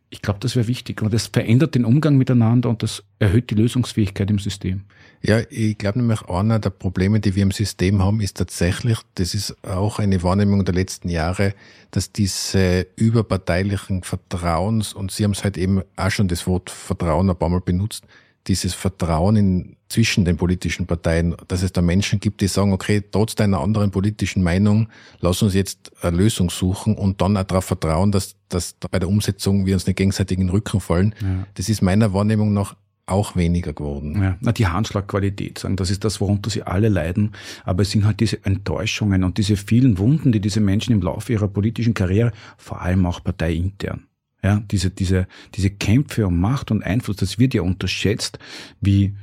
ich 0.09 0.21
glaube, 0.21 0.39
das 0.39 0.55
wäre 0.55 0.67
wichtig. 0.67 1.01
Und 1.01 1.13
das 1.13 1.27
verändert 1.27 1.75
den 1.75 1.85
Umgang 1.85 2.17
miteinander 2.17 2.69
und 2.69 2.83
das 2.83 3.03
erhöht 3.19 3.49
die 3.49 3.55
Lösungsfähigkeit 3.55 4.29
im 4.29 4.39
System. 4.39 4.83
Ja, 5.21 5.41
ich 5.49 5.77
glaube 5.77 5.99
nämlich, 5.99 6.21
einer 6.29 6.59
der 6.59 6.69
Probleme, 6.69 7.19
die 7.19 7.35
wir 7.35 7.43
im 7.43 7.51
System 7.51 8.03
haben, 8.03 8.21
ist 8.21 8.37
tatsächlich, 8.37 8.99
das 9.15 9.33
ist 9.33 9.55
auch 9.65 9.99
eine 9.99 10.23
Wahrnehmung 10.23 10.63
der 10.63 10.75
letzten 10.75 11.09
Jahre, 11.09 11.53
dass 11.91 12.11
diese 12.11 12.87
überparteilichen 12.95 14.03
Vertrauens, 14.03 14.93
und 14.93 15.11
Sie 15.11 15.23
haben 15.23 15.31
es 15.31 15.43
halt 15.43 15.57
eben 15.57 15.81
auch 15.95 16.11
schon 16.11 16.27
das 16.27 16.47
Wort 16.47 16.69
Vertrauen 16.69 17.29
ein 17.29 17.35
paar 17.35 17.49
Mal 17.49 17.61
benutzt, 17.61 18.05
dieses 18.47 18.73
Vertrauen 18.73 19.35
in, 19.35 19.75
zwischen 19.89 20.25
den 20.25 20.37
politischen 20.37 20.85
Parteien, 20.85 21.35
dass 21.47 21.63
es 21.63 21.71
da 21.71 21.81
Menschen 21.81 22.19
gibt, 22.19 22.41
die 22.41 22.47
sagen, 22.47 22.73
okay, 22.73 23.03
trotz 23.11 23.35
deiner 23.35 23.59
anderen 23.59 23.91
politischen 23.91 24.43
Meinung, 24.43 24.87
lass 25.19 25.41
uns 25.41 25.53
jetzt 25.53 25.91
eine 26.01 26.17
Lösung 26.17 26.49
suchen 26.49 26.95
und 26.95 27.21
dann 27.21 27.37
auch 27.37 27.43
darauf 27.43 27.65
vertrauen, 27.65 28.11
dass, 28.11 28.35
dass 28.49 28.75
bei 28.91 28.99
der 28.99 29.09
Umsetzung 29.09 29.65
wir 29.65 29.73
uns 29.73 29.87
nicht 29.87 29.97
gegenseitig 29.97 30.37
in 30.37 30.47
den 30.47 30.51
Rücken 30.51 30.79
fallen. 30.79 31.15
Ja. 31.21 31.47
Das 31.55 31.69
ist 31.69 31.81
meiner 31.81 32.13
Wahrnehmung 32.13 32.53
nach 32.53 32.75
auch 33.07 33.35
weniger 33.37 33.73
geworden. 33.73 34.21
Ja, 34.21 34.37
na, 34.41 34.51
die 34.51 34.67
Handschlagqualität, 34.67 35.59
sagen, 35.59 35.77
das 35.77 35.89
ist 35.89 36.03
das, 36.03 36.19
worunter 36.19 36.49
sie 36.49 36.63
alle 36.63 36.89
leiden. 36.89 37.31
Aber 37.63 37.83
es 37.83 37.91
sind 37.91 38.05
halt 38.05 38.19
diese 38.19 38.43
Enttäuschungen 38.45 39.23
und 39.23 39.37
diese 39.37 39.55
vielen 39.55 39.97
Wunden, 39.97 40.33
die 40.33 40.41
diese 40.41 40.59
Menschen 40.59 40.91
im 40.91 41.01
Laufe 41.01 41.31
ihrer 41.31 41.47
politischen 41.47 41.93
Karriere, 41.93 42.33
vor 42.57 42.81
allem 42.81 43.05
auch 43.05 43.23
parteiintern, 43.23 44.07
ja, 44.43 44.61
diese, 44.71 44.91
diese, 44.91 45.27
diese 45.55 45.69
Kämpfe 45.69 46.27
um 46.27 46.39
Macht 46.39 46.71
und 46.71 46.83
Einfluss, 46.83 47.17
das 47.17 47.39
wird 47.39 47.53
ja 47.53 47.61
unterschätzt, 47.61 48.39
wie, 48.81 49.13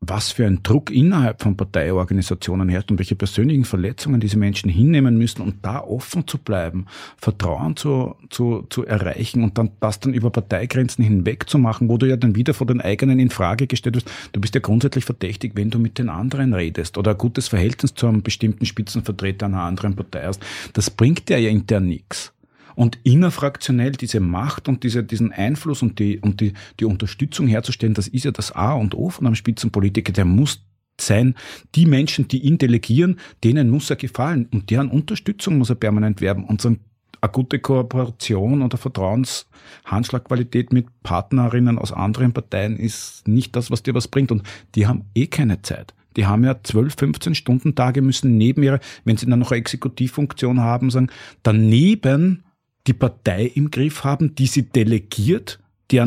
was 0.00 0.30
für 0.30 0.46
ein 0.46 0.62
Druck 0.62 0.90
innerhalb 0.90 1.42
von 1.42 1.56
Parteiorganisationen 1.56 2.68
herrscht 2.68 2.90
und 2.90 2.98
welche 2.98 3.16
persönlichen 3.16 3.64
Verletzungen 3.64 4.20
diese 4.20 4.38
Menschen 4.38 4.70
hinnehmen 4.70 5.18
müssen 5.18 5.42
und 5.42 5.56
da 5.62 5.80
offen 5.80 6.26
zu 6.26 6.38
bleiben, 6.38 6.86
Vertrauen 7.16 7.76
zu, 7.76 8.14
zu, 8.30 8.64
zu 8.70 8.84
erreichen 8.84 9.42
und 9.42 9.58
dann 9.58 9.70
das 9.80 9.98
dann 9.98 10.14
über 10.14 10.30
Parteigrenzen 10.30 11.02
hinweg 11.02 11.48
zu 11.48 11.58
machen, 11.58 11.88
wo 11.88 11.98
du 11.98 12.06
ja 12.06 12.16
dann 12.16 12.36
wieder 12.36 12.54
vor 12.54 12.66
den 12.66 12.80
eigenen 12.80 13.18
in 13.18 13.30
Frage 13.30 13.66
gestellt 13.66 13.96
wirst. 13.96 14.10
Du 14.32 14.40
bist 14.40 14.54
ja 14.54 14.60
grundsätzlich 14.60 15.04
verdächtig, 15.04 15.52
wenn 15.56 15.70
du 15.70 15.78
mit 15.78 15.98
den 15.98 16.08
anderen 16.08 16.54
redest 16.54 16.96
oder 16.96 17.12
ein 17.12 17.18
gutes 17.18 17.48
Verhältnis 17.48 17.94
zu 17.94 18.06
einem 18.06 18.22
bestimmten 18.22 18.66
Spitzenvertreter 18.66 19.46
einer 19.46 19.62
anderen 19.62 19.96
Partei 19.96 20.24
hast. 20.26 20.40
Das 20.74 20.90
bringt 20.90 21.28
dir 21.28 21.38
ja 21.38 21.50
intern 21.50 21.86
nichts. 21.86 22.32
Und 22.78 22.96
innerfraktionell 23.02 23.90
diese 23.90 24.20
Macht 24.20 24.68
und 24.68 24.84
diese, 24.84 25.02
diesen 25.02 25.32
Einfluss 25.32 25.82
und 25.82 25.98
die, 25.98 26.20
und 26.20 26.40
die, 26.40 26.52
die 26.78 26.84
Unterstützung 26.84 27.48
herzustellen, 27.48 27.92
das 27.92 28.06
ist 28.06 28.24
ja 28.24 28.30
das 28.30 28.52
A 28.52 28.74
und 28.74 28.94
O 28.94 29.10
von 29.10 29.26
einem 29.26 29.34
Spitzenpolitiker. 29.34 30.12
Der 30.12 30.24
muss 30.24 30.64
sein, 31.00 31.34
die 31.74 31.86
Menschen, 31.86 32.28
die 32.28 32.38
ihn 32.38 32.56
delegieren, 32.56 33.18
denen 33.42 33.68
muss 33.68 33.90
er 33.90 33.96
gefallen 33.96 34.46
und 34.52 34.70
deren 34.70 34.90
Unterstützung 34.90 35.58
muss 35.58 35.70
er 35.70 35.74
permanent 35.74 36.20
werben. 36.20 36.44
Und 36.44 36.60
so 36.60 36.68
eine 36.68 37.32
gute 37.32 37.58
Kooperation 37.58 38.62
oder 38.62 38.78
Vertrauenshandschlagqualität 38.78 40.72
mit 40.72 40.86
Partnerinnen 41.02 41.80
aus 41.80 41.92
anderen 41.92 42.32
Parteien 42.32 42.76
ist 42.76 43.26
nicht 43.26 43.56
das, 43.56 43.72
was 43.72 43.82
dir 43.82 43.94
was 43.94 44.06
bringt. 44.06 44.30
Und 44.30 44.44
die 44.76 44.86
haben 44.86 45.06
eh 45.16 45.26
keine 45.26 45.62
Zeit. 45.62 45.94
Die 46.16 46.26
haben 46.26 46.44
ja 46.44 46.62
12, 46.62 46.94
15 46.96 47.34
Stunden 47.34 47.74
Tage 47.74 48.02
müssen 48.02 48.38
neben 48.38 48.62
ihrer, 48.62 48.78
wenn 49.04 49.16
sie 49.16 49.26
dann 49.26 49.40
noch 49.40 49.50
eine 49.50 49.58
Exekutivfunktion 49.58 50.60
haben, 50.60 50.90
sagen, 50.90 51.10
daneben 51.42 52.44
die 52.88 52.94
Partei 52.94 53.44
im 53.44 53.70
Griff 53.70 54.04
haben, 54.04 54.34
die 54.34 54.46
sie 54.46 54.62
delegiert, 54.62 55.60
die, 55.90 56.02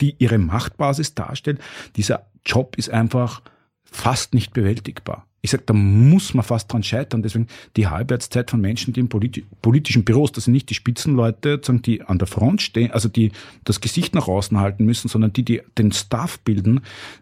die 0.00 0.14
ihre 0.18 0.38
Machtbasis 0.38 1.14
darstellt. 1.14 1.60
Dieser 1.96 2.26
Job 2.44 2.76
ist 2.76 2.90
einfach 2.90 3.42
fast 3.82 4.34
nicht 4.34 4.52
bewältigbar. 4.52 5.26
Ich 5.40 5.52
sage, 5.52 5.62
da 5.66 5.72
muss 5.72 6.34
man 6.34 6.44
fast 6.44 6.72
dran 6.72 6.82
scheitern. 6.82 7.22
Deswegen 7.22 7.46
die 7.76 7.86
Halbwertszeit 7.86 8.50
von 8.50 8.60
Menschen, 8.60 8.92
die 8.92 9.00
in 9.00 9.08
politi 9.08 9.46
politischen 9.62 10.04
Büros, 10.04 10.32
das 10.32 10.44
sind 10.44 10.52
nicht 10.52 10.68
die 10.68 10.74
Spitzenleute, 10.74 11.58
die 11.58 12.02
an 12.02 12.18
der 12.18 12.26
Front 12.26 12.60
stehen, 12.60 12.90
also 12.90 13.08
die 13.08 13.30
das 13.64 13.80
Gesicht 13.80 14.14
nach 14.14 14.26
außen 14.26 14.58
halten 14.58 14.84
müssen, 14.84 15.08
sondern 15.08 15.32
die, 15.32 15.44
die 15.44 15.62
den 15.78 15.92
Staff 15.92 16.40
bilden. 16.40 16.80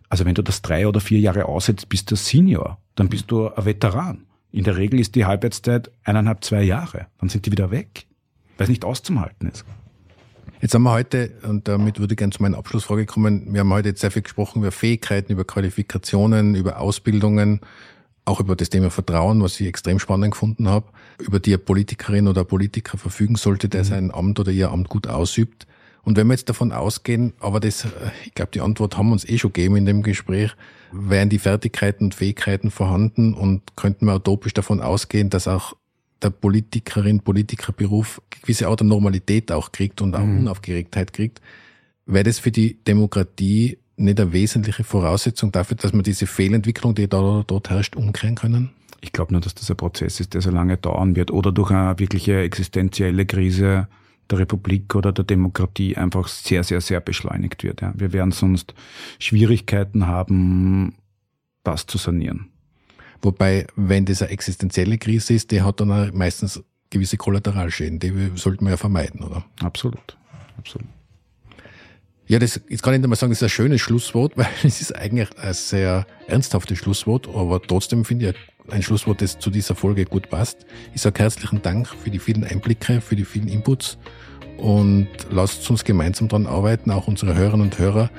Also 0.08 0.24
wenn 0.24 0.34
du 0.34 0.42
das 0.42 0.62
drei 0.62 0.88
oder 0.88 1.00
vier 1.00 1.20
Jahre 1.20 1.44
aussetzt, 1.44 1.88
bist 1.90 2.10
du 2.10 2.16
Senior, 2.16 2.78
dann 2.94 3.10
bist 3.10 3.30
du 3.30 3.48
ein 3.48 3.64
Veteran. 3.64 4.24
In 4.50 4.64
der 4.64 4.78
Regel 4.78 4.98
ist 4.98 5.14
die 5.14 5.26
Halbwertszeit 5.26 5.90
eineinhalb, 6.02 6.42
zwei 6.42 6.62
Jahre. 6.62 7.08
Dann 7.18 7.28
sind 7.28 7.44
die 7.44 7.52
wieder 7.52 7.70
weg, 7.70 8.05
weil 8.56 8.64
es 8.64 8.70
nicht 8.70 8.84
auszuhalten 8.84 9.48
ist. 9.48 9.64
Jetzt 10.60 10.74
haben 10.74 10.84
wir 10.84 10.92
heute, 10.92 11.32
und 11.42 11.68
damit 11.68 11.98
würde 11.98 12.14
ich 12.14 12.18
gerne 12.18 12.32
zu 12.32 12.42
meiner 12.42 12.56
Abschlussfrage 12.56 13.04
kommen, 13.04 13.52
wir 13.52 13.60
haben 13.60 13.72
heute 13.72 13.90
jetzt 13.90 14.00
sehr 14.00 14.10
viel 14.10 14.22
gesprochen 14.22 14.60
über 14.60 14.72
Fähigkeiten, 14.72 15.32
über 15.32 15.44
Qualifikationen, 15.44 16.54
über 16.54 16.80
Ausbildungen, 16.80 17.60
auch 18.24 18.40
über 18.40 18.56
das 18.56 18.70
Thema 18.70 18.90
Vertrauen, 18.90 19.42
was 19.42 19.60
ich 19.60 19.66
extrem 19.66 19.98
spannend 19.98 20.32
gefunden 20.32 20.68
habe, 20.68 20.86
über 21.20 21.40
die 21.40 21.52
eine 21.52 21.58
Politikerin 21.58 22.26
oder 22.26 22.40
ein 22.40 22.46
Politiker 22.46 22.96
verfügen 22.98 23.36
sollte, 23.36 23.68
der 23.68 23.82
mhm. 23.82 23.86
sein 23.86 24.10
Amt 24.10 24.40
oder 24.40 24.50
ihr 24.50 24.70
Amt 24.70 24.88
gut 24.88 25.06
ausübt. 25.06 25.66
Und 26.02 26.16
wenn 26.16 26.26
wir 26.28 26.34
jetzt 26.34 26.48
davon 26.48 26.72
ausgehen, 26.72 27.32
aber 27.40 27.60
das, 27.60 27.86
ich 28.24 28.34
glaube, 28.34 28.52
die 28.52 28.60
Antwort 28.60 28.96
haben 28.96 29.08
wir 29.08 29.12
uns 29.12 29.28
eh 29.28 29.38
schon 29.38 29.52
gegeben 29.52 29.76
in 29.76 29.86
dem 29.86 30.02
Gespräch, 30.02 30.52
wären 30.92 31.28
die 31.28 31.38
Fertigkeiten 31.38 32.04
und 32.04 32.14
Fähigkeiten 32.14 32.70
vorhanden 32.70 33.34
und 33.34 33.76
könnten 33.76 34.06
wir 34.06 34.14
utopisch 34.14 34.54
davon 34.54 34.80
ausgehen, 34.80 35.30
dass 35.30 35.48
auch 35.48 35.74
der 36.22 36.30
Politikerin, 36.30 37.20
Politikerberuf 37.20 38.22
gewisse 38.30 38.68
Art 38.68 38.80
der 38.80 38.86
Normalität 38.86 39.52
auch 39.52 39.72
kriegt 39.72 40.00
und 40.00 40.14
auch 40.14 40.24
mhm. 40.24 40.40
Unaufgeregtheit 40.40 41.12
kriegt, 41.12 41.40
wäre 42.06 42.24
das 42.24 42.38
für 42.38 42.50
die 42.50 42.82
Demokratie 42.84 43.78
nicht 43.96 44.20
eine 44.20 44.32
wesentliche 44.32 44.84
Voraussetzung 44.84 45.52
dafür, 45.52 45.76
dass 45.76 45.92
man 45.92 46.02
diese 46.02 46.26
Fehlentwicklung, 46.26 46.94
die 46.94 47.08
da 47.08 47.20
oder 47.20 47.44
dort 47.44 47.70
herrscht, 47.70 47.96
umkehren 47.96 48.34
können? 48.34 48.70
Ich 49.00 49.12
glaube 49.12 49.32
nur, 49.32 49.40
dass 49.40 49.54
das 49.54 49.70
ein 49.70 49.76
Prozess 49.76 50.20
ist, 50.20 50.34
der 50.34 50.40
so 50.40 50.50
lange 50.50 50.76
dauern 50.76 51.16
wird 51.16 51.30
oder 51.30 51.52
durch 51.52 51.70
eine 51.70 51.98
wirkliche 51.98 52.40
existenzielle 52.40 53.26
Krise 53.26 53.88
der 54.30 54.40
Republik 54.40 54.94
oder 54.94 55.12
der 55.12 55.24
Demokratie 55.24 55.96
einfach 55.96 56.28
sehr, 56.28 56.64
sehr, 56.64 56.80
sehr 56.80 57.00
beschleunigt 57.00 57.62
wird. 57.62 57.80
Ja. 57.80 57.92
Wir 57.96 58.12
werden 58.12 58.32
sonst 58.32 58.74
Schwierigkeiten 59.18 60.06
haben, 60.06 60.94
das 61.62 61.86
zu 61.86 61.98
sanieren. 61.98 62.50
Wobei, 63.22 63.66
wenn 63.76 64.04
das 64.04 64.22
eine 64.22 64.30
existenzielle 64.30 64.98
Krise 64.98 65.34
ist, 65.34 65.50
die 65.50 65.62
hat 65.62 65.80
dann 65.80 66.10
meistens 66.14 66.62
gewisse 66.90 67.16
Kollateralschäden, 67.16 67.98
die 67.98 68.32
sollten 68.36 68.64
wir 68.64 68.72
ja 68.72 68.76
vermeiden, 68.76 69.22
oder? 69.22 69.44
Absolut, 69.62 70.16
absolut. 70.58 70.86
Ja, 72.28 72.40
das, 72.40 72.60
jetzt 72.68 72.82
kann 72.82 72.94
ich 72.94 73.00
nicht 73.00 73.08
mal 73.08 73.14
sagen, 73.14 73.30
das 73.30 73.38
ist 73.38 73.44
ein 73.44 73.50
schönes 73.50 73.80
Schlusswort, 73.80 74.32
weil 74.36 74.48
es 74.64 74.80
ist 74.80 74.94
eigentlich 74.94 75.28
ein 75.38 75.54
sehr 75.54 76.06
ernsthaftes 76.26 76.78
Schlusswort, 76.78 77.28
aber 77.28 77.62
trotzdem 77.62 78.04
finde 78.04 78.30
ich 78.30 78.72
ein 78.72 78.82
Schlusswort, 78.82 79.22
das 79.22 79.38
zu 79.38 79.50
dieser 79.50 79.76
Folge 79.76 80.04
gut 80.04 80.28
passt. 80.28 80.66
Ich 80.92 81.02
sage 81.02 81.22
herzlichen 81.22 81.62
Dank 81.62 81.86
für 81.86 82.10
die 82.10 82.18
vielen 82.18 82.44
Einblicke, 82.44 83.00
für 83.00 83.14
die 83.14 83.24
vielen 83.24 83.46
Inputs 83.46 83.96
und 84.58 85.08
lasst 85.30 85.68
uns 85.70 85.84
gemeinsam 85.84 86.28
daran 86.28 86.46
arbeiten, 86.46 86.90
auch 86.90 87.06
unsere 87.06 87.34
Hörerinnen 87.34 87.66
und 87.66 87.78
Hörer, 87.78 88.10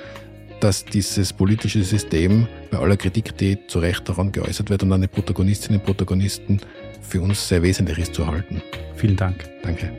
dass 0.60 0.86
dieses 0.86 1.34
politische 1.34 1.84
System 1.84 2.48
bei 2.72 2.78
aller 2.80 2.98
Kritik, 2.98 3.38
die 3.38 3.58
zu 3.68 3.80
Recht 3.80 4.08
daran 4.08 4.32
geäußert 4.32 4.70
wird 4.70 4.84
und 4.84 4.92
an 4.92 5.02
die 5.02 5.08
Protagonistinnen 5.08 5.80
und 5.80 5.86
Protagonisten 5.86 6.60
für 7.02 7.22
uns 7.22 7.48
sehr 7.48 7.62
wesentlich 7.62 8.00
ist 8.00 8.14
zu 8.14 8.28
halten. 8.28 8.62
Vielen 8.96 9.16
Dank. 9.16 9.50
Danke. 9.64 9.92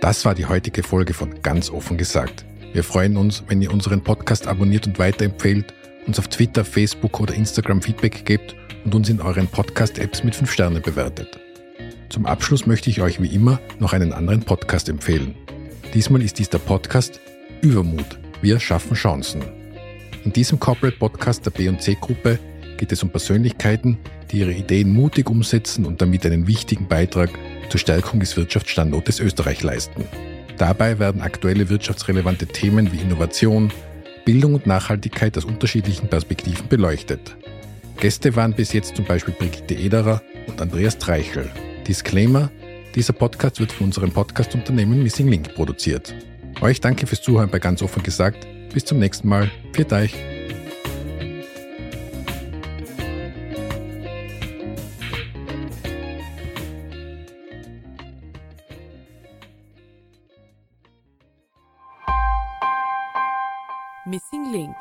Das 0.00 0.24
war 0.24 0.34
die 0.34 0.44
heutige 0.44 0.82
Folge 0.82 1.14
von 1.14 1.40
Ganz 1.40 1.70
offen 1.70 1.96
gesagt. 1.96 2.44
Wir 2.74 2.84
freuen 2.84 3.16
uns, 3.16 3.42
wenn 3.48 3.62
ihr 3.62 3.72
unseren 3.72 4.02
Podcast 4.02 4.46
abonniert 4.46 4.86
und 4.86 4.98
weiterempfehlt, 4.98 5.72
uns 6.06 6.18
auf 6.18 6.28
Twitter, 6.28 6.64
Facebook 6.64 7.20
oder 7.20 7.32
Instagram 7.34 7.80
Feedback 7.80 8.24
gebt 8.26 8.54
und 8.84 8.94
uns 8.94 9.08
in 9.08 9.20
euren 9.20 9.46
Podcast-Apps 9.46 10.24
mit 10.24 10.34
5 10.34 10.52
Sternen 10.52 10.82
bewertet. 10.82 11.43
Zum 12.08 12.26
Abschluss 12.26 12.66
möchte 12.66 12.90
ich 12.90 13.00
euch 13.00 13.20
wie 13.20 13.34
immer 13.34 13.60
noch 13.78 13.92
einen 13.92 14.12
anderen 14.12 14.42
Podcast 14.42 14.88
empfehlen. 14.88 15.34
Diesmal 15.94 16.22
ist 16.22 16.38
dies 16.38 16.50
der 16.50 16.58
Podcast 16.58 17.20
Übermut. 17.60 18.18
Wir 18.42 18.60
schaffen 18.60 18.94
Chancen. 18.94 19.42
In 20.24 20.32
diesem 20.32 20.60
Corporate 20.60 20.98
Podcast 20.98 21.44
der 21.46 21.50
B&C-Gruppe 21.50 22.38
geht 22.76 22.92
es 22.92 23.02
um 23.02 23.10
Persönlichkeiten, 23.10 23.98
die 24.30 24.38
ihre 24.38 24.52
Ideen 24.52 24.92
mutig 24.92 25.28
umsetzen 25.28 25.86
und 25.86 26.00
damit 26.00 26.26
einen 26.26 26.46
wichtigen 26.46 26.88
Beitrag 26.88 27.30
zur 27.68 27.80
Stärkung 27.80 28.20
des 28.20 28.36
Wirtschaftsstandortes 28.36 29.20
Österreich 29.20 29.62
leisten. 29.62 30.04
Dabei 30.58 30.98
werden 30.98 31.20
aktuelle 31.20 31.68
wirtschaftsrelevante 31.68 32.46
Themen 32.46 32.92
wie 32.92 32.98
Innovation, 32.98 33.72
Bildung 34.24 34.54
und 34.54 34.66
Nachhaltigkeit 34.66 35.36
aus 35.36 35.44
unterschiedlichen 35.44 36.08
Perspektiven 36.08 36.68
beleuchtet. 36.68 37.36
Gäste 37.98 38.34
waren 38.36 38.52
bis 38.52 38.72
jetzt 38.72 38.96
zum 38.96 39.04
Beispiel 39.04 39.34
Brigitte 39.34 39.74
Ederer 39.74 40.22
und 40.46 40.60
Andreas 40.60 40.98
Treichel. 40.98 41.50
Disclaimer, 41.84 42.50
dieser 42.94 43.12
Podcast 43.12 43.60
wird 43.60 43.72
von 43.72 43.86
unserem 43.86 44.10
Podcast-Unternehmen 44.10 45.02
Missing 45.02 45.28
Link 45.28 45.54
produziert. 45.54 46.14
Euch 46.60 46.80
danke 46.80 47.06
fürs 47.06 47.22
Zuhören 47.22 47.50
bei 47.50 47.58
ganz 47.58 47.82
offen 47.82 48.02
gesagt. 48.02 48.46
Bis 48.72 48.84
zum 48.84 48.98
nächsten 48.98 49.28
Mal. 49.28 49.50
Viert 49.72 49.92
euch. 49.92 50.14
Missing 64.06 64.52
Link 64.52 64.76